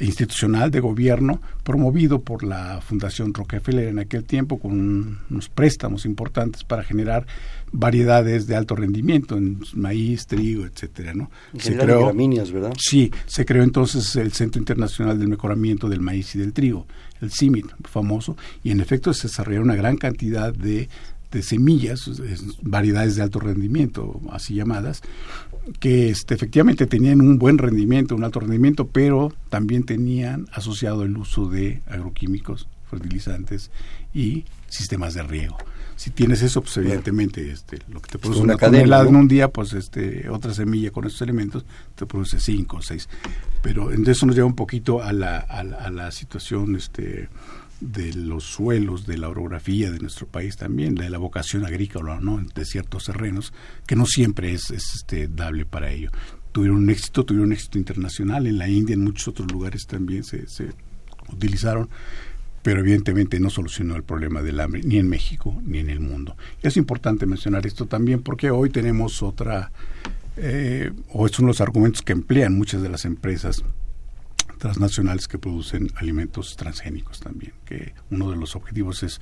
institucional 0.00 0.70
de 0.70 0.80
gobierno 0.80 1.40
promovido 1.64 2.20
por 2.20 2.44
la 2.44 2.80
Fundación 2.80 3.34
Rockefeller 3.34 3.88
en 3.88 3.98
aquel 3.98 4.24
tiempo 4.24 4.58
con 4.58 5.18
unos 5.30 5.48
préstamos 5.48 6.04
importantes 6.04 6.64
para 6.64 6.84
generar 6.84 7.26
variedades 7.72 8.46
de 8.46 8.56
alto 8.56 8.74
rendimiento 8.74 9.36
en 9.36 9.60
maíz, 9.74 10.26
trigo, 10.26 10.64
etcétera, 10.64 11.14
¿no? 11.14 11.30
Se 11.58 11.76
creó 11.76 12.06
gramíneas, 12.06 12.50
¿verdad? 12.52 12.72
Sí, 12.78 13.10
se 13.26 13.44
creó 13.44 13.62
entonces 13.62 14.16
el 14.16 14.32
Centro 14.32 14.58
Internacional 14.58 15.18
del 15.18 15.28
Mejoramiento 15.28 15.88
del 15.88 16.00
Maíz 16.00 16.34
y 16.34 16.38
del 16.38 16.52
Trigo, 16.52 16.86
el 17.20 17.30
CIMIT, 17.30 17.66
famoso, 17.84 18.36
y 18.62 18.70
en 18.70 18.80
efecto 18.80 19.12
se 19.12 19.28
desarrolló 19.28 19.62
una 19.62 19.76
gran 19.76 19.96
cantidad 19.96 20.52
de 20.52 20.88
de 21.30 21.42
semillas, 21.42 22.10
variedades 22.62 23.16
de 23.16 23.22
alto 23.22 23.38
rendimiento, 23.40 24.20
así 24.30 24.54
llamadas, 24.54 25.02
que 25.80 26.10
este, 26.10 26.34
efectivamente 26.34 26.86
tenían 26.86 27.20
un 27.20 27.38
buen 27.38 27.58
rendimiento, 27.58 28.14
un 28.14 28.24
alto 28.24 28.40
rendimiento, 28.40 28.86
pero 28.86 29.32
también 29.48 29.84
tenían 29.84 30.46
asociado 30.52 31.02
el 31.02 31.16
uso 31.16 31.48
de 31.48 31.82
agroquímicos, 31.86 32.68
fertilizantes 32.90 33.70
y 34.14 34.44
sistemas 34.68 35.14
de 35.14 35.22
riego. 35.22 35.56
Si 35.96 36.10
tienes 36.10 36.42
eso, 36.42 36.62
pues 36.62 36.76
evidentemente 36.76 37.50
este, 37.50 37.78
lo 37.88 38.00
que 38.00 38.12
te 38.12 38.18
produce 38.18 38.40
una, 38.40 38.56
tonelada 38.56 39.08
en 39.08 39.16
un 39.16 39.26
día, 39.26 39.48
pues 39.48 39.72
este, 39.72 40.28
otra 40.28 40.54
semilla 40.54 40.92
con 40.92 41.04
esos 41.04 41.20
elementos 41.22 41.64
te 41.96 42.06
produce 42.06 42.38
cinco 42.38 42.76
o 42.76 42.82
seis. 42.82 43.08
Pero 43.62 43.90
eso 43.90 44.26
nos 44.26 44.36
lleva 44.36 44.46
un 44.46 44.54
poquito 44.54 45.02
a 45.02 45.12
la, 45.12 45.38
a 45.38 45.58
a 45.58 45.90
la 45.90 46.12
situación 46.12 46.76
este, 46.76 47.28
de 47.80 48.12
los 48.12 48.44
suelos, 48.44 49.06
de 49.06 49.18
la 49.18 49.28
orografía 49.28 49.90
de 49.90 49.98
nuestro 49.98 50.26
país 50.26 50.56
también, 50.56 50.94
de 50.94 51.10
la 51.10 51.18
vocación 51.18 51.64
agrícola, 51.64 52.18
¿no? 52.20 52.42
De 52.54 52.64
ciertos 52.64 53.04
terrenos, 53.04 53.52
que 53.86 53.96
no 53.96 54.06
siempre 54.06 54.52
es, 54.52 54.70
este, 54.70 55.28
dable 55.28 55.64
para 55.64 55.90
ello. 55.90 56.10
Tuvieron 56.52 56.78
un 56.78 56.90
éxito, 56.90 57.24
tuvieron 57.24 57.48
un 57.48 57.52
éxito 57.52 57.78
internacional, 57.78 58.46
en 58.46 58.58
la 58.58 58.68
India, 58.68 58.94
en 58.94 59.04
muchos 59.04 59.28
otros 59.28 59.50
lugares 59.52 59.86
también 59.86 60.24
se, 60.24 60.48
se 60.48 60.70
utilizaron, 61.32 61.88
pero 62.62 62.80
evidentemente 62.80 63.38
no 63.38 63.50
solucionó 63.50 63.94
el 63.96 64.02
problema 64.02 64.42
del 64.42 64.60
hambre 64.60 64.82
ni 64.84 64.98
en 64.98 65.08
México 65.08 65.60
ni 65.64 65.78
en 65.78 65.90
el 65.90 66.00
mundo. 66.00 66.36
Es 66.62 66.76
importante 66.76 67.26
mencionar 67.26 67.66
esto 67.66 67.86
también 67.86 68.22
porque 68.22 68.50
hoy 68.50 68.70
tenemos 68.70 69.22
otra, 69.22 69.70
eh, 70.36 70.90
o 71.12 71.26
es 71.26 71.38
uno 71.38 71.46
de 71.46 71.50
los 71.50 71.60
argumentos 71.60 72.02
que 72.02 72.12
emplean 72.12 72.56
muchas 72.56 72.82
de 72.82 72.88
las 72.88 73.04
empresas 73.04 73.62
transnacionales 74.58 75.28
que 75.28 75.38
producen 75.38 75.90
alimentos 75.96 76.56
transgénicos 76.56 77.20
también, 77.20 77.52
que 77.64 77.94
uno 78.10 78.30
de 78.30 78.36
los 78.36 78.56
objetivos 78.56 79.02
es 79.02 79.20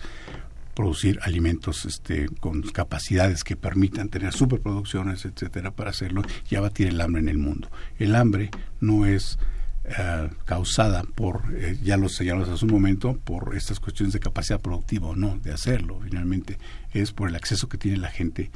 producir 0.74 1.18
alimentos 1.22 1.86
este, 1.86 2.28
con 2.40 2.60
capacidades 2.62 3.44
que 3.44 3.56
permitan 3.56 4.10
tener 4.10 4.34
superproducciones, 4.34 5.24
etcétera, 5.24 5.70
para 5.70 5.90
hacerlo 5.90 6.22
y 6.50 6.56
abatir 6.56 6.88
el 6.88 7.00
hambre 7.00 7.22
en 7.22 7.28
el 7.30 7.38
mundo. 7.38 7.70
El 7.98 8.14
hambre 8.14 8.50
no 8.80 9.06
es 9.06 9.38
eh, 9.84 10.28
causada 10.44 11.04
por, 11.14 11.44
eh, 11.54 11.78
ya 11.82 11.96
lo 11.96 12.08
señalamos 12.08 12.48
hace 12.48 12.64
un 12.64 12.72
momento, 12.72 13.16
por 13.16 13.56
estas 13.56 13.80
cuestiones 13.80 14.12
de 14.12 14.20
capacidad 14.20 14.60
productiva 14.60 15.08
o 15.08 15.16
no 15.16 15.38
de 15.38 15.52
hacerlo. 15.52 16.00
Finalmente 16.02 16.58
es 16.92 17.12
por 17.12 17.30
el 17.30 17.36
acceso 17.36 17.68
que 17.68 17.78
tiene 17.78 17.96
la 17.96 18.10
gente 18.10 18.50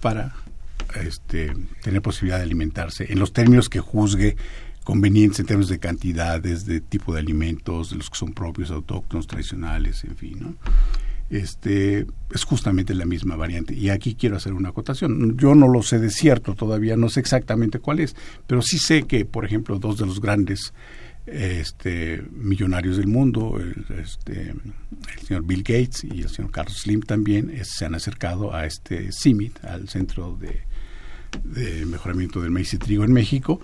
para 0.00 0.32
este, 0.94 1.52
tener 1.82 2.00
posibilidad 2.02 2.38
de 2.38 2.44
alimentarse 2.44 3.12
en 3.12 3.18
los 3.18 3.32
términos 3.32 3.68
que 3.68 3.80
juzgue 3.80 4.36
convenientes 4.90 5.38
en 5.38 5.46
términos 5.46 5.68
de 5.68 5.78
cantidades, 5.78 6.66
de 6.66 6.80
tipo 6.80 7.14
de 7.14 7.20
alimentos, 7.20 7.90
de 7.90 7.96
los 7.96 8.10
que 8.10 8.18
son 8.18 8.32
propios, 8.32 8.72
autóctonos, 8.72 9.28
tradicionales, 9.28 10.02
en 10.02 10.16
fin, 10.16 10.36
¿no? 10.40 10.54
Este, 11.30 12.08
es 12.28 12.42
justamente 12.42 12.92
la 12.92 13.04
misma 13.04 13.36
variante. 13.36 13.72
Y 13.72 13.88
aquí 13.88 14.16
quiero 14.16 14.36
hacer 14.36 14.52
una 14.52 14.70
acotación. 14.70 15.38
Yo 15.38 15.54
no 15.54 15.68
lo 15.68 15.84
sé 15.84 16.00
de 16.00 16.10
cierto 16.10 16.56
todavía, 16.56 16.96
no 16.96 17.08
sé 17.08 17.20
exactamente 17.20 17.78
cuál 17.78 18.00
es, 18.00 18.16
pero 18.48 18.62
sí 18.62 18.78
sé 18.78 19.04
que, 19.04 19.24
por 19.24 19.44
ejemplo, 19.44 19.78
dos 19.78 19.96
de 19.96 20.06
los 20.06 20.20
grandes 20.20 20.74
este, 21.24 22.24
millonarios 22.32 22.96
del 22.96 23.06
mundo, 23.06 23.60
el, 23.60 23.86
este, 23.96 24.50
el 24.50 25.24
señor 25.24 25.44
Bill 25.44 25.62
Gates 25.62 26.02
y 26.02 26.22
el 26.22 26.30
señor 26.30 26.50
Carlos 26.50 26.78
Slim 26.78 27.02
también, 27.02 27.52
se 27.62 27.84
han 27.84 27.94
acercado 27.94 28.52
a 28.52 28.66
este 28.66 29.12
CIMIT, 29.12 29.64
al 29.64 29.88
Centro 29.88 30.36
de, 30.36 30.62
de 31.44 31.86
Mejoramiento 31.86 32.42
del 32.42 32.50
Maíz 32.50 32.74
y 32.74 32.78
Trigo 32.78 33.04
en 33.04 33.12
México, 33.12 33.60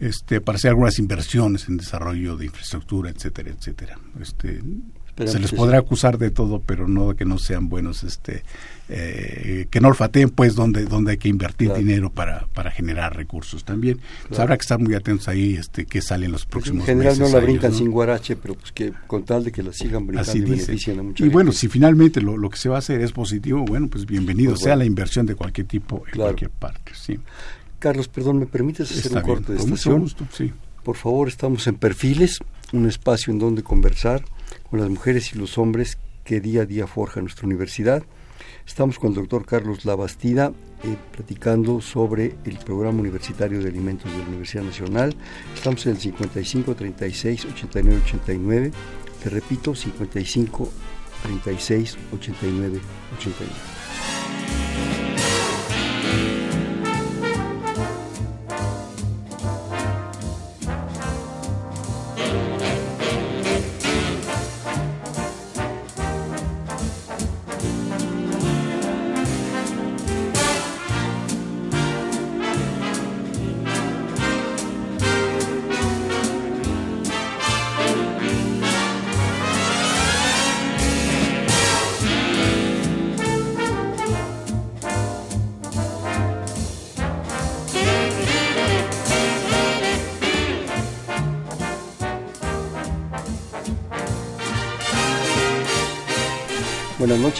este, 0.00 0.40
para 0.40 0.56
hacer 0.56 0.70
algunas 0.70 0.98
inversiones 0.98 1.68
en 1.68 1.76
desarrollo 1.76 2.36
de 2.36 2.46
infraestructura, 2.46 3.10
etcétera, 3.10 3.50
etcétera. 3.50 3.98
Este, 4.20 4.60
se 5.26 5.38
les 5.38 5.52
podrá 5.52 5.78
acusar 5.78 6.18
de 6.18 6.30
todo, 6.30 6.60
pero 6.60 6.88
no 6.88 7.10
de 7.10 7.14
que 7.14 7.24
no 7.24 7.38
sean 7.38 7.68
buenos, 7.68 8.02
este, 8.04 8.42
eh, 8.88 9.66
que 9.70 9.80
no 9.80 9.88
olfateen 9.88 10.30
pues 10.30 10.54
donde, 10.54 10.84
donde 10.84 11.12
hay 11.12 11.18
que 11.18 11.28
invertir 11.28 11.72
dinero 11.74 12.10
para, 12.10 12.46
para 12.54 12.70
generar 12.70 13.14
recursos 13.14 13.64
también. 13.64 14.00
habrá 14.36 14.56
que 14.56 14.62
estar 14.62 14.78
muy 14.78 14.94
atentos 14.94 15.28
ahí, 15.28 15.54
este, 15.54 15.84
que 15.84 16.00
salen 16.00 16.32
los 16.32 16.46
pues 16.46 16.64
próximos 16.64 16.88
En 16.88 16.98
general 16.98 17.18
no 17.18 17.28
la 17.28 17.40
brincan 17.40 17.74
sin 17.74 17.90
guarache, 17.90 18.36
pero 18.36 18.54
pues 18.54 18.72
que 18.72 18.92
con 19.06 19.24
tal 19.24 19.44
de 19.44 19.52
que 19.52 19.62
la 19.62 19.72
sigan 19.72 20.06
brincando 20.06 20.36
y 20.36 20.40
beneficien 20.40 20.98
a 20.98 21.02
mucha 21.02 21.24
Y 21.24 21.28
bueno, 21.28 21.52
si 21.52 21.68
finalmente 21.68 22.20
lo, 22.20 22.36
lo, 22.36 22.48
que 22.48 22.56
se 22.56 22.68
va 22.68 22.76
a 22.76 22.78
hacer 22.78 23.00
es 23.00 23.12
positivo, 23.12 23.64
bueno, 23.64 23.88
pues 23.88 24.06
bienvenido 24.06 24.52
pues 24.52 24.62
sea 24.62 24.76
la 24.76 24.84
inversión 24.84 25.26
de 25.26 25.34
cualquier 25.34 25.66
tipo 25.66 26.02
en 26.12 26.18
cualquier 26.18 26.50
parte, 26.50 26.92
sí. 26.94 27.18
Carlos, 27.80 28.08
perdón, 28.08 28.38
¿me 28.38 28.46
permites 28.46 28.92
hacer 28.92 29.16
un 29.16 29.22
corte 29.22 29.52
de 29.54 29.58
estación? 29.58 30.06
Por 30.84 30.96
favor, 30.96 31.28
estamos 31.28 31.66
en 31.66 31.76
Perfiles, 31.76 32.38
un 32.72 32.86
espacio 32.86 33.32
en 33.32 33.38
donde 33.38 33.62
conversar 33.62 34.22
con 34.68 34.80
las 34.80 34.88
mujeres 34.88 35.32
y 35.34 35.38
los 35.38 35.58
hombres 35.58 35.98
que 36.22 36.40
día 36.40 36.62
a 36.62 36.66
día 36.66 36.86
forja 36.86 37.20
nuestra 37.20 37.46
universidad. 37.46 38.02
Estamos 38.66 38.98
con 38.98 39.10
el 39.10 39.14
doctor 39.16 39.46
Carlos 39.46 39.84
Labastida 39.84 40.52
eh, 40.84 40.96
platicando 41.12 41.80
sobre 41.80 42.36
el 42.44 42.58
programa 42.58 43.00
universitario 43.00 43.60
de 43.62 43.68
alimentos 43.68 44.12
de 44.12 44.18
la 44.18 44.24
Universidad 44.24 44.62
Nacional. 44.62 45.14
Estamos 45.54 45.84
en 45.86 45.92
el 45.92 45.98
55 45.98 46.74
36 46.74 47.46
89 47.46 48.02
89. 48.04 48.72
Te 49.22 49.30
repito, 49.30 49.74
55 49.74 50.70
36 51.22 51.98
89 52.12 52.80
89. 53.18 53.79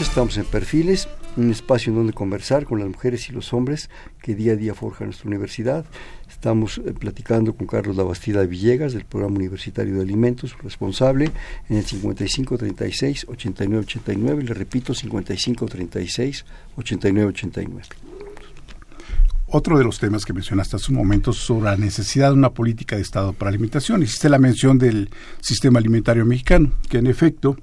Noches, 0.01 0.09
estamos 0.09 0.38
en 0.38 0.46
Perfiles, 0.46 1.11
un 1.36 1.51
espacio 1.51 1.90
en 1.90 1.96
donde 1.96 2.14
conversar 2.14 2.64
con 2.64 2.78
las 2.78 2.88
mujeres 2.88 3.28
y 3.28 3.32
los 3.32 3.53
hombres 3.53 3.90
que 4.22 4.34
día 4.34 4.53
a 4.53 4.57
día 4.57 4.72
forjan 4.72 5.09
nuestra 5.09 5.28
universidad. 5.28 5.84
Estamos 6.26 6.78
eh, 6.78 6.94
platicando 6.98 7.55
con 7.55 7.66
Carlos 7.66 7.96
Labastida 7.96 8.42
Villegas 8.44 8.94
del 8.94 9.05
Programa 9.05 9.36
Universitario 9.36 9.96
de 9.96 10.01
Alimentos, 10.01 10.57
responsable, 10.62 11.30
en 11.68 11.76
el 11.76 11.84
5536-8989, 11.84 14.40
le 14.40 14.55
repito, 14.55 14.94
5536-8989. 14.94 17.82
Otro 19.48 19.76
de 19.76 19.84
los 19.84 19.98
temas 19.98 20.24
que 20.24 20.32
mencionaste 20.32 20.76
hace 20.76 20.92
un 20.92 20.96
momento 20.96 21.34
sobre 21.34 21.66
la 21.66 21.76
necesidad 21.76 22.28
de 22.28 22.34
una 22.36 22.55
política 22.55 22.96
de 22.96 23.03
Estado 23.03 23.34
para 23.34 23.51
alimentación. 23.51 24.03
Hiciste 24.03 24.30
la 24.30 24.38
mención 24.38 24.78
del 24.78 25.11
sistema 25.42 25.78
alimentario 25.78 26.24
mexicano, 26.24 26.72
que 26.88 26.96
en 26.96 27.07
efecto 27.07 27.59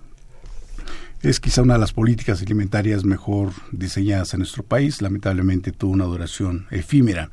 es 1.22 1.40
quizá 1.40 1.62
una 1.62 1.74
de 1.74 1.80
las 1.80 1.94
políticas 1.94 2.42
alimentarias 2.42 3.04
mejor 3.04 3.52
diseñadas 3.72 4.34
en 4.34 4.40
nuestro 4.40 4.64
país. 4.64 5.02
Lamentablemente 5.02 5.72
tuvo 5.72 5.92
una 5.92 6.06
duración 6.06 6.68
efímera. 6.72 7.32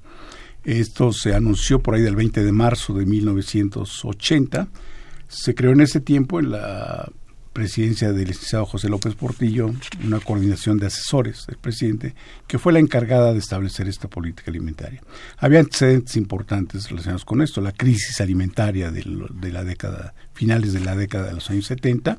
Esto 0.64 1.12
se 1.12 1.34
anunció 1.34 1.80
por 1.80 1.94
ahí 1.94 2.02
del 2.02 2.16
20 2.16 2.42
de 2.42 2.52
marzo 2.52 2.94
de 2.94 3.04
1980. 3.04 4.68
Se 5.28 5.54
creó 5.54 5.72
en 5.72 5.82
ese 5.82 6.00
tiempo, 6.00 6.40
en 6.40 6.52
la 6.52 7.10
presidencia 7.54 8.12
del 8.12 8.26
licenciado 8.26 8.66
José 8.66 8.88
López 8.88 9.14
Portillo, 9.14 9.72
una 10.04 10.20
coordinación 10.20 10.76
de 10.76 10.86
asesores 10.86 11.46
del 11.46 11.56
presidente, 11.56 12.14
que 12.48 12.58
fue 12.58 12.72
la 12.72 12.80
encargada 12.80 13.32
de 13.32 13.38
establecer 13.38 13.86
esta 13.86 14.08
política 14.08 14.50
alimentaria. 14.50 15.00
Había 15.38 15.60
antecedentes 15.60 16.16
importantes 16.16 16.90
relacionados 16.90 17.24
con 17.24 17.42
esto, 17.42 17.60
la 17.60 17.72
crisis 17.72 18.20
alimentaria 18.20 18.90
de, 18.90 19.04
la 19.52 19.64
década, 19.64 20.14
finales 20.32 20.72
de 20.72 20.80
la 20.80 20.96
década 20.96 21.28
de 21.28 21.34
los 21.34 21.48
años 21.48 21.66
70, 21.66 22.18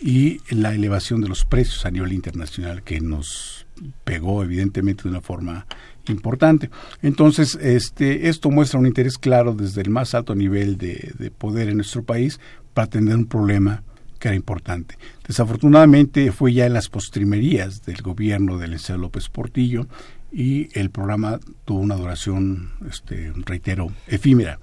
y 0.00 0.40
la 0.50 0.74
elevación 0.74 1.20
de 1.20 1.28
los 1.28 1.44
precios 1.44 1.86
a 1.86 1.90
nivel 1.90 2.12
internacional 2.12 2.82
que 2.82 3.00
nos 3.00 3.66
pegó 4.04 4.42
evidentemente 4.42 5.04
de 5.04 5.10
una 5.10 5.20
forma 5.20 5.66
importante. 6.08 6.70
Entonces, 7.02 7.58
este, 7.60 8.28
esto 8.28 8.50
muestra 8.50 8.78
un 8.78 8.86
interés 8.86 9.18
claro 9.18 9.54
desde 9.54 9.82
el 9.82 9.90
más 9.90 10.14
alto 10.14 10.34
nivel 10.34 10.76
de, 10.76 11.32
poder 11.36 11.68
en 11.68 11.76
nuestro 11.76 12.02
país 12.02 12.40
para 12.72 12.86
atender 12.86 13.16
un 13.16 13.26
problema 13.26 13.82
que 14.18 14.28
era 14.28 14.36
importante. 14.36 14.96
Desafortunadamente 15.26 16.30
fue 16.32 16.52
ya 16.52 16.66
en 16.66 16.74
las 16.74 16.88
postrimerías 16.88 17.84
del 17.84 18.02
gobierno 18.02 18.58
del 18.58 18.72
licenciado 18.72 19.00
López 19.00 19.28
Portillo 19.28 19.86
y 20.32 20.68
el 20.78 20.90
programa 20.90 21.38
tuvo 21.64 21.80
una 21.80 21.96
duración, 21.96 22.72
este, 22.88 23.32
reitero, 23.44 23.92
efímera. 24.06 24.58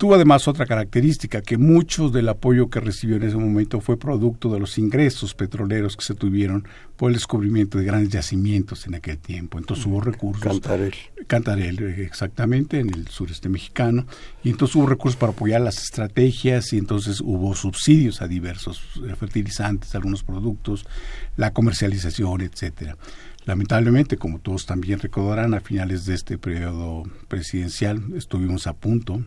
Tuvo 0.00 0.14
además 0.14 0.48
otra 0.48 0.64
característica, 0.64 1.42
que 1.42 1.58
mucho 1.58 2.08
del 2.08 2.30
apoyo 2.30 2.70
que 2.70 2.80
recibió 2.80 3.16
en 3.16 3.22
ese 3.24 3.36
momento 3.36 3.82
fue 3.82 3.98
producto 3.98 4.50
de 4.50 4.58
los 4.58 4.78
ingresos 4.78 5.34
petroleros 5.34 5.94
que 5.94 6.06
se 6.06 6.14
tuvieron 6.14 6.66
por 6.96 7.10
el 7.10 7.16
descubrimiento 7.16 7.76
de 7.76 7.84
grandes 7.84 8.08
yacimientos 8.08 8.86
en 8.86 8.94
aquel 8.94 9.18
tiempo. 9.18 9.58
Entonces 9.58 9.84
hubo 9.84 10.00
recursos. 10.00 10.42
Cantarel. 10.42 10.94
Cantarel, 11.26 11.82
exactamente, 12.00 12.80
en 12.80 12.88
el 12.94 13.08
sureste 13.08 13.50
mexicano. 13.50 14.06
Y 14.42 14.48
entonces 14.48 14.74
hubo 14.74 14.86
recursos 14.86 15.20
para 15.20 15.32
apoyar 15.32 15.60
las 15.60 15.82
estrategias 15.82 16.72
y 16.72 16.78
entonces 16.78 17.20
hubo 17.20 17.54
subsidios 17.54 18.22
a 18.22 18.26
diversos 18.26 18.80
eh, 19.06 19.14
fertilizantes, 19.16 19.94
algunos 19.94 20.22
productos, 20.22 20.86
la 21.36 21.52
comercialización, 21.52 22.40
etcétera. 22.40 22.96
Lamentablemente, 23.44 24.16
como 24.16 24.38
todos 24.38 24.64
también 24.64 24.98
recordarán, 24.98 25.52
a 25.52 25.60
finales 25.60 26.06
de 26.06 26.14
este 26.14 26.38
periodo 26.38 27.02
presidencial 27.28 28.02
estuvimos 28.16 28.66
a 28.66 28.72
punto 28.72 29.22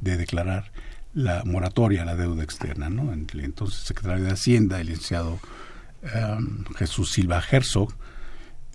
de 0.00 0.16
declarar 0.16 0.70
la 1.14 1.44
moratoria 1.44 2.02
a 2.02 2.04
la 2.04 2.16
deuda 2.16 2.42
externa. 2.42 2.90
¿no? 2.90 3.12
Entonces, 3.12 3.80
el 3.80 3.86
secretario 3.86 4.24
de 4.24 4.32
Hacienda, 4.32 4.80
el 4.80 4.88
licenciado 4.88 5.38
em, 6.02 6.64
Jesús 6.76 7.12
Silva 7.12 7.42
Herzog, 7.50 7.94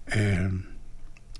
em, 0.07 0.63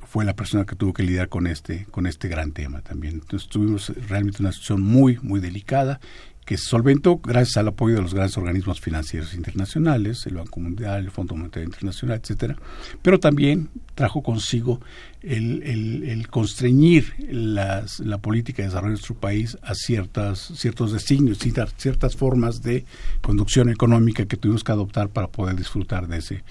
fue 0.06 0.26
la 0.26 0.36
persona 0.36 0.66
que 0.66 0.76
tuvo 0.76 0.94
que 0.94 1.04
lidiar 1.04 1.30
con 1.30 1.48
este, 1.48 1.86
con 1.86 2.06
este 2.06 2.28
gran 2.28 2.52
tema 2.52 2.82
también. 2.82 3.14
Entonces 3.16 3.48
tuvimos 3.48 3.94
realmente 4.10 4.42
una 4.42 4.52
situación 4.52 4.82
muy, 4.82 5.18
muy 5.22 5.40
delicada 5.40 6.02
que 6.46 6.58
se 6.58 6.66
solventó 6.66 7.18
gracias 7.18 7.58
al 7.58 7.68
apoyo 7.68 7.96
de 7.96 8.02
los 8.02 8.14
grandes 8.14 8.38
organismos 8.38 8.82
financieros 8.82 9.34
internacionales, 9.34 10.26
el 10.26 10.36
Banco 10.36 10.60
Mundial, 10.60 11.04
el 11.04 11.12
Fondo 11.12 11.36
Monetario 11.36 11.68
Internacional, 11.68 12.20
etcétera, 12.22 12.56
pero 13.02 13.20
también 13.20 13.70
trajo 13.96 14.24
consigo 14.24 14.82
el, 15.22 15.62
el, 15.64 16.28
constreñir 16.30 17.14
la 17.30 18.18
política 18.22 18.64
de 18.64 18.70
desarrollo 18.70 18.90
de 18.90 18.94
nuestro 18.94 19.16
país 19.16 19.58
a 19.62 19.76
ciertas, 19.76 20.52
ciertos 20.56 20.92
designios, 20.92 21.40
ciertas 21.78 22.16
formas 22.16 22.64
de 22.64 22.86
conducción 23.22 23.70
económica 23.70 24.26
que 24.26 24.38
tuvimos 24.38 24.64
que 24.64 24.72
adoptar 24.72 25.10
para 25.10 25.28
poder 25.28 25.56
disfrutar 25.56 26.08
de 26.08 26.18
ese, 26.18 26.44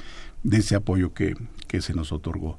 de 0.44 0.58
ese 0.58 0.76
apoyo 0.76 1.12
que, 1.12 1.34
que 1.66 1.82
se 1.82 1.94
nos 1.94 2.12
otorgó. 2.12 2.58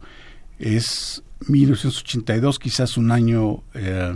Es 0.60 1.24
1982 1.48 2.60
quizás 2.60 2.98
un 2.98 3.12
año, 3.12 3.64
eh, 3.74 4.14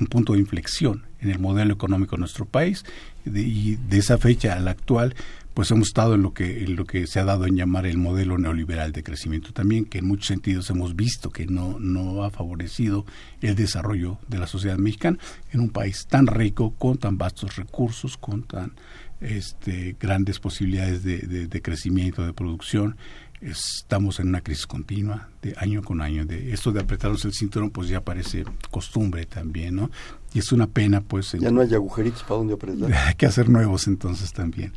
un 0.00 0.06
punto 0.08 0.32
de 0.32 0.40
inflexión 0.40 1.07
en 1.20 1.30
el 1.30 1.38
modelo 1.38 1.74
económico 1.74 2.16
de 2.16 2.20
nuestro 2.20 2.44
país. 2.44 2.84
Y 3.24 3.76
de 3.76 3.98
esa 3.98 4.18
fecha 4.18 4.54
a 4.54 4.60
la 4.60 4.70
actual 4.70 5.14
pues 5.58 5.72
hemos 5.72 5.88
estado 5.88 6.14
en 6.14 6.22
lo 6.22 6.32
que 6.32 6.62
en 6.62 6.76
lo 6.76 6.84
que 6.84 7.08
se 7.08 7.18
ha 7.18 7.24
dado 7.24 7.44
en 7.44 7.56
llamar 7.56 7.84
el 7.84 7.98
modelo 7.98 8.38
neoliberal 8.38 8.92
de 8.92 9.02
crecimiento 9.02 9.52
también 9.52 9.86
que 9.86 9.98
en 9.98 10.06
muchos 10.06 10.28
sentidos 10.28 10.70
hemos 10.70 10.94
visto 10.94 11.30
que 11.30 11.46
no 11.46 11.80
no 11.80 12.22
ha 12.22 12.30
favorecido 12.30 13.04
el 13.40 13.56
desarrollo 13.56 14.18
de 14.28 14.38
la 14.38 14.46
sociedad 14.46 14.78
mexicana 14.78 15.18
en 15.50 15.58
un 15.58 15.70
país 15.70 16.06
tan 16.06 16.28
rico 16.28 16.74
con 16.78 16.98
tan 16.98 17.18
vastos 17.18 17.56
recursos 17.56 18.16
con 18.16 18.44
tan 18.44 18.74
este, 19.20 19.96
grandes 19.98 20.38
posibilidades 20.38 21.02
de, 21.02 21.18
de 21.18 21.62
crecimiento 21.62 22.24
de 22.24 22.32
producción 22.32 22.96
estamos 23.40 24.18
en 24.20 24.28
una 24.28 24.40
crisis 24.40 24.66
continua 24.66 25.28
de 25.42 25.54
año 25.58 25.82
con 25.82 26.00
año 26.02 26.24
de 26.24 26.52
esto 26.52 26.72
de 26.72 26.80
apretarnos 26.80 27.24
el 27.24 27.32
cinturón 27.32 27.70
pues 27.70 27.88
ya 27.88 28.00
parece 28.00 28.44
costumbre 28.70 29.26
también 29.26 29.76
no 29.76 29.90
y 30.34 30.40
es 30.40 30.52
una 30.52 30.66
pena 30.66 31.00
pues 31.00 31.32
ya 31.32 31.50
no 31.50 31.60
hay 31.60 31.74
agujeritos 31.74 32.22
para 32.22 32.36
donde 32.36 32.54
apretar. 32.54 32.92
hay 32.92 33.14
que 33.16 33.26
hacer 33.26 33.48
nuevos 33.48 33.86
entonces 33.86 34.32
también. 34.32 34.72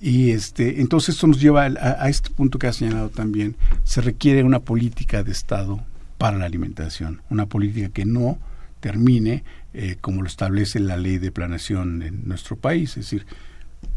Y 0.00 0.30
este 0.30 0.80
entonces 0.80 1.14
esto 1.14 1.26
nos 1.26 1.40
lleva 1.40 1.64
a, 1.64 2.08
este 2.08 2.30
punto 2.30 2.58
que 2.58 2.66
ha 2.66 2.72
señalado 2.72 3.08
también. 3.08 3.56
Se 3.84 4.00
requiere 4.00 4.42
una 4.42 4.60
política 4.60 5.22
de 5.22 5.32
estado 5.32 5.80
para 6.18 6.38
la 6.38 6.46
alimentación 6.46 7.22
una 7.30 7.46
política 7.46 7.88
que 7.88 8.04
no 8.04 8.38
termine 8.80 9.44
eh, 9.74 9.96
como 10.00 10.22
lo 10.22 10.28
establece 10.28 10.80
la 10.80 10.96
ley 10.96 11.18
de 11.18 11.32
planeación 11.32 12.02
en 12.02 12.26
nuestro 12.28 12.56
país. 12.56 12.90
Es 12.90 13.10
decir 13.10 13.26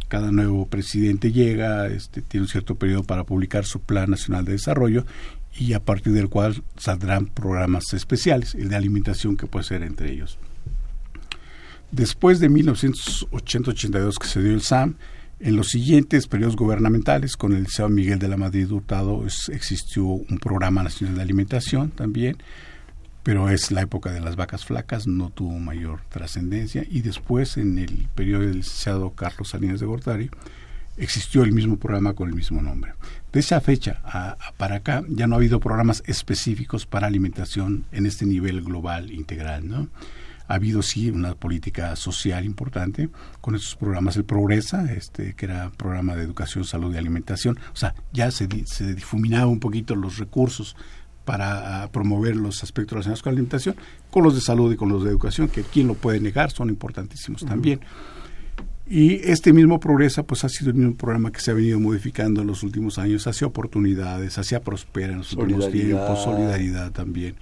cada 0.09 0.31
nuevo 0.31 0.67
presidente 0.67 1.31
llega, 1.31 1.87
este, 1.87 2.21
tiene 2.21 2.43
un 2.43 2.49
cierto 2.49 2.75
periodo 2.75 3.03
para 3.03 3.23
publicar 3.23 3.63
su 3.63 3.79
Plan 3.79 4.09
Nacional 4.09 4.43
de 4.43 4.53
Desarrollo 4.53 5.05
y 5.57 5.73
a 5.73 5.79
partir 5.79 6.13
del 6.13 6.29
cual 6.29 6.61
saldrán 6.77 7.27
programas 7.27 7.93
especiales, 7.93 8.55
el 8.55 8.69
de 8.69 8.75
alimentación 8.75 9.37
que 9.37 9.47
puede 9.47 9.65
ser 9.65 9.83
entre 9.83 10.11
ellos. 10.11 10.37
Después 11.91 12.39
de 12.39 12.49
1980-82 12.49 14.17
que 14.17 14.27
se 14.27 14.43
dio 14.43 14.53
el 14.53 14.61
SAM, 14.61 14.95
en 15.39 15.55
los 15.55 15.69
siguientes 15.69 16.27
periodos 16.27 16.57
gubernamentales, 16.57 17.37
con 17.37 17.53
el 17.53 17.63
Liceo 17.63 17.87
Miguel 17.87 18.19
de 18.19 18.27
la 18.27 18.35
Madrid 18.35 18.69
Hurtado, 18.69 19.25
existió 19.25 20.05
un 20.05 20.37
programa 20.37 20.83
nacional 20.83 21.15
de 21.15 21.21
alimentación 21.21 21.91
también, 21.91 22.37
pero 23.23 23.49
es 23.49 23.71
la 23.71 23.81
época 23.81 24.11
de 24.11 24.21
las 24.21 24.35
vacas 24.35 24.65
flacas, 24.65 25.07
no 25.07 25.29
tuvo 25.29 25.59
mayor 25.59 26.01
trascendencia. 26.09 26.85
Y 26.89 27.01
después, 27.01 27.57
en 27.57 27.77
el 27.77 28.07
periodo 28.15 28.41
del 28.41 28.57
licenciado 28.57 29.11
Carlos 29.11 29.49
Salinas 29.49 29.79
de 29.79 29.85
Gortari, 29.85 30.29
existió 30.99 31.43
el 31.43 31.51
mismo 31.51 31.77
programa 31.77 32.13
con 32.13 32.29
el 32.29 32.35
mismo 32.35 32.61
nombre. 32.61 32.93
De 33.31 33.39
esa 33.39 33.61
fecha 33.61 34.01
para 34.57 34.77
acá 34.77 35.03
ya 35.07 35.27
no 35.27 35.35
ha 35.35 35.37
habido 35.37 35.59
programas 35.59 36.03
específicos 36.05 36.85
para 36.85 37.07
alimentación 37.07 37.85
en 37.91 38.05
este 38.05 38.25
nivel 38.25 38.61
global 38.61 39.11
integral, 39.11 39.67
¿no? 39.67 39.87
Ha 40.47 40.55
habido 40.55 40.81
sí 40.81 41.11
una 41.11 41.35
política 41.35 41.95
social 41.95 42.43
importante 42.43 43.09
con 43.39 43.53
estos 43.53 43.75
programas. 43.75 44.17
El 44.17 44.25
Progresa, 44.25 44.91
este, 44.91 45.35
que 45.35 45.45
era 45.45 45.69
programa 45.69 46.15
de 46.15 46.23
educación, 46.23 46.65
salud 46.65 46.91
y 46.93 46.97
alimentación. 46.97 47.59
O 47.71 47.75
sea, 47.75 47.93
ya 48.11 48.31
se, 48.31 48.47
se 48.65 48.95
difuminaba 48.95 49.45
un 49.45 49.59
poquito 49.59 49.95
los 49.95 50.17
recursos 50.17 50.75
para 51.25 51.83
ah, 51.83 51.91
promover 51.91 52.35
los 52.35 52.63
aspectos 52.63 52.93
relacionados 52.93 53.21
con 53.21 53.31
la 53.31 53.35
alimentación, 53.35 53.75
con 54.09 54.23
los 54.23 54.35
de 54.35 54.41
salud 54.41 54.73
y 54.73 54.75
con 54.75 54.89
los 54.89 55.03
de 55.03 55.09
educación, 55.09 55.47
que 55.47 55.63
quien 55.63 55.87
lo 55.87 55.93
puede 55.93 56.19
negar, 56.19 56.51
son 56.51 56.69
importantísimos 56.69 57.45
también. 57.45 57.81
Y 58.89 59.15
este 59.29 59.53
mismo 59.53 59.79
Progresa, 59.79 60.23
pues 60.23 60.43
ha 60.43 60.49
sido 60.49 60.71
el 60.71 60.75
mismo 60.75 60.95
programa 60.95 61.31
que 61.31 61.39
se 61.39 61.51
ha 61.51 61.53
venido 61.53 61.79
modificando 61.79 62.41
en 62.41 62.47
los 62.47 62.63
últimos 62.63 62.97
años 62.97 63.27
hacia 63.27 63.45
oportunidades, 63.45 64.39
hacia 64.39 64.61
prospera 64.61 65.13
en 65.13 65.19
los 65.19 65.33
últimos 65.33 65.71
tiempos, 65.71 66.23
solidaridad 66.23 66.91
también. 66.91 67.35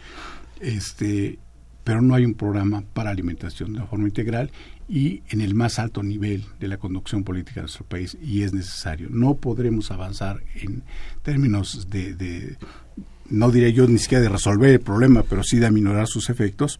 Este, 0.59 1.39
pero 1.86 2.01
no 2.01 2.15
hay 2.15 2.25
un 2.25 2.34
programa 2.34 2.84
para 2.93 3.11
alimentación 3.11 3.71
de 3.71 3.82
forma 3.84 4.09
integral 4.09 4.51
y 4.89 5.23
en 5.30 5.39
el 5.39 5.55
más 5.55 5.80
alto 5.80 6.03
nivel 6.03 6.43
de 6.59 6.67
la 6.67 6.78
conducción 6.78 7.23
política 7.23 7.61
de 7.61 7.61
nuestro 7.61 7.86
país 7.86 8.17
y 8.21 8.43
es 8.43 8.51
necesario. 8.51 9.07
No 9.09 9.36
podremos 9.36 9.89
avanzar 9.91 10.43
en 10.55 10.84
términos 11.23 11.89
de 11.89 12.57
no 13.30 13.51
diré 13.51 13.73
yo 13.73 13.88
ni 13.88 13.99
siquiera 13.99 14.23
de 14.23 14.30
resolver 14.30 14.71
el 14.71 14.80
problema, 14.80 15.23
pero 15.23 15.43
sí 15.43 15.57
de 15.57 15.67
aminorar 15.67 16.07
sus 16.07 16.30
efectos, 16.30 16.80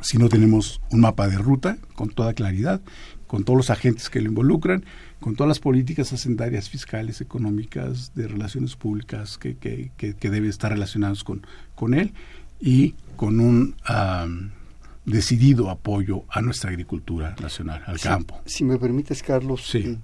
si 0.00 0.18
no 0.18 0.28
tenemos 0.28 0.80
un 0.90 1.00
mapa 1.00 1.28
de 1.28 1.38
ruta 1.38 1.78
con 1.94 2.08
toda 2.10 2.34
claridad, 2.34 2.80
con 3.26 3.44
todos 3.44 3.56
los 3.56 3.70
agentes 3.70 4.10
que 4.10 4.20
lo 4.20 4.28
involucran, 4.28 4.84
con 5.20 5.36
todas 5.36 5.48
las 5.48 5.60
políticas 5.60 6.12
hacendarias, 6.12 6.68
fiscales, 6.68 7.20
económicas, 7.20 8.14
de 8.14 8.28
relaciones 8.28 8.76
públicas 8.76 9.38
que, 9.38 9.56
que, 9.56 9.90
que, 9.96 10.30
deben 10.30 10.50
estar 10.50 10.72
relacionados 10.72 11.24
con, 11.24 11.46
con 11.74 11.94
él 11.94 12.12
y 12.60 12.94
con 13.16 13.40
un 13.40 13.74
decidido 15.04 15.70
apoyo 15.70 16.24
a 16.28 16.42
nuestra 16.42 16.70
agricultura 16.70 17.34
nacional, 17.40 17.82
al 17.86 18.00
campo. 18.00 18.40
Si 18.44 18.64
me 18.64 18.78
permites, 18.78 19.22
Carlos, 19.22 19.74
y, 19.74 19.98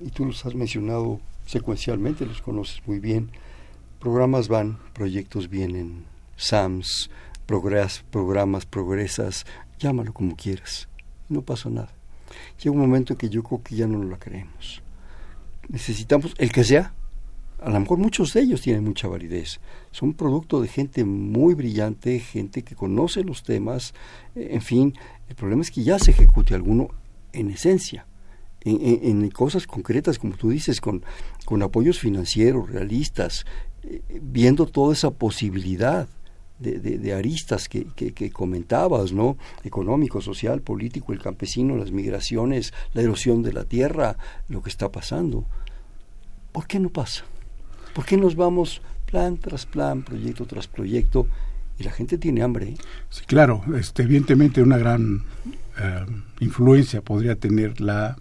y 0.00 0.10
tú 0.10 0.24
los 0.24 0.46
has 0.46 0.54
mencionado 0.54 1.20
secuencialmente, 1.46 2.24
los 2.26 2.40
conoces 2.40 2.80
muy 2.86 3.00
bien, 3.00 3.30
Programas 4.00 4.48
van, 4.48 4.78
proyectos 4.94 5.50
vienen, 5.50 6.06
SAMS, 6.36 7.10
programas, 7.44 8.64
progresas, 8.64 9.44
llámalo 9.78 10.14
como 10.14 10.36
quieras. 10.36 10.88
No 11.28 11.42
pasa 11.42 11.68
nada. 11.68 11.92
Llega 12.62 12.70
un 12.70 12.80
momento 12.80 13.12
en 13.12 13.18
que 13.18 13.28
yo 13.28 13.42
creo 13.42 13.62
que 13.62 13.76
ya 13.76 13.86
no 13.86 14.02
lo 14.02 14.18
creemos. 14.18 14.82
Necesitamos 15.68 16.34
el 16.38 16.50
que 16.50 16.64
sea. 16.64 16.94
A 17.60 17.68
lo 17.68 17.78
mejor 17.78 17.98
muchos 17.98 18.32
de 18.32 18.40
ellos 18.40 18.62
tienen 18.62 18.84
mucha 18.84 19.06
validez. 19.06 19.60
Son 19.90 20.14
producto 20.14 20.62
de 20.62 20.68
gente 20.68 21.04
muy 21.04 21.52
brillante, 21.52 22.20
gente 22.20 22.62
que 22.62 22.74
conoce 22.74 23.22
los 23.22 23.42
temas. 23.42 23.92
En 24.34 24.62
fin, 24.62 24.94
el 25.28 25.34
problema 25.34 25.60
es 25.60 25.70
que 25.70 25.82
ya 25.82 25.98
se 25.98 26.12
ejecute 26.12 26.54
alguno 26.54 26.88
en 27.34 27.50
esencia. 27.50 28.06
En, 28.62 29.22
en, 29.22 29.30
cosas 29.30 29.66
concretas, 29.66 30.18
como 30.18 30.36
tú 30.36 30.50
dices, 30.50 30.82
con, 30.82 31.02
con 31.46 31.62
apoyos 31.62 31.98
financieros, 31.98 32.68
realistas, 32.68 33.46
viendo 34.20 34.66
toda 34.66 34.92
esa 34.92 35.10
posibilidad 35.10 36.08
de, 36.60 36.78
de, 36.78 37.14
aristas 37.14 37.68
que, 37.68 37.86
que, 37.94 38.30
comentabas, 38.30 39.12
¿no? 39.12 39.38
Económico, 39.64 40.20
social, 40.20 40.60
político, 40.60 41.12
el 41.12 41.20
campesino, 41.20 41.74
las 41.76 41.90
migraciones, 41.90 42.74
la 42.92 43.02
erosión 43.02 43.42
de 43.42 43.54
la 43.54 43.64
tierra, 43.64 44.16
lo 44.48 44.62
que 44.62 44.68
está 44.68 44.90
pasando. 44.90 45.46
¿Por 46.52 46.66
qué 46.66 46.78
no 46.78 46.90
pasa? 46.90 47.24
¿Por 47.94 48.04
qué 48.04 48.18
nos 48.18 48.36
vamos 48.36 48.82
plan 49.06 49.38
tras 49.38 49.64
plan, 49.64 50.02
proyecto 50.02 50.44
tras 50.44 50.68
proyecto? 50.68 51.26
Y 51.78 51.84
la 51.84 51.92
gente 51.92 52.18
tiene 52.18 52.42
hambre. 52.42 52.68
¿eh? 52.68 52.76
Sí, 53.08 53.24
claro, 53.26 53.62
este, 53.78 54.02
evidentemente 54.02 54.62
una 54.62 54.76
gran 54.76 55.24
eh, 55.80 56.04
influencia 56.40 57.00
podría 57.00 57.36
tener 57.36 57.80
la 57.80 58.18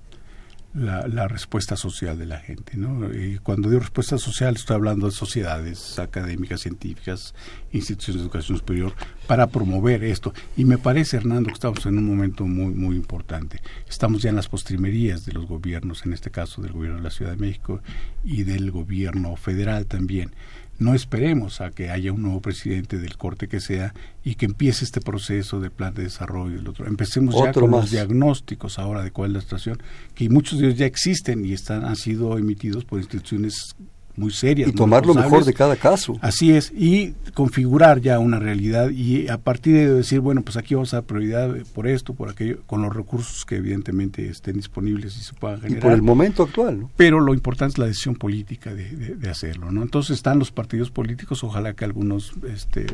la, 0.73 1.27
respuesta 1.27 1.75
social 1.75 2.17
de 2.17 2.25
la 2.25 2.39
gente. 2.39 2.77
¿no? 2.77 3.13
Y 3.13 3.39
cuando 3.39 3.69
digo 3.69 3.81
respuesta 3.81 4.17
social 4.17 4.55
estoy 4.55 4.75
hablando 4.75 5.07
de 5.07 5.11
sociedades 5.11 5.99
académicas, 5.99 6.61
científicas, 6.61 7.33
instituciones 7.71 8.21
de 8.21 8.25
educación 8.27 8.57
superior, 8.57 8.93
para 9.27 9.47
promover 9.47 10.03
esto. 10.03 10.33
Y 10.57 10.65
me 10.65 10.77
parece, 10.77 11.17
Hernando, 11.17 11.47
que 11.47 11.53
estamos 11.53 11.85
en 11.85 11.97
un 11.97 12.05
momento 12.05 12.45
muy, 12.45 12.73
muy 12.73 12.95
importante. 12.95 13.61
Estamos 13.87 14.21
ya 14.21 14.29
en 14.29 14.35
las 14.35 14.47
postrimerías 14.47 15.25
de 15.25 15.33
los 15.33 15.47
gobiernos, 15.47 16.05
en 16.05 16.13
este 16.13 16.31
caso 16.31 16.61
del 16.61 16.73
gobierno 16.73 16.97
de 16.97 17.03
la 17.03 17.11
Ciudad 17.11 17.31
de 17.31 17.37
México 17.37 17.81
y 18.23 18.43
del 18.43 18.71
gobierno 18.71 19.35
federal 19.35 19.85
también 19.85 20.31
no 20.79 20.95
esperemos 20.95 21.61
a 21.61 21.71
que 21.71 21.89
haya 21.89 22.11
un 22.11 22.21
nuevo 22.21 22.41
presidente 22.41 22.97
del 22.97 23.17
corte 23.17 23.47
que 23.47 23.59
sea 23.59 23.93
y 24.23 24.35
que 24.35 24.45
empiece 24.45 24.85
este 24.85 25.01
proceso 25.01 25.59
de 25.59 25.69
plan 25.69 25.93
de 25.93 26.03
desarrollo. 26.03 26.59
El 26.59 26.67
otro. 26.67 26.87
Empecemos 26.87 27.35
ya 27.35 27.51
con 27.51 27.69
los 27.69 27.91
diagnósticos 27.91 28.79
ahora 28.79 29.03
de 29.03 29.11
cuál 29.11 29.31
es 29.31 29.35
la 29.35 29.41
situación, 29.41 29.81
que 30.15 30.29
muchos 30.29 30.59
de 30.59 30.67
ellos 30.67 30.79
ya 30.79 30.85
existen 30.85 31.45
y 31.45 31.53
están 31.53 31.85
han 31.85 31.97
sido 31.97 32.37
emitidos 32.37 32.85
por 32.85 32.99
instituciones 32.99 33.75
muy 34.19 34.31
serias. 34.31 34.69
Y 34.69 34.73
tomar 34.73 35.05
lo 35.05 35.13
mejor 35.13 35.45
de 35.45 35.53
cada 35.53 35.75
caso. 35.75 36.17
Así 36.21 36.51
es, 36.51 36.71
y 36.75 37.13
configurar 37.33 38.01
ya 38.01 38.19
una 38.19 38.39
realidad 38.39 38.89
y 38.89 39.27
a 39.29 39.37
partir 39.37 39.75
de 39.75 39.93
decir, 39.93 40.19
bueno, 40.19 40.41
pues 40.41 40.57
aquí 40.57 40.75
vamos 40.75 40.93
a 40.93 40.97
dar 40.97 41.05
prioridad 41.05 41.55
por 41.73 41.87
esto, 41.87 42.13
por 42.13 42.29
aquello, 42.29 42.59
con 42.67 42.81
los 42.81 42.95
recursos 42.95 43.45
que 43.45 43.55
evidentemente 43.55 44.27
estén 44.29 44.55
disponibles 44.55 45.17
y 45.17 45.21
se 45.21 45.33
puedan 45.33 45.61
generar. 45.61 45.79
Y 45.79 45.81
por 45.81 45.91
el 45.93 46.01
momento 46.01 46.43
actual, 46.43 46.81
¿no? 46.81 46.91
Pero 46.97 47.19
lo 47.19 47.33
importante 47.33 47.73
es 47.73 47.77
la 47.77 47.87
decisión 47.87 48.15
política 48.15 48.73
de, 48.73 48.89
de, 49.15 49.29
hacerlo, 49.29 49.71
¿no? 49.71 49.81
Entonces 49.81 50.17
están 50.17 50.39
los 50.39 50.51
partidos 50.51 50.91
políticos, 50.91 51.43
ojalá 51.43 51.73
que 51.73 51.85
algunos 51.85 52.33
este, 52.51 52.85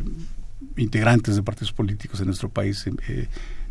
integrantes 0.77 1.35
de 1.35 1.43
partidos 1.43 1.71
políticos 1.71 2.19
en 2.19 2.27
nuestro 2.27 2.49
país 2.49 2.85
eh, 3.07 3.27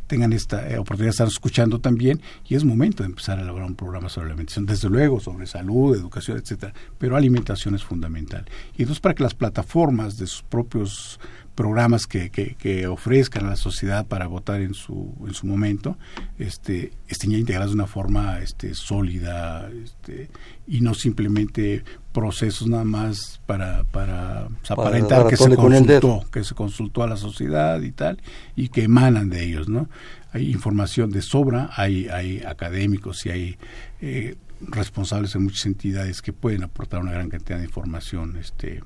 tengan 0.07 0.33
esta 0.33 0.69
eh, 0.69 0.79
oportunidad 0.79 1.07
de 1.07 1.11
estar 1.11 1.29
escuchando 1.29 1.81
también 1.81 2.21
y 2.47 2.55
es 2.55 2.65
momento 2.65 3.03
de 3.03 3.09
empezar 3.09 3.39
a 3.39 3.43
elaborar 3.43 3.69
un 3.69 3.75
programa 3.75 4.09
sobre 4.09 4.29
alimentación, 4.29 4.67
desde 4.67 4.89
luego 4.89 5.21
sobre 5.21 5.47
salud, 5.47 5.97
educación, 5.97 6.39
etcétera, 6.39 6.73
pero 6.99 7.17
alimentación 7.17 7.75
es 7.75 7.85
fundamental. 7.85 8.45
Y 8.77 8.83
entonces 8.83 9.01
para 9.01 9.15
que 9.15 9.23
las 9.23 9.35
plataformas 9.35 10.17
de 10.17 10.27
sus 10.27 10.43
propios 10.43 11.19
programas 11.55 12.07
que, 12.07 12.31
que, 12.31 12.87
ofrezcan 12.87 13.47
a 13.47 13.51
la 13.51 13.57
sociedad 13.57 14.07
para 14.07 14.27
votar 14.27 14.61
en 14.61 14.75
su, 14.75 15.15
en 15.27 15.35
su 15.35 15.47
momento 15.47 15.97
este, 16.39 16.93
estén 17.09 17.31
ya 17.31 17.39
integrados 17.39 17.71
de 17.71 17.77
una 17.77 17.87
forma 17.87 18.41
este, 18.41 18.75
sólida 18.75 19.71
este, 19.83 20.31
y 20.67 20.81
no 20.81 20.95
simplemente 20.95 21.85
procesos 22.13 22.69
nada 22.69 22.85
más 22.85 23.41
para, 23.47 23.85
para, 23.85 24.49
aparentar 24.69 25.27
que 25.27 25.37
se 25.37 25.55
consultó, 25.55 26.25
que 26.31 26.45
se 26.45 26.55
consultó 26.55 27.03
a 27.03 27.09
la 27.09 27.17
sociedad 27.17 27.81
y 27.83 27.93
tal, 27.93 28.21
y 28.57 28.69
que 28.69 28.85
emanan 28.85 29.31
de 29.31 29.45
ellos, 29.45 29.69
¿no? 29.69 29.89
Hay 30.33 30.51
información 30.51 31.11
de 31.11 31.23
sobra, 31.23 31.71
hay, 31.77 32.09
hay 32.09 32.43
académicos 32.43 33.25
y 33.27 33.31
hay 33.31 33.59
eh, 34.01 34.37
responsables 34.61 35.35
en 35.35 35.45
muchas 35.45 35.67
entidades 35.67 36.23
que 36.23 36.33
pueden 36.33 36.65
aportar 36.65 37.01
una 37.01 37.13
gran 37.13 37.29
cantidad 37.29 37.59
de 37.59 37.65
información 37.65 38.37
este, 38.37 38.83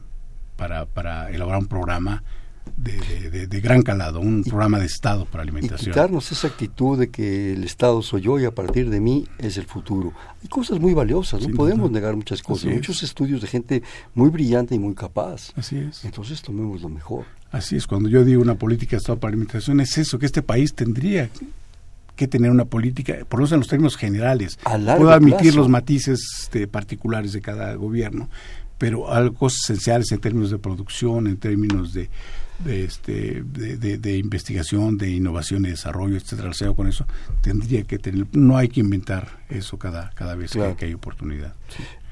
para, 0.56 0.86
para 0.86 1.30
elaborar 1.30 1.60
un 1.60 1.68
programa 1.68 2.22
de, 2.76 3.60
gran 3.60 3.82
calado, 3.82 4.20
un 4.20 4.44
programa 4.44 4.78
de 4.78 4.86
Estado 4.86 5.24
para 5.24 5.42
alimentación. 5.42 5.90
Y 5.90 5.92
quitarnos 5.92 6.30
esa 6.32 6.48
actitud 6.48 6.98
de 6.98 7.10
que 7.10 7.52
el 7.52 7.64
Estado 7.64 8.02
soy 8.02 8.22
yo 8.22 8.38
y 8.38 8.44
a 8.44 8.50
partir 8.50 8.90
de 8.90 9.00
mí 9.00 9.26
es 9.38 9.56
el 9.56 9.66
futuro. 9.66 10.12
Hay 10.42 10.48
cosas 10.48 10.80
muy 10.80 10.94
valiosas, 10.94 11.46
no 11.46 11.54
podemos 11.54 11.90
negar 11.90 12.16
muchas 12.16 12.42
cosas, 12.42 12.72
muchos 12.72 13.02
estudios 13.02 13.40
de 13.40 13.48
gente 13.48 13.82
muy 14.14 14.30
brillante 14.30 14.74
y 14.74 14.78
muy 14.78 14.94
capaz. 14.94 15.52
Así 15.56 15.76
es. 15.78 16.04
Entonces 16.04 16.42
tomemos 16.42 16.80
lo 16.82 16.88
mejor. 16.88 17.24
Así 17.50 17.76
es, 17.76 17.86
cuando 17.86 18.08
yo 18.08 18.24
digo 18.24 18.42
una 18.42 18.56
política 18.56 18.92
de 18.92 18.98
Estado 18.98 19.18
para 19.18 19.30
alimentación 19.30 19.80
es 19.80 19.96
eso, 19.96 20.18
que 20.18 20.26
este 20.26 20.42
país 20.42 20.74
tendría 20.74 21.30
que 22.18 22.26
tener 22.26 22.50
una 22.50 22.64
política, 22.64 23.14
por 23.28 23.38
lo 23.38 23.44
menos 23.44 23.52
en 23.52 23.58
los 23.60 23.68
términos 23.68 23.96
generales. 23.96 24.58
Puedo 24.64 25.10
admitir 25.10 25.54
los 25.54 25.68
matices 25.68 26.20
este, 26.42 26.66
particulares 26.66 27.32
de 27.32 27.40
cada 27.40 27.74
gobierno, 27.74 28.28
pero 28.76 29.10
algo 29.10 29.46
esenciales 29.46 30.10
en 30.10 30.18
términos 30.18 30.50
de 30.50 30.58
producción, 30.58 31.28
en 31.28 31.36
términos 31.36 31.94
de, 31.94 32.10
de, 32.64 32.84
este, 32.84 33.42
de, 33.42 34.16
investigación, 34.16 34.98
de 34.98 35.10
innovación 35.10 35.64
y 35.66 35.70
desarrollo, 35.70 36.16
etcétera, 36.16 36.50
con 36.74 36.88
eso, 36.88 37.06
tendría 37.40 37.84
que 37.84 37.98
tener, 37.98 38.26
no 38.32 38.56
hay 38.56 38.68
que 38.68 38.80
inventar 38.80 39.44
eso 39.48 39.78
cada, 39.78 40.10
cada 40.10 40.34
vez 40.34 40.52
que, 40.52 40.84
hay 40.84 40.94
oportunidad. 40.94 41.54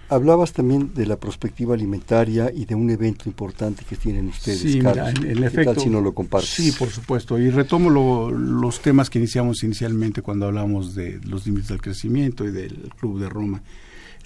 Hablabas 0.08 0.52
también 0.52 0.94
de 0.94 1.04
la 1.04 1.16
perspectiva 1.16 1.74
alimentaria 1.74 2.52
y 2.54 2.64
de 2.64 2.76
un 2.76 2.88
evento 2.90 3.28
importante 3.28 3.84
que 3.84 3.96
tienen 3.96 4.28
ustedes, 4.28 4.60
sí, 4.60 4.78
en, 4.78 5.42
efecto, 5.42 5.80
si 5.80 5.90
no 5.90 6.00
lo 6.00 6.14
compartes? 6.14 6.50
Sí, 6.50 6.70
por 6.70 6.90
supuesto. 6.90 7.36
Y 7.40 7.50
retomo 7.50 7.90
los 7.90 8.80
temas 8.80 9.10
que 9.10 9.18
iniciamos 9.18 9.64
inicialmente 9.64 10.22
cuando 10.22 10.46
hablamos 10.46 10.94
de 10.94 11.20
los 11.24 11.44
límites 11.44 11.68
del 11.68 11.82
crecimiento 11.82 12.44
y 12.44 12.52
del 12.52 12.92
Club 13.00 13.18
de 13.18 13.28
Roma. 13.28 13.62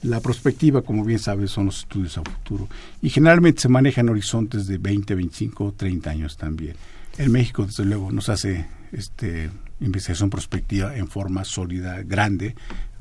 La 0.02 0.20
prospectiva, 0.20 0.82
como 0.82 1.04
bien 1.04 1.18
sabes, 1.18 1.50
son 1.50 1.66
los 1.66 1.80
estudios 1.80 2.16
a 2.16 2.22
futuro 2.22 2.68
y 3.02 3.10
generalmente 3.10 3.62
se 3.62 3.68
manejan 3.68 4.08
horizontes 4.08 4.66
de 4.66 4.78
20, 4.78 5.14
25, 5.14 5.74
30 5.76 6.10
años 6.10 6.36
también. 6.36 6.74
En 7.18 7.30
México, 7.32 7.66
desde 7.66 7.84
luego, 7.84 8.10
nos 8.10 8.28
hace 8.28 8.66
este, 8.92 9.50
investigación 9.80 10.30
prospectiva 10.30 10.96
en 10.96 11.08
forma 11.08 11.44
sólida, 11.44 12.02
grande, 12.02 12.54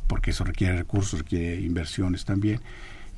porque 0.08 0.32
eso 0.32 0.44
requiere 0.44 0.78
recursos, 0.78 1.20
requiere 1.20 1.62
inversiones 1.62 2.26
también 2.26 2.60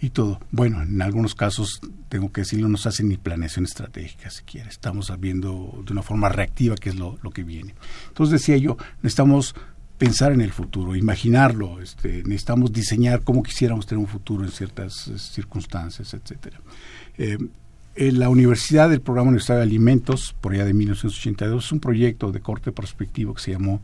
y 0.01 0.09
todo. 0.09 0.39
Bueno, 0.51 0.81
en 0.81 1.01
algunos 1.01 1.35
casos, 1.35 1.79
tengo 2.09 2.31
que 2.31 2.41
decirlo, 2.41 2.67
no 2.67 2.73
nos 2.73 2.87
hacen 2.87 3.07
ni 3.07 3.17
planeación 3.17 3.65
estratégica 3.65 4.29
siquiera. 4.29 4.69
Estamos 4.69 5.11
viendo 5.19 5.83
de 5.85 5.93
una 5.93 6.01
forma 6.01 6.29
reactiva 6.29 6.75
qué 6.75 6.89
es 6.89 6.95
lo, 6.95 7.17
lo 7.21 7.29
que 7.29 7.43
viene. 7.43 7.75
Entonces 8.09 8.41
decía 8.41 8.57
yo, 8.57 8.77
necesitamos 9.01 9.55
pensar 10.01 10.31
en 10.31 10.41
el 10.41 10.51
futuro, 10.51 10.95
imaginarlo, 10.95 11.79
este, 11.79 12.23
necesitamos 12.23 12.73
diseñar 12.73 13.21
cómo 13.21 13.43
quisiéramos 13.43 13.85
tener 13.85 13.99
un 13.99 14.07
futuro 14.07 14.43
en 14.43 14.49
ciertas 14.49 15.07
eh, 15.07 15.19
circunstancias, 15.19 16.15
etcétera. 16.15 16.59
Eh, 17.19 17.37
en 17.93 18.17
la 18.17 18.29
Universidad 18.29 18.89
del 18.89 19.01
Programa 19.01 19.29
Universitario 19.29 19.59
de 19.59 19.67
Alimentos, 19.67 20.35
por 20.41 20.53
allá 20.53 20.65
de 20.65 20.73
1982, 20.73 21.65
es 21.65 21.71
un 21.71 21.79
proyecto 21.79 22.31
de 22.31 22.39
corte 22.39 22.71
prospectivo 22.71 23.35
que 23.35 23.43
se 23.43 23.51
llamó 23.51 23.79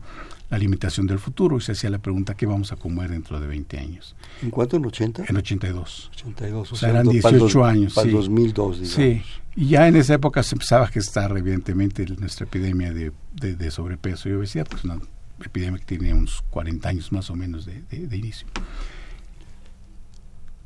La 0.50 0.56
alimentación 0.56 1.06
del 1.06 1.20
futuro 1.20 1.56
y 1.56 1.60
se 1.60 1.70
hacía 1.70 1.88
la 1.88 1.98
pregunta 1.98 2.34
¿qué 2.34 2.46
vamos 2.46 2.72
a 2.72 2.76
comer 2.76 3.10
dentro 3.10 3.38
de 3.38 3.46
20 3.46 3.78
años? 3.78 4.16
¿En 4.42 4.50
cuánto? 4.50 4.76
¿En 4.76 4.86
80? 4.86 5.24
En 5.28 5.36
82. 5.36 6.10
82, 6.14 6.72
o, 6.72 6.74
sea, 6.74 6.88
eran 6.88 7.06
18 7.06 7.64
años. 7.64 7.94
Para 7.94 8.08
sí. 8.08 8.12
2002, 8.12 8.80
digamos. 8.80 8.92
Sí, 8.92 9.22
y 9.54 9.68
ya 9.68 9.86
en 9.86 9.94
esa 9.94 10.14
época 10.14 10.42
se 10.42 10.56
empezaba 10.56 10.86
a 10.86 10.88
gestar 10.88 11.30
evidentemente 11.36 12.04
nuestra 12.18 12.44
epidemia 12.44 12.92
de, 12.92 13.12
de 13.34 13.70
sobrepeso 13.70 14.28
y 14.28 14.32
obesidad, 14.32 14.66
pues 14.68 14.82
una 14.82 14.98
epidemia 15.46 15.78
que 15.78 15.96
tiene 15.96 16.14
unos 16.14 16.42
40 16.50 16.88
años 16.88 17.12
más 17.12 17.30
o 17.30 17.36
menos 17.36 17.66
de, 17.66 18.16
inicio. 18.16 18.46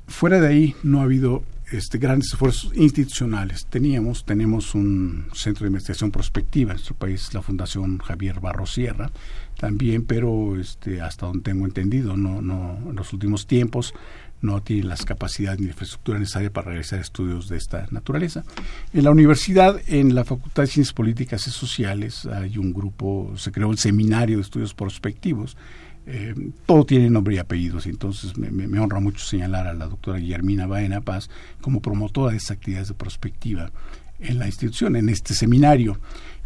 Fuera 0.06 0.40
de 0.40 0.48
ahí 0.48 0.76
no 0.82 1.00
ha 1.00 1.04
habido 1.04 1.42
este, 1.70 1.98
grandes 1.98 2.32
esfuerzos 2.32 2.72
institucionales. 2.74 3.66
Teníamos, 3.66 4.24
tenemos 4.24 4.74
un 4.74 5.26
centro 5.32 5.64
de 5.64 5.68
investigación 5.68 6.10
prospectiva 6.10 6.72
en 6.72 6.76
nuestro 6.76 6.96
país, 6.96 7.32
la 7.32 7.40
Fundación 7.40 7.98
Javier 7.98 8.40
Barro 8.40 8.66
Sierra, 8.66 9.10
también, 9.58 10.04
pero 10.04 10.58
este, 10.58 11.00
hasta 11.00 11.26
donde 11.26 11.42
tengo 11.42 11.64
entendido, 11.64 12.16
no, 12.16 12.42
no, 12.42 12.78
en 12.90 12.96
los 12.96 13.12
últimos 13.12 13.46
tiempos 13.46 13.94
no 14.42 14.60
tiene 14.60 14.84
las 14.84 15.04
capacidades 15.04 15.60
ni 15.60 15.66
la 15.66 15.72
infraestructura 15.72 16.18
necesaria 16.18 16.52
para 16.52 16.70
realizar 16.70 17.00
estudios 17.00 17.48
de 17.48 17.56
esta 17.56 17.86
naturaleza. 17.90 18.44
En 18.92 19.04
la 19.04 19.10
universidad, 19.10 19.80
en 19.86 20.14
la 20.14 20.24
Facultad 20.24 20.64
de 20.64 20.66
Ciencias 20.66 20.92
Políticas 20.92 21.46
y 21.46 21.50
Sociales, 21.50 22.26
hay 22.26 22.58
un 22.58 22.72
grupo, 22.72 23.32
se 23.36 23.52
creó 23.52 23.70
el 23.70 23.78
Seminario 23.78 24.36
de 24.36 24.42
Estudios 24.42 24.74
Prospectivos. 24.74 25.56
Eh, 26.04 26.34
todo 26.66 26.84
tiene 26.84 27.08
nombre 27.08 27.36
y 27.36 27.38
apellidos, 27.38 27.86
entonces 27.86 28.36
me, 28.36 28.80
honra 28.80 28.98
mucho 28.98 29.24
señalar 29.24 29.68
a 29.68 29.74
la 29.74 29.86
doctora 29.86 30.18
Guillermina 30.18 30.66
Baena 30.66 31.00
Paz 31.00 31.30
como 31.60 31.80
promotora 31.80 32.32
de 32.32 32.38
estas 32.38 32.56
actividades 32.56 32.88
de 32.88 32.94
prospectiva 32.94 33.70
en 34.18 34.38
la 34.38 34.46
institución, 34.46 34.96
en 34.96 35.08
este 35.08 35.34
seminario. 35.34 36.00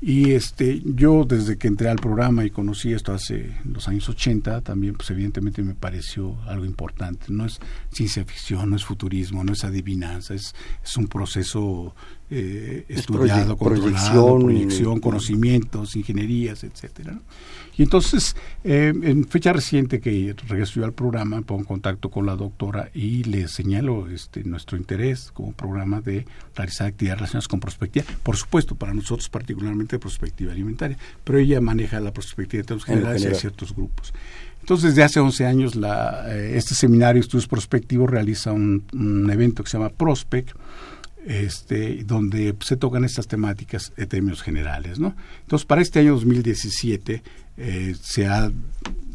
Y 0.08 0.34
este, 0.34 0.82
yo 0.84 1.24
desde 1.24 1.58
que 1.58 1.66
entré 1.66 1.88
al 1.88 1.96
programa 1.96 2.44
y 2.44 2.50
conocí 2.50 2.92
esto 2.92 3.12
hace 3.12 3.50
los 3.64 3.88
años 3.88 4.08
80, 4.08 4.60
también 4.60 4.94
pues 4.94 5.10
evidentemente 5.10 5.64
me 5.64 5.74
pareció 5.74 6.40
algo 6.46 6.64
importante. 6.64 7.26
No 7.30 7.44
es 7.44 7.58
ciencia 7.90 8.24
ficción, 8.24 8.70
no 8.70 8.76
es 8.76 8.84
futurismo, 8.84 9.42
no 9.42 9.52
es 9.52 9.64
adivinanza, 9.64 10.34
es, 10.34 10.54
es 10.84 10.96
un 10.96 11.08
proceso 11.08 11.92
eh, 12.28 12.84
estudiado, 12.88 13.56
controlado, 13.56 14.38
proyección, 14.40 14.98
conocimientos, 14.98 15.94
ingenierías, 15.94 16.64
etcétera. 16.64 17.20
Y 17.78 17.82
entonces, 17.82 18.34
eh, 18.64 18.92
en 19.00 19.28
fecha 19.28 19.52
reciente 19.52 20.00
que 20.00 20.34
regresó 20.48 20.84
al 20.84 20.92
programa, 20.92 21.42
pongo 21.42 21.60
en 21.60 21.66
contacto 21.66 22.10
con 22.10 22.26
la 22.26 22.34
doctora 22.34 22.90
y 22.94 23.22
le 23.24 23.46
señalo 23.46 24.08
este, 24.08 24.42
nuestro 24.42 24.76
interés 24.76 25.30
como 25.32 25.52
programa 25.52 26.00
de 26.00 26.26
realizar 26.56 26.88
actividades 26.88 27.20
relacionadas 27.20 27.48
con 27.48 27.60
prospectiva. 27.60 28.06
Por 28.22 28.36
supuesto, 28.36 28.74
para 28.74 28.92
nosotros 28.92 29.28
particularmente 29.28 29.95
prospectiva 29.98 30.52
alimentaria, 30.52 30.96
pero 31.24 31.38
ella 31.38 31.60
maneja 31.60 32.00
la 32.00 32.12
prospectiva 32.12 32.62
de 32.62 32.66
términos 32.66 32.84
generales 32.86 33.24
y 33.24 33.34
ciertos 33.34 33.74
grupos. 33.74 34.12
Entonces, 34.60 34.90
desde 34.90 35.04
hace 35.04 35.20
11 35.20 35.46
años, 35.46 35.76
la, 35.76 36.24
eh, 36.28 36.56
este 36.56 36.74
seminario 36.74 37.20
de 37.20 37.26
estudios 37.26 37.46
prospectivos 37.46 38.10
realiza 38.10 38.52
un, 38.52 38.84
un 38.92 39.30
evento 39.30 39.62
que 39.62 39.70
se 39.70 39.78
llama 39.78 39.90
Prospect, 39.90 40.56
este, 41.26 42.04
donde 42.04 42.54
se 42.60 42.76
tocan 42.76 43.04
estas 43.04 43.26
temáticas 43.26 43.92
en 43.96 44.08
términos 44.08 44.42
generales. 44.42 44.98
¿no? 44.98 45.14
Entonces, 45.42 45.66
para 45.66 45.82
este 45.82 46.00
año 46.00 46.14
2017 46.14 47.22
eh, 47.58 47.94
se 48.00 48.26
ha 48.26 48.52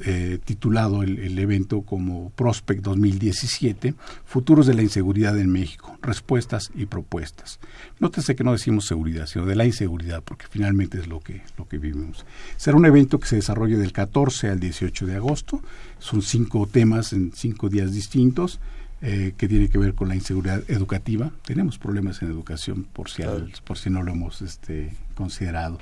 eh, 0.04 0.40
titulado 0.44 1.04
el, 1.04 1.38
evento 1.38 1.82
como 1.82 2.32
Prospect 2.32 2.82
2017, 2.82 3.94
Futuros 4.26 4.66
de 4.66 4.74
la 4.74 4.82
Inseguridad 4.82 5.38
en 5.38 5.52
México, 5.52 5.96
Respuestas 6.02 6.72
y 6.74 6.88
Propuestas. 6.88 7.60
Nótese 8.00 8.36
que 8.36 8.44
no 8.44 8.54
decimos 8.54 8.88
seguridad, 8.88 9.28
sino 9.28 9.46
de 9.46 9.56
la 9.56 9.66
inseguridad, 9.66 10.24
porque 10.24 10.48
finalmente 10.50 11.00
es 11.00 11.08
lo 11.08 11.20
que, 11.20 11.44
lo 11.56 11.68
que 11.68 11.78
vivimos. 11.78 12.26
Será 12.58 12.78
un 12.78 12.86
evento 12.86 13.20
que 13.20 13.28
se 13.28 13.36
desarrolla 13.36 13.78
del 13.78 13.94
14 13.94 14.50
al 14.50 14.60
18 14.60 15.06
de 15.06 15.16
agosto, 15.16 15.62
son 16.00 16.24
cinco 16.24 16.68
temas 16.68 17.14
en 17.14 17.32
cinco 17.34 17.70
días 17.70 17.94
distintos. 17.94 18.60
Eh, 19.04 19.34
que 19.36 19.48
tiene 19.48 19.68
que 19.68 19.80
ver 19.80 19.96
con 19.96 20.10
la 20.10 20.14
inseguridad 20.14 20.62
educativa. 20.68 21.32
Tenemos 21.44 21.80
problemas 21.80 22.22
en 22.22 22.30
educación, 22.30 22.84
por 22.84 23.10
si, 23.10 23.24
por 23.64 23.80
si 23.80 23.90
no 23.90 24.04
lo 24.04 24.12
hemos 24.12 24.44
este, 24.44 24.94
considerado. 25.16 25.80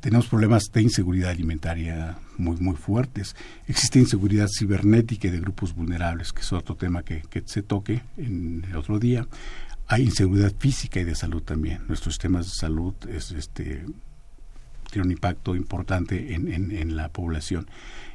Tenemos 0.00 0.28
problemas 0.28 0.64
de 0.72 0.82
inseguridad 0.82 1.30
alimentaria 1.30 2.18
muy, 2.38 2.56
muy 2.58 2.76
fuertes. 2.76 3.34
Existe 3.66 3.98
inseguridad 3.98 4.48
cibernética 4.48 5.28
y 5.28 5.30
de 5.30 5.40
grupos 5.40 5.74
vulnerables, 5.74 6.32
que 6.32 6.42
es 6.42 6.52
otro 6.52 6.76
tema 6.76 7.02
que, 7.02 7.22
se 7.46 7.62
toque 7.62 8.02
en 8.16 8.64
el 8.68 8.76
otro 8.76 8.98
día. 8.98 9.26
Hay 9.88 10.04
inseguridad 10.04 10.52
física 10.58 11.00
y 11.00 11.04
de 11.04 11.14
salud 11.14 11.42
también. 11.42 11.82
Nuestros 11.88 12.14
sistemas 12.14 12.46
de 12.46 12.52
salud 12.52 12.94
es, 13.08 13.32
este, 13.32 13.84
tienen 14.90 15.06
un 15.06 15.12
impacto 15.12 15.56
importante 15.56 16.34
en, 16.34 16.48
en, 16.52 16.96
la 16.96 17.08
población. 17.08 17.66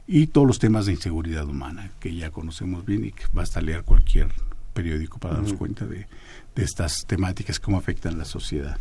Y 0.08 0.28
todos 0.28 0.48
los 0.48 0.60
temas 0.60 0.86
de 0.86 0.94
inseguridad 0.94 1.46
humana, 1.46 1.92
que 2.00 2.14
ya 2.16 2.32
conocemos 2.32 2.86
bien 2.86 3.06
y 3.06 3.12
que 3.12 3.24
basta 3.34 3.62
leer 3.62 3.84
cualquier 3.84 4.30
periódico 4.74 5.20
para 5.20 5.36
darnos 5.36 5.54
cuenta 5.54 5.86
de, 5.86 6.08
de 6.56 6.64
estas 6.64 7.06
temáticas, 7.06 7.60
cómo 7.60 7.78
afectan 7.78 8.18
la 8.18 8.26
sociedad. 8.26 8.78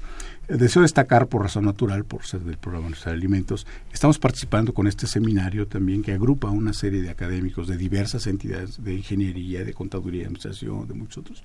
Deseo 0.58 0.82
destacar, 0.82 1.28
por 1.28 1.42
razón 1.42 1.64
natural, 1.64 2.04
por 2.04 2.26
ser 2.26 2.40
del 2.40 2.58
programa 2.58 2.88
Nuestros 2.88 3.14
Alimentos, 3.14 3.68
estamos 3.92 4.18
participando 4.18 4.74
con 4.74 4.88
este 4.88 5.06
seminario 5.06 5.68
también 5.68 6.02
que 6.02 6.12
agrupa 6.12 6.50
una 6.50 6.72
serie 6.72 7.02
de 7.02 7.08
académicos 7.08 7.68
de 7.68 7.76
diversas 7.76 8.26
entidades 8.26 8.82
de 8.82 8.94
ingeniería, 8.94 9.64
de 9.64 9.72
contaduría, 9.72 10.22
de 10.22 10.26
administración, 10.26 10.88
de 10.88 10.94
muchos 10.94 11.18
otros. 11.18 11.44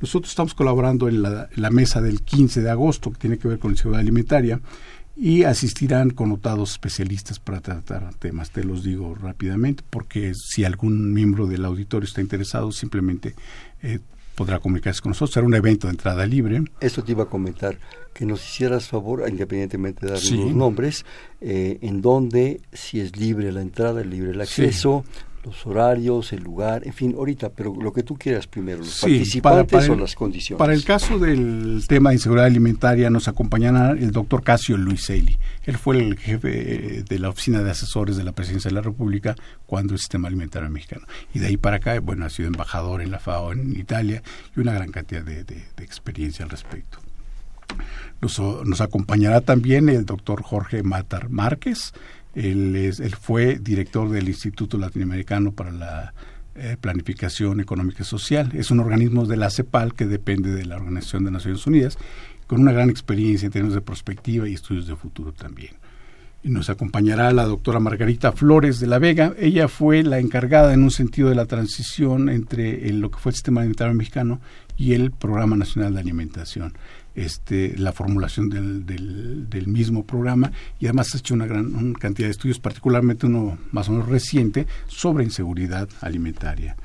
Nosotros 0.00 0.30
estamos 0.30 0.54
colaborando 0.54 1.08
en 1.08 1.20
la, 1.20 1.50
la 1.56 1.70
mesa 1.70 2.00
del 2.00 2.22
15 2.22 2.62
de 2.62 2.70
agosto, 2.70 3.12
que 3.12 3.18
tiene 3.18 3.36
que 3.36 3.48
ver 3.48 3.58
con 3.58 3.72
la 3.72 3.76
seguridad 3.76 4.00
alimentaria, 4.00 4.60
y 5.14 5.44
asistirán 5.44 6.08
connotados 6.08 6.72
especialistas 6.72 7.38
para 7.38 7.60
tratar 7.60 8.14
temas. 8.14 8.50
Te 8.50 8.64
los 8.64 8.82
digo 8.82 9.14
rápidamente, 9.14 9.84
porque 9.90 10.32
si 10.34 10.64
algún 10.64 11.12
miembro 11.12 11.46
del 11.46 11.66
auditorio 11.66 12.06
está 12.06 12.22
interesado, 12.22 12.72
simplemente 12.72 13.34
eh, 13.82 13.98
podrá 14.34 14.58
comunicarse 14.58 15.00
con 15.00 15.10
nosotros. 15.10 15.34
Será 15.34 15.46
un 15.46 15.54
evento 15.54 15.86
de 15.86 15.92
entrada 15.92 16.26
libre. 16.26 16.62
Eso 16.80 17.02
te 17.02 17.12
iba 17.12 17.24
a 17.24 17.26
comentar, 17.26 17.78
que 18.12 18.26
nos 18.26 18.44
hicieras 18.46 18.88
favor, 18.88 19.24
independientemente 19.28 20.06
de 20.06 20.12
dar 20.12 20.22
los 20.22 20.54
nombres, 20.54 21.04
eh, 21.40 21.78
en 21.82 22.02
donde 22.02 22.60
si 22.72 23.00
es 23.00 23.16
libre 23.16 23.52
la 23.52 23.62
entrada, 23.62 24.02
libre 24.02 24.30
el 24.30 24.40
acceso, 24.40 25.04
los 25.44 25.66
horarios, 25.66 26.32
el 26.32 26.42
lugar, 26.42 26.86
en 26.86 26.92
fin, 26.92 27.14
ahorita, 27.16 27.50
pero 27.50 27.74
lo 27.74 27.92
que 27.92 28.02
tú 28.02 28.16
quieras 28.16 28.46
primero, 28.46 28.78
los 28.78 29.00
participantes 29.00 29.88
o 29.88 29.96
las 29.96 30.14
condiciones. 30.14 30.58
Para 30.58 30.72
el 30.72 30.84
caso 30.84 31.18
del 31.18 31.84
tema 31.88 32.10
de 32.10 32.16
inseguridad 32.16 32.46
alimentaria 32.46 33.10
nos 33.10 33.26
acompañará 33.26 33.90
el 33.90 34.12
doctor 34.12 34.44
Casio 34.44 34.76
Luiselli. 34.76 35.36
Él 35.64 35.76
fue 35.78 35.98
el 35.98 36.16
jefe 36.16 37.04
de 37.08 37.18
la 37.18 37.28
oficina 37.28 37.62
de 37.62 37.70
asesores 37.70 38.16
de 38.16 38.24
la 38.24 38.32
presidencia 38.32 38.68
de 38.68 38.74
la 38.74 38.82
República 38.82 39.34
cuando 39.66 39.94
el 39.94 39.98
sistema 39.98 40.28
alimentario 40.28 40.70
mexicano. 40.70 41.06
Y 41.34 41.40
de 41.40 41.48
ahí 41.48 41.56
para 41.56 41.76
acá, 41.76 41.98
bueno, 42.00 42.24
ha 42.24 42.30
sido 42.30 42.48
embajador 42.48 43.02
en 43.02 43.10
la 43.10 43.18
FAO 43.18 43.52
en 43.52 43.76
Italia 43.76 44.22
y 44.56 44.60
una 44.60 44.72
gran 44.72 44.92
cantidad 44.92 45.22
de, 45.22 45.42
experiencia 45.78 46.44
al 46.44 46.50
respecto. 46.50 46.98
Nos, 48.20 48.38
nos 48.38 48.80
acompañará 48.80 49.40
también 49.40 49.88
el 49.88 50.06
doctor 50.06 50.42
Jorge 50.42 50.82
Matar 50.82 51.28
Márquez, 51.28 51.92
él, 52.34 52.74
es, 52.76 53.00
él 53.00 53.14
fue 53.14 53.58
director 53.58 54.08
del 54.08 54.28
Instituto 54.28 54.78
Latinoamericano 54.78 55.52
para 55.52 55.70
la 55.70 56.14
eh, 56.54 56.76
Planificación 56.80 57.60
Económica 57.60 58.02
y 58.02 58.06
Social. 58.06 58.50
Es 58.54 58.70
un 58.70 58.80
organismo 58.80 59.26
de 59.26 59.36
la 59.36 59.50
CEPAL 59.50 59.94
que 59.94 60.06
depende 60.06 60.52
de 60.52 60.66
la 60.66 60.76
Organización 60.76 61.24
de 61.24 61.30
Naciones 61.30 61.66
Unidas, 61.66 61.96
con 62.46 62.60
una 62.60 62.72
gran 62.72 62.90
experiencia 62.90 63.46
en 63.46 63.52
términos 63.52 63.74
de 63.74 63.80
perspectiva 63.80 64.48
y 64.48 64.54
estudios 64.54 64.86
de 64.86 64.96
futuro 64.96 65.32
también. 65.32 65.72
Y 66.42 66.50
nos 66.50 66.68
acompañará 66.68 67.32
la 67.32 67.44
doctora 67.44 67.78
Margarita 67.78 68.32
Flores 68.32 68.80
de 68.80 68.88
la 68.88 68.98
Vega. 68.98 69.32
Ella 69.38 69.68
fue 69.68 70.02
la 70.02 70.18
encargada 70.18 70.74
en 70.74 70.82
un 70.82 70.90
sentido 70.90 71.28
de 71.28 71.36
la 71.36 71.46
transición 71.46 72.28
entre 72.28 72.92
lo 72.92 73.10
que 73.10 73.18
fue 73.18 73.30
el 73.30 73.36
sistema 73.36 73.60
alimentario 73.60 73.94
mexicano 73.94 74.40
y 74.76 74.94
el 74.94 75.12
Programa 75.12 75.56
Nacional 75.56 75.94
de 75.94 76.00
Alimentación 76.00 76.74
este, 77.14 77.76
la 77.76 77.92
formulación 77.92 78.48
del, 78.48 78.86
del, 78.86 79.66
mismo 79.68 80.04
programa 80.04 80.52
y 80.80 80.86
además 80.86 81.14
ha 81.14 81.18
hecho 81.18 81.34
una 81.34 81.46
gran 81.46 81.92
cantidad 81.94 82.26
de 82.28 82.32
estudios, 82.32 82.58
particularmente 82.58 83.26
uno 83.26 83.58
más 83.70 83.88
o 83.88 83.92
menos 83.92 84.08
reciente, 84.08 84.66
sobre 84.86 85.24
inseguridad 85.24 85.88
alimentaria. 86.00 86.76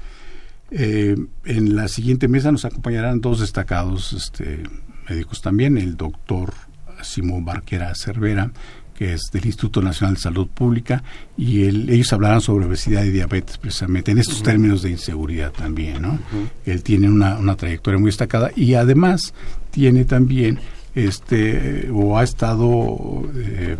Eh, 0.69 1.15
en 1.45 1.75
la 1.75 1.88
siguiente 1.88 2.28
mesa 2.28 2.51
nos 2.51 2.65
acompañarán 2.65 3.21
dos 3.21 3.39
destacados 3.39 4.13
este, 4.13 4.63
médicos 5.09 5.41
también, 5.41 5.78
el 5.78 5.95
doctor 5.95 6.53
Simón 7.01 7.45
Barquera 7.45 7.93
Cervera, 7.95 8.51
que 8.97 9.13
es 9.13 9.29
del 9.31 9.45
Instituto 9.45 9.79
Nacional 9.79 10.15
de 10.15 10.21
Salud 10.21 10.47
Pública, 10.47 11.03
y 11.37 11.63
ellos 11.63 12.11
hablarán 12.11 12.41
sobre 12.41 12.65
obesidad 12.65 13.03
y 13.03 13.11
diabetes 13.11 13.59
precisamente, 13.59 14.09
en 14.11 14.17
estos 14.17 14.41
términos 14.41 14.81
de 14.81 14.89
inseguridad 14.89 15.51
también, 15.51 16.01
¿no? 16.01 16.19
Él 16.65 16.81
tiene 16.81 17.07
una, 17.07 17.37
una, 17.37 17.55
trayectoria 17.55 17.99
muy 17.99 18.07
destacada 18.07 18.49
y 18.55 18.73
además 18.73 19.35
tiene 19.69 20.03
también, 20.05 20.59
este, 20.95 21.91
o 21.93 22.17
ha 22.17 22.23
estado 22.23 23.29
eh, 23.35 23.77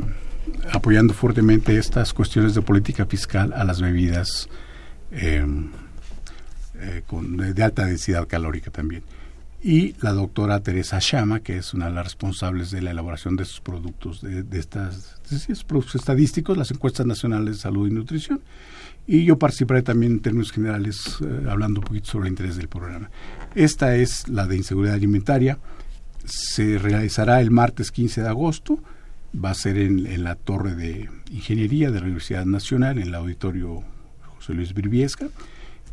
apoyando 0.72 1.16
fuertemente 1.16 1.76
estas 1.78 2.14
cuestiones 2.14 2.54
de 2.54 2.62
política 2.62 3.08
fiscal 3.08 3.54
a 3.54 3.64
las 3.64 3.82
bebidas 3.82 4.48
eh, 5.12 5.44
eh, 6.80 7.02
con, 7.08 7.38
de 7.38 7.64
alta 7.64 7.86
densidad 7.86 8.28
calórica 8.28 8.70
también 8.70 9.02
y 9.62 9.96
la 10.02 10.14
doctora 10.14 10.60
Teresa 10.62 11.00
Chama, 11.00 11.40
que 11.40 11.58
es 11.58 11.74
una 11.74 11.88
de 11.88 11.92
las 11.92 12.06
responsables 12.06 12.70
de 12.70 12.82
la 12.82 12.92
elaboración 12.92 13.36
de 13.36 13.44
estos 13.44 13.60
productos, 13.60 14.22
de, 14.22 14.44
de 14.44 14.60
estas 14.60 15.20
productos 15.66 15.96
estadísticos, 15.96 16.58
las 16.58 16.72
encuestas 16.72 17.06
nacionales 17.06 17.56
de 17.56 17.62
salud 17.62 17.88
y 17.88 17.92
nutrición. 17.92 18.42
Y 19.08 19.24
yo 19.24 19.40
participaré 19.40 19.82
también 19.82 20.14
en 20.14 20.20
términos 20.20 20.52
generales, 20.52 21.18
eh, 21.22 21.48
hablando 21.50 21.80
un 21.80 21.86
poquito 21.86 22.08
sobre 22.08 22.28
el 22.28 22.34
interés 22.34 22.58
del 22.58 22.68
programa. 22.68 23.10
Esta 23.56 23.96
es 23.96 24.28
la 24.28 24.46
de 24.46 24.58
inseguridad 24.58 24.96
alimentaria. 24.96 25.58
Se 26.26 26.78
realizará 26.78 27.42
el 27.42 27.50
martes 27.50 27.92
15 27.92 28.22
de 28.22 28.28
agosto. 28.28 28.80
Va 29.34 29.52
a 29.52 29.56
ser 29.56 29.78
en, 29.78 30.06
en 30.06 30.24
la 30.24 30.36
Torre 30.36 30.76
de 30.76 31.10
Ingeniería 31.32 31.90
de 31.90 32.00
la 32.00 32.06
Universidad 32.06 32.46
Nacional, 32.46 32.98
en 32.98 33.08
el 33.08 33.16
auditorio 33.16 33.82
José 34.36 34.54
Luis 34.54 34.74
Virbiesca 34.74 35.30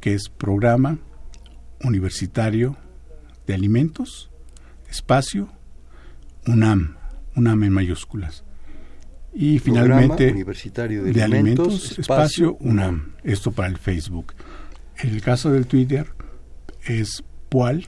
que 0.00 0.14
es 0.14 0.28
Programa 0.28 0.98
Universitario 1.82 2.76
de 3.46 3.54
Alimentos, 3.54 4.30
Espacio, 4.88 5.48
UNAM, 6.46 6.96
UNAM 7.34 7.64
en 7.64 7.72
mayúsculas. 7.72 8.44
Y 9.34 9.58
finalmente, 9.58 10.06
Programa 10.06 10.32
Universitario 10.32 11.04
de, 11.04 11.22
Alimentos, 11.22 11.98
Espacio, 11.98 12.56
UNAM. 12.60 13.12
Esto 13.22 13.52
para 13.52 13.68
el 13.68 13.76
Facebook. 13.76 14.32
En 14.98 15.10
el 15.10 15.20
caso 15.20 15.52
del 15.52 15.66
Twitter 15.66 16.06
es 16.86 17.22
Pual, 17.50 17.86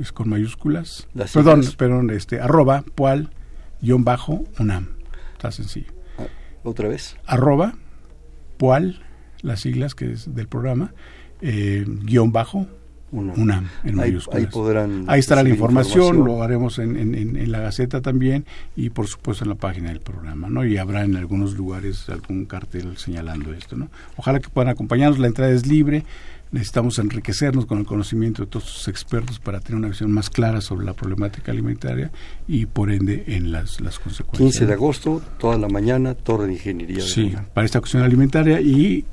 es 0.00 0.12
con 0.12 0.30
mayúsculas. 0.30 1.06
Las 1.12 1.32
Perdón, 1.32 1.62
perdón, 1.76 2.10
este, 2.10 2.40
arroba 2.40 2.82
Pual 2.94 3.30
guion 3.82 4.04
bajo 4.04 4.44
UNAM. 4.58 4.88
Está 5.34 5.50
sencillo. 5.50 5.92
Ah, 6.18 6.22
¿Otra 6.62 6.88
vez? 6.88 7.16
Arroba 7.26 7.74
PUAL, 8.56 9.02
las 9.42 9.60
siglas 9.60 9.94
que 9.94 10.12
es 10.12 10.34
del 10.34 10.48
programa, 10.48 10.94
eh, 11.40 11.84
guion 11.86 12.30
bajo 12.32 12.66
Una. 13.10 13.32
UNAM 13.34 13.68
en 13.84 13.90
Ahí, 14.00 14.10
mayúsculas. 14.10 14.40
ahí 14.40 14.46
podrán. 14.46 15.04
Ahí 15.08 15.20
estará 15.20 15.42
la 15.42 15.48
información, 15.50 16.24
lo 16.24 16.42
haremos 16.42 16.78
en, 16.78 16.96
en- 16.96 17.14
en- 17.14 17.36
en 17.36 17.52
la 17.52 17.58
Gaceta 17.60 18.00
también 18.00 18.46
y 18.76 18.88
por 18.90 19.06
supuesto 19.06 19.44
en 19.44 19.50
la 19.50 19.56
página 19.56 19.88
del 19.90 20.00
programa, 20.00 20.48
¿no? 20.48 20.64
Y 20.64 20.78
habrá 20.78 21.04
en 21.04 21.16
algunos 21.16 21.54
lugares 21.54 22.08
algún 22.08 22.46
cartel 22.46 22.96
señalando 22.96 23.52
esto, 23.52 23.76
¿no? 23.76 23.90
Ojalá 24.16 24.40
que 24.40 24.48
puedan 24.48 24.70
acompañarnos, 24.70 25.18
la 25.18 25.26
entrada 25.26 25.50
es 25.52 25.66
libre, 25.66 26.04
necesitamos 26.52 26.98
enriquecernos 26.98 27.66
con 27.66 27.78
el 27.78 27.86
conocimiento 27.86 28.42
de 28.42 28.48
todos 28.48 28.66
estos 28.68 28.88
expertos 28.88 29.40
para 29.40 29.60
tener 29.60 29.78
una 29.78 29.88
visión 29.88 30.12
más 30.12 30.30
clara 30.30 30.60
sobre 30.60 30.84
la 30.84 30.92
problemática 30.92 31.50
alimentaria 31.50 32.12
y 32.46 32.66
por 32.66 32.92
ende 32.92 33.24
en 33.26 33.50
las, 33.50 33.80
las 33.80 33.98
consecuencias. 33.98 34.52
15 34.52 34.66
de 34.66 34.72
agosto, 34.72 35.22
toda 35.38 35.58
la 35.58 35.68
mañana, 35.68 36.14
Torre 36.14 36.46
de 36.46 36.52
Ingeniería. 36.52 36.98
de 36.98 37.02
Sí, 37.02 37.34
para 37.54 37.64
esta 37.64 37.80
cuestión 37.80 38.02
alimentaria 38.02 38.60
y 38.60 39.04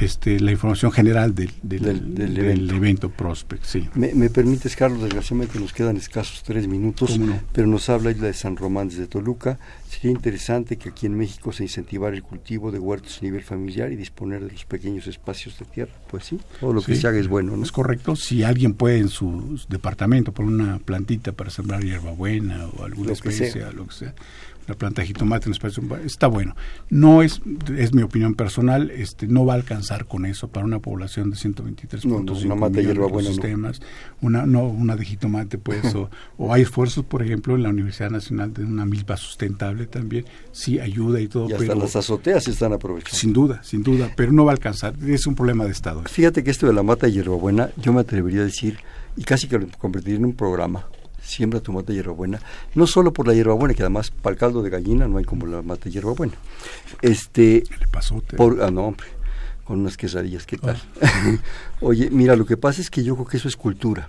este, 0.00 0.40
la 0.40 0.52
información 0.52 0.92
general 0.92 1.34
del, 1.34 1.50
del, 1.62 2.70
evento. 2.70 3.10
Prospect. 3.10 3.64
Sí. 3.64 3.88
Me, 3.94 4.30
permites, 4.30 4.76
Carlos, 4.76 5.02
desgraciadamente 5.02 5.58
nos 5.58 5.72
quedan 5.72 5.96
escasos 5.96 6.42
tres 6.42 6.66
minutos, 6.68 7.18
pero 7.52 7.66
nos 7.66 7.88
habla 7.88 8.10
Isla 8.10 8.26
de 8.26 8.34
San 8.34 8.56
Román 8.56 8.88
desde 8.88 9.06
Toluca. 9.06 9.58
Sería 9.88 10.10
interesante 10.10 10.76
que 10.76 10.90
aquí 10.90 11.06
en 11.06 11.16
México 11.16 11.52
se 11.52 11.62
incentivara 11.62 12.14
el 12.14 12.22
cultivo 12.22 12.70
de 12.70 12.78
huertos 12.78 13.18
a 13.20 13.24
nivel 13.24 13.42
familiar 13.42 13.92
y 13.92 13.96
disponer 13.96 14.44
de 14.44 14.52
los 14.52 14.64
pequeños 14.64 15.06
espacios 15.06 15.58
de 15.58 15.64
tierra. 15.64 15.92
Pues 16.10 16.24
sí, 16.24 16.38
todo 16.60 16.72
lo 16.72 16.82
que 16.82 16.94
se 16.96 17.06
haga 17.06 17.18
es 17.18 17.28
bueno. 17.28 17.56
¿no? 17.56 17.62
Es 17.62 17.72
correcto. 17.72 18.16
Si 18.16 18.42
alguien 18.42 18.74
puede 18.74 18.98
en 18.98 19.08
su 19.08 19.58
departamento 19.68 20.32
poner 20.32 20.52
una 20.52 20.78
plantita 20.78 21.32
para 21.32 21.50
sembrar 21.50 21.82
hierbabuena 21.82 22.66
o 22.66 22.84
alguna 22.84 23.12
especie, 23.12 23.52
lo 23.72 23.86
que 23.86 23.94
sea 23.94 24.14
la 24.66 24.74
planta 24.74 25.02
de 25.02 25.08
jitomate 25.08 25.46
en 25.46 25.52
espacio 25.52 25.82
está 26.04 26.26
bueno. 26.26 26.54
No 26.90 27.22
es, 27.22 27.40
es 27.76 27.94
mi 27.94 28.02
opinión 28.02 28.34
personal, 28.34 28.90
este 28.90 29.26
no 29.26 29.44
va 29.44 29.54
a 29.54 29.56
alcanzar 29.56 30.06
con 30.06 30.26
eso 30.26 30.48
para 30.48 30.66
una 30.66 30.80
población 30.80 31.30
de 31.30 31.36
123 31.36 32.04
no, 32.06 32.22
no, 32.22 32.32
una 32.32 32.54
mata 32.54 32.80
sistemas, 33.22 33.80
una 34.20 34.46
no 34.46 34.66
una 34.66 34.96
de 34.96 35.04
jitomate 35.04 35.58
pues 35.58 35.94
o, 36.38 36.52
hay 36.52 36.62
esfuerzos 36.62 37.04
por 37.04 37.22
ejemplo 37.22 37.54
en 37.54 37.62
la 37.62 37.70
Universidad 37.70 38.10
Nacional 38.10 38.52
de 38.52 38.64
una 38.64 38.86
milpa 38.86 39.16
sustentable 39.16 39.86
también, 39.86 40.24
sí 40.52 40.80
ayuda 40.80 41.20
y 41.20 41.28
todo, 41.28 41.48
y 41.48 41.52
hasta 41.52 41.74
las 41.74 41.96
azoteas 41.96 42.44
se 42.44 42.50
están 42.50 42.72
aprovechando. 42.72 43.16
Sin 43.16 43.32
duda, 43.32 43.60
sin 43.62 43.82
duda, 43.82 44.10
pero 44.16 44.32
no 44.32 44.44
va 44.44 44.52
a 44.52 44.54
alcanzar, 44.54 44.94
es 45.06 45.26
un 45.26 45.34
problema 45.34 45.64
de 45.64 45.70
estado. 45.70 46.02
Fíjate 46.04 46.42
que 46.42 46.50
esto 46.50 46.66
de 46.66 46.72
la 46.72 46.82
mata 46.82 47.06
de 47.06 47.12
hierbabuena, 47.12 47.70
yo 47.76 47.92
me 47.92 48.00
atrevería 48.00 48.40
a 48.40 48.44
decir 48.44 48.78
y 49.16 49.22
casi 49.22 49.48
que 49.48 49.58
lo 49.58 49.68
convertiría 49.78 50.18
en 50.18 50.26
un 50.26 50.34
programa 50.34 50.86
siembra 51.26 51.60
tu 51.60 51.72
mata 51.72 51.88
de 51.88 51.94
hierbabuena, 51.94 52.40
no 52.74 52.86
solo 52.86 53.12
por 53.12 53.26
la 53.26 53.34
hierbabuena, 53.34 53.74
que 53.74 53.82
además 53.82 54.10
para 54.10 54.34
el 54.34 54.38
caldo 54.38 54.62
de 54.62 54.70
gallina 54.70 55.08
no 55.08 55.18
hay 55.18 55.24
como 55.24 55.46
la 55.46 55.62
mata 55.62 55.84
de 55.84 55.90
hierbabuena. 55.90 56.34
Este, 57.02 57.64
le 57.78 57.86
pasó? 57.88 58.22
Por, 58.36 58.62
ah, 58.62 58.70
no, 58.70 58.86
hombre, 58.86 59.06
con 59.64 59.80
unas 59.80 59.96
quesadillas, 59.96 60.46
¿qué 60.46 60.58
tal? 60.58 60.80
Ah. 61.02 61.36
Oye, 61.80 62.10
mira, 62.10 62.36
lo 62.36 62.46
que 62.46 62.56
pasa 62.56 62.80
es 62.80 62.90
que 62.90 63.02
yo 63.02 63.14
creo 63.14 63.26
que 63.26 63.36
eso 63.36 63.48
es 63.48 63.56
cultura. 63.56 64.08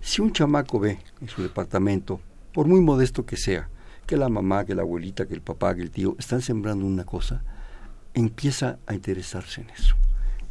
Si 0.00 0.20
un 0.20 0.32
chamaco 0.32 0.78
ve 0.78 0.98
en 1.20 1.28
su 1.28 1.42
departamento, 1.42 2.20
por 2.52 2.66
muy 2.66 2.80
modesto 2.80 3.24
que 3.24 3.36
sea, 3.36 3.68
que 4.06 4.16
la 4.16 4.28
mamá, 4.28 4.64
que 4.64 4.74
la 4.74 4.82
abuelita, 4.82 5.26
que 5.26 5.34
el 5.34 5.42
papá, 5.42 5.74
que 5.74 5.82
el 5.82 5.90
tío 5.90 6.16
están 6.18 6.42
sembrando 6.42 6.84
una 6.84 7.04
cosa, 7.04 7.42
empieza 8.14 8.78
a 8.86 8.94
interesarse 8.94 9.60
en 9.60 9.70
eso. 9.70 9.96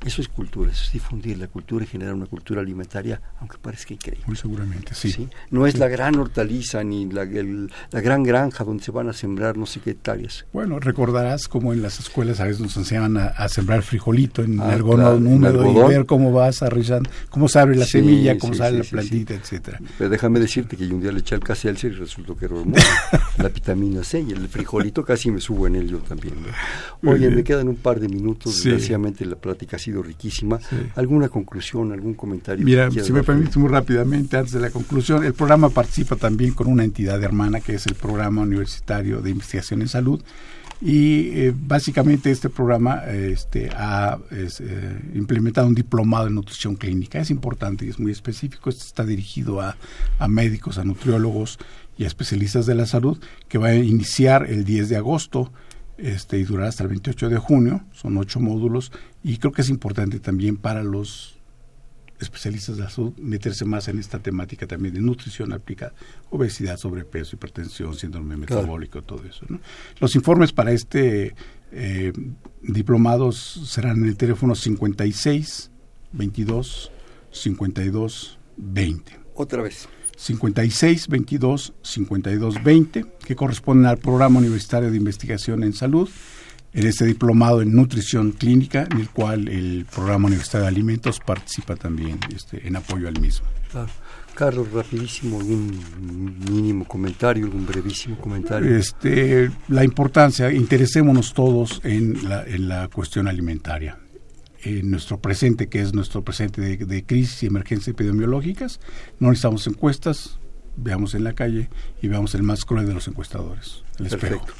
Eso 0.05 0.21
es 0.21 0.27
cultura, 0.27 0.71
eso 0.71 0.83
es 0.85 0.91
difundir 0.91 1.37
la 1.37 1.47
cultura 1.47 1.83
y 1.83 1.87
generar 1.87 2.13
una 2.13 2.27
cultura 2.27 2.61
alimentaria, 2.61 3.19
aunque 3.39 3.57
parezca 3.57 3.93
increíble. 3.93 4.25
Muy 4.27 4.37
seguramente, 4.37 4.93
sí. 4.93 5.27
No 5.49 5.65
es 5.65 5.77
la 5.77 5.87
gran 5.87 6.15
hortaliza 6.15 6.83
ni 6.83 7.09
la, 7.09 7.25
la, 7.25 8.01
gran 8.01 8.23
granja 8.23 8.63
donde 8.63 8.83
se 8.83 8.91
van 8.91 9.09
a 9.09 9.13
sembrar 9.13 9.57
no 9.57 9.65
sé 9.65 9.79
qué 9.79 9.91
hectáreas. 9.91 10.45
Bueno, 10.53 10.79
recordarás 10.79 11.47
como 11.47 11.73
en 11.73 11.81
las 11.81 11.99
escuelas 11.99 12.39
a 12.39 12.45
veces 12.45 12.61
nos 12.61 12.77
enseñan 12.77 13.17
a, 13.17 13.49
sembrar 13.49 13.81
frijolito 13.81 14.43
en 14.43 14.59
ah, 14.59 14.69
algodón 14.69 15.25
húmedo 15.25 15.65
y 15.69 15.73
ver 15.89 16.05
cómo 16.05 16.31
vas 16.31 16.61
arrollando, 16.61 17.09
cómo 17.29 17.49
se 17.49 17.59
abre 17.59 17.75
la 17.75 17.85
semilla, 17.85 18.37
cómo 18.37 18.53
sale 18.53 18.79
la 18.79 18.83
plantita, 18.83 19.33
etcétera. 19.33 19.79
Pero 19.97 20.09
déjame 20.09 20.39
decirte 20.39 20.77
que 20.77 20.87
yo 20.87 20.95
un 20.95 21.01
día 21.01 21.11
le 21.11 21.19
eché 21.19 21.35
al 21.35 21.41
caselcer 21.41 21.91
y 21.91 21.95
resultó 21.95 22.37
que 22.37 22.45
era 22.45 22.55
la 23.37 23.49
vitamina 23.49 24.03
C 24.03 24.21
y 24.21 24.31
el 24.31 24.47
frijolito 24.47 25.03
casi 25.03 25.31
me 25.31 25.41
subo 25.41 25.67
en 25.67 25.75
él 25.75 25.89
yo 25.89 25.97
también. 25.99 26.35
Oye, 27.03 27.29
me 27.29 27.43
quedan 27.43 27.67
un 27.67 27.77
par 27.77 27.99
de 27.99 28.07
minutos, 28.07 28.63
desgraciadamente 28.63 29.25
la 29.25 29.35
plática 29.35 29.77
sido 29.87 30.03
riquísima. 30.03 30.59
¿Alguna 30.95 31.29
conclusión, 31.29 31.91
algún 31.93 32.13
comentario? 32.13 32.65
Mira, 32.65 32.91
si 32.91 33.13
me 33.13 33.23
permite 33.23 33.57
muy 33.57 33.69
rápidamente, 33.69 34.35
antes 34.35 34.53
de 34.53 34.59
la 34.59 34.69
conclusión, 34.69 35.23
el 35.23 35.33
programa 35.33 35.69
participa 35.69 36.17
también 36.17 36.53
con 36.53 36.67
una 36.67 36.83
entidad 36.83 37.23
hermana 37.23 37.61
que 37.61 37.75
es 37.75 37.87
el 37.87 37.95
Programa 37.95 38.41
Universitario 38.41 39.21
de 39.21 39.29
Investigación 39.29 39.81
en 39.81 39.87
Salud. 39.87 40.21
Y 40.79 41.29
eh, 41.29 41.53
básicamente 41.55 42.29
este 42.29 42.49
programa 42.49 43.03
este, 43.05 43.69
ha 43.75 44.19
eh, 44.29 44.99
implementado 45.15 45.67
un 45.67 45.73
diplomado 45.73 46.27
en 46.27 46.35
nutrición 46.35 46.75
clínica. 46.75 47.19
Es 47.19 47.31
importante 47.31 47.85
y 47.85 47.89
es 47.89 47.97
muy 47.97 48.11
específico. 48.11 48.69
Este 48.69 48.83
está 48.83 49.03
dirigido 49.03 49.61
a, 49.61 49.75
a 50.19 50.27
médicos, 50.27 50.77
a 50.77 50.83
nutriólogos 50.83 51.57
y 51.97 52.03
a 52.03 52.07
especialistas 52.07 52.67
de 52.67 52.75
la 52.75 52.85
salud, 52.85 53.17
que 53.47 53.57
va 53.57 53.69
a 53.69 53.75
iniciar 53.75 54.45
el 54.49 54.65
10 54.65 54.89
de 54.89 54.97
agosto 54.97 55.51
este, 55.97 56.37
y 56.37 56.43
durar 56.43 56.67
hasta 56.67 56.83
el 56.83 56.89
28 56.89 57.29
de 57.29 57.37
junio. 57.37 57.83
Son 57.91 58.17
ocho 58.17 58.39
módulos 58.39 58.91
y 59.23 59.37
creo 59.37 59.51
que 59.51 59.61
es 59.61 59.69
importante 59.69 60.19
también 60.19 60.57
para 60.57 60.83
los 60.83 61.37
especialistas 62.19 62.77
de 62.77 62.83
la 62.83 62.89
salud 62.89 63.13
meterse 63.17 63.65
más 63.65 63.87
en 63.87 63.99
esta 63.99 64.19
temática 64.19 64.65
también 64.65 64.93
de 64.93 65.01
nutrición 65.01 65.53
aplicada, 65.53 65.93
obesidad, 66.29 66.77
sobrepeso, 66.77 67.35
hipertensión, 67.35 67.93
síndrome 67.93 68.37
metabólico, 68.37 69.03
todo 69.03 69.23
eso. 69.25 69.45
Los 69.99 70.15
informes 70.15 70.51
para 70.51 70.71
este 70.71 71.35
eh, 71.71 72.13
diplomados 72.61 73.61
serán 73.67 73.97
en 73.97 74.07
el 74.07 74.17
teléfono 74.17 74.55
56 74.55 75.71
22 76.13 76.91
52 77.31 78.39
20. 78.57 79.19
Otra 79.35 79.61
vez. 79.61 79.87
56 80.17 81.07
22 81.07 81.73
52 81.81 82.63
20, 82.63 83.05
que 83.23 83.35
corresponden 83.35 83.85
al 83.85 83.97
Programa 83.97 84.39
Universitario 84.39 84.91
de 84.91 84.97
Investigación 84.97 85.63
en 85.63 85.73
Salud, 85.73 86.09
en 86.73 86.85
este 86.85 87.05
diplomado 87.05 87.61
en 87.61 87.73
nutrición 87.73 88.31
clínica, 88.31 88.87
en 88.91 88.99
el 88.99 89.09
cual 89.09 89.47
el 89.47 89.85
Programa 89.85 90.27
Universitario 90.27 90.63
de 90.63 90.69
Alimentos 90.69 91.19
participa 91.19 91.75
también 91.75 92.19
este, 92.35 92.67
en 92.67 92.75
apoyo 92.75 93.07
al 93.07 93.19
mismo. 93.21 93.47
Carlos, 94.33 94.71
rapidísimo, 94.71 95.39
algún 95.39 96.37
mínimo 96.49 96.85
comentario, 96.85 97.45
algún 97.45 97.65
brevísimo 97.65 98.17
comentario. 98.17 98.75
Este, 98.75 99.49
la 99.67 99.83
importancia, 99.83 100.51
interesémonos 100.51 101.33
todos 101.33 101.79
en 101.83 102.27
la, 102.27 102.43
en 102.43 102.67
la 102.67 102.87
cuestión 102.87 103.27
alimentaria 103.27 103.97
en 104.67 104.91
nuestro 104.91 105.19
presente, 105.19 105.67
que 105.67 105.81
es 105.81 105.93
nuestro 105.93 106.23
presente 106.23 106.61
de, 106.61 107.05
crisis 107.05 107.43
y 107.43 107.45
emergencias 107.47 107.89
epidemiológicas. 107.89 108.79
No 109.19 109.29
necesitamos 109.29 109.67
encuestas, 109.67 110.39
veamos 110.75 111.13
en 111.15 111.23
la 111.23 111.33
calle 111.33 111.69
y 112.01 112.07
veamos 112.07 112.35
el 112.35 112.43
más 112.43 112.65
cruel 112.65 112.87
de 112.87 112.93
los 112.93 113.07
encuestadores, 113.07 113.83
el 113.99 114.09
Perfecto. 114.09 114.53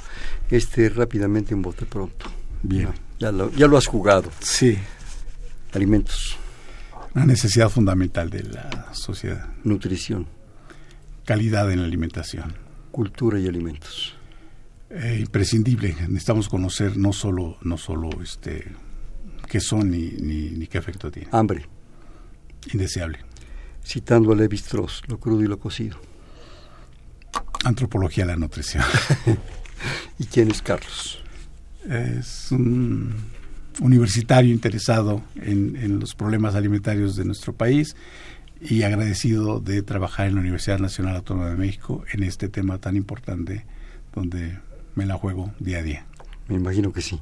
Este, 0.50 0.88
rápidamente 0.88 1.54
un 1.54 1.62
bote 1.62 1.84
pronto. 1.86 2.26
Bien. 2.62 2.88
Ya, 3.18 3.32
lo, 3.32 3.52
ya 3.52 3.66
lo 3.66 3.76
has 3.76 3.86
jugado. 3.86 4.30
Sí. 4.40 4.78
Alimentos. 5.72 6.36
Una 7.14 7.26
necesidad 7.26 7.68
fundamental 7.68 8.30
de 8.30 8.44
la 8.44 8.88
sociedad. 8.92 9.48
Nutrición. 9.64 10.26
Calidad 11.24 11.70
en 11.70 11.80
la 11.80 11.86
alimentación. 11.86 12.54
Cultura 12.90 13.38
y 13.38 13.46
alimentos. 13.46 14.16
Eh, 14.90 15.18
imprescindible. 15.20 15.94
Necesitamos 16.08 16.48
conocer 16.48 16.96
no 16.96 17.12
solo, 17.12 17.58
no 17.62 17.76
solo 17.76 18.08
este, 18.22 18.64
qué 19.48 19.60
son 19.60 19.90
ni, 19.90 20.10
ni, 20.10 20.66
qué 20.66 20.78
efecto 20.78 21.10
tienen. 21.10 21.34
Hambre. 21.34 21.66
Indeseable. 22.72 23.18
Citando 23.84 24.32
a 24.32 24.36
Levi 24.36 24.56
Strauss, 24.56 25.02
lo 25.06 25.18
crudo 25.18 25.42
y 25.42 25.46
lo 25.46 25.58
cocido. 25.58 25.98
Antropología 27.64 28.24
de 28.24 28.32
la 28.32 28.36
nutrición. 28.36 28.84
¿Y 30.18 30.24
quién 30.26 30.50
es 30.50 30.62
Carlos? 30.62 31.22
Es 31.88 32.52
un 32.52 33.14
universitario 33.80 34.52
interesado 34.52 35.22
en, 35.36 35.76
en, 35.76 36.00
los 36.00 36.14
problemas 36.14 36.54
alimentarios 36.54 37.16
de 37.16 37.24
nuestro 37.24 37.54
país 37.54 37.96
y 38.60 38.82
agradecido 38.82 39.60
de 39.60 39.82
trabajar 39.82 40.26
en 40.26 40.34
la 40.34 40.40
Universidad 40.40 40.78
Nacional 40.78 41.16
Autónoma 41.16 41.50
de 41.50 41.56
México 41.56 42.04
en 42.12 42.24
este 42.24 42.48
tema 42.48 42.78
tan 42.78 42.96
importante 42.96 43.64
donde 44.12 44.58
me 44.94 45.06
la 45.06 45.14
juego 45.14 45.54
día 45.60 45.78
a 45.78 45.82
día. 45.82 46.06
Me 46.48 46.56
imagino 46.56 46.92
que 46.92 47.02
sí. 47.02 47.20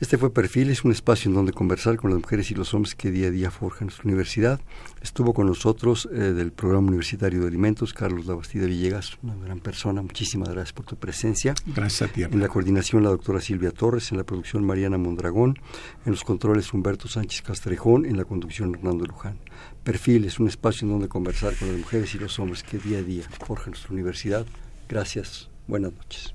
Este 0.00 0.16
fue 0.16 0.32
Perfil, 0.32 0.70
es 0.70 0.84
un 0.84 0.92
espacio 0.92 1.28
en 1.28 1.34
donde 1.34 1.52
conversar 1.52 1.96
con 1.96 2.10
las 2.10 2.20
mujeres 2.20 2.52
y 2.52 2.54
los 2.54 2.72
hombres 2.72 2.94
que 2.94 3.10
día 3.10 3.26
a 3.26 3.30
día 3.32 3.50
forjan 3.50 3.86
nuestra 3.88 4.04
universidad. 4.04 4.60
Estuvo 5.02 5.34
con 5.34 5.48
nosotros 5.48 6.08
eh, 6.12 6.18
del 6.18 6.52
Programa 6.52 6.86
Universitario 6.86 7.40
de 7.40 7.48
Alimentos, 7.48 7.92
Carlos 7.94 8.26
Labastida 8.26 8.66
Villegas, 8.66 9.18
una 9.24 9.34
gran 9.34 9.58
persona. 9.58 10.00
Muchísimas 10.00 10.50
gracias 10.50 10.72
por 10.72 10.86
tu 10.86 10.94
presencia. 10.94 11.56
Gracias 11.66 12.08
a 12.08 12.12
ti. 12.12 12.22
En 12.22 12.38
la 12.38 12.46
coordinación 12.46 13.02
la 13.02 13.10
doctora 13.10 13.40
Silvia 13.40 13.72
Torres, 13.72 14.12
en 14.12 14.18
la 14.18 14.24
producción 14.24 14.64
Mariana 14.64 14.98
Mondragón, 14.98 15.58
en 16.06 16.12
los 16.12 16.22
controles 16.22 16.72
Humberto 16.72 17.08
Sánchez 17.08 17.42
Castrejón, 17.42 18.04
en 18.04 18.16
la 18.16 18.24
conducción 18.24 18.76
Hernando 18.76 19.04
Luján. 19.04 19.40
Perfil 19.82 20.26
es 20.26 20.38
un 20.38 20.46
espacio 20.46 20.84
en 20.84 20.92
donde 20.92 21.08
conversar 21.08 21.56
con 21.56 21.66
las 21.68 21.76
mujeres 21.76 22.14
y 22.14 22.18
los 22.18 22.38
hombres 22.38 22.62
que 22.62 22.78
día 22.78 22.98
a 22.98 23.02
día 23.02 23.24
forjan 23.44 23.72
nuestra 23.72 23.92
universidad. 23.92 24.46
Gracias. 24.88 25.50
Buenas 25.66 25.92
noches. 25.92 26.34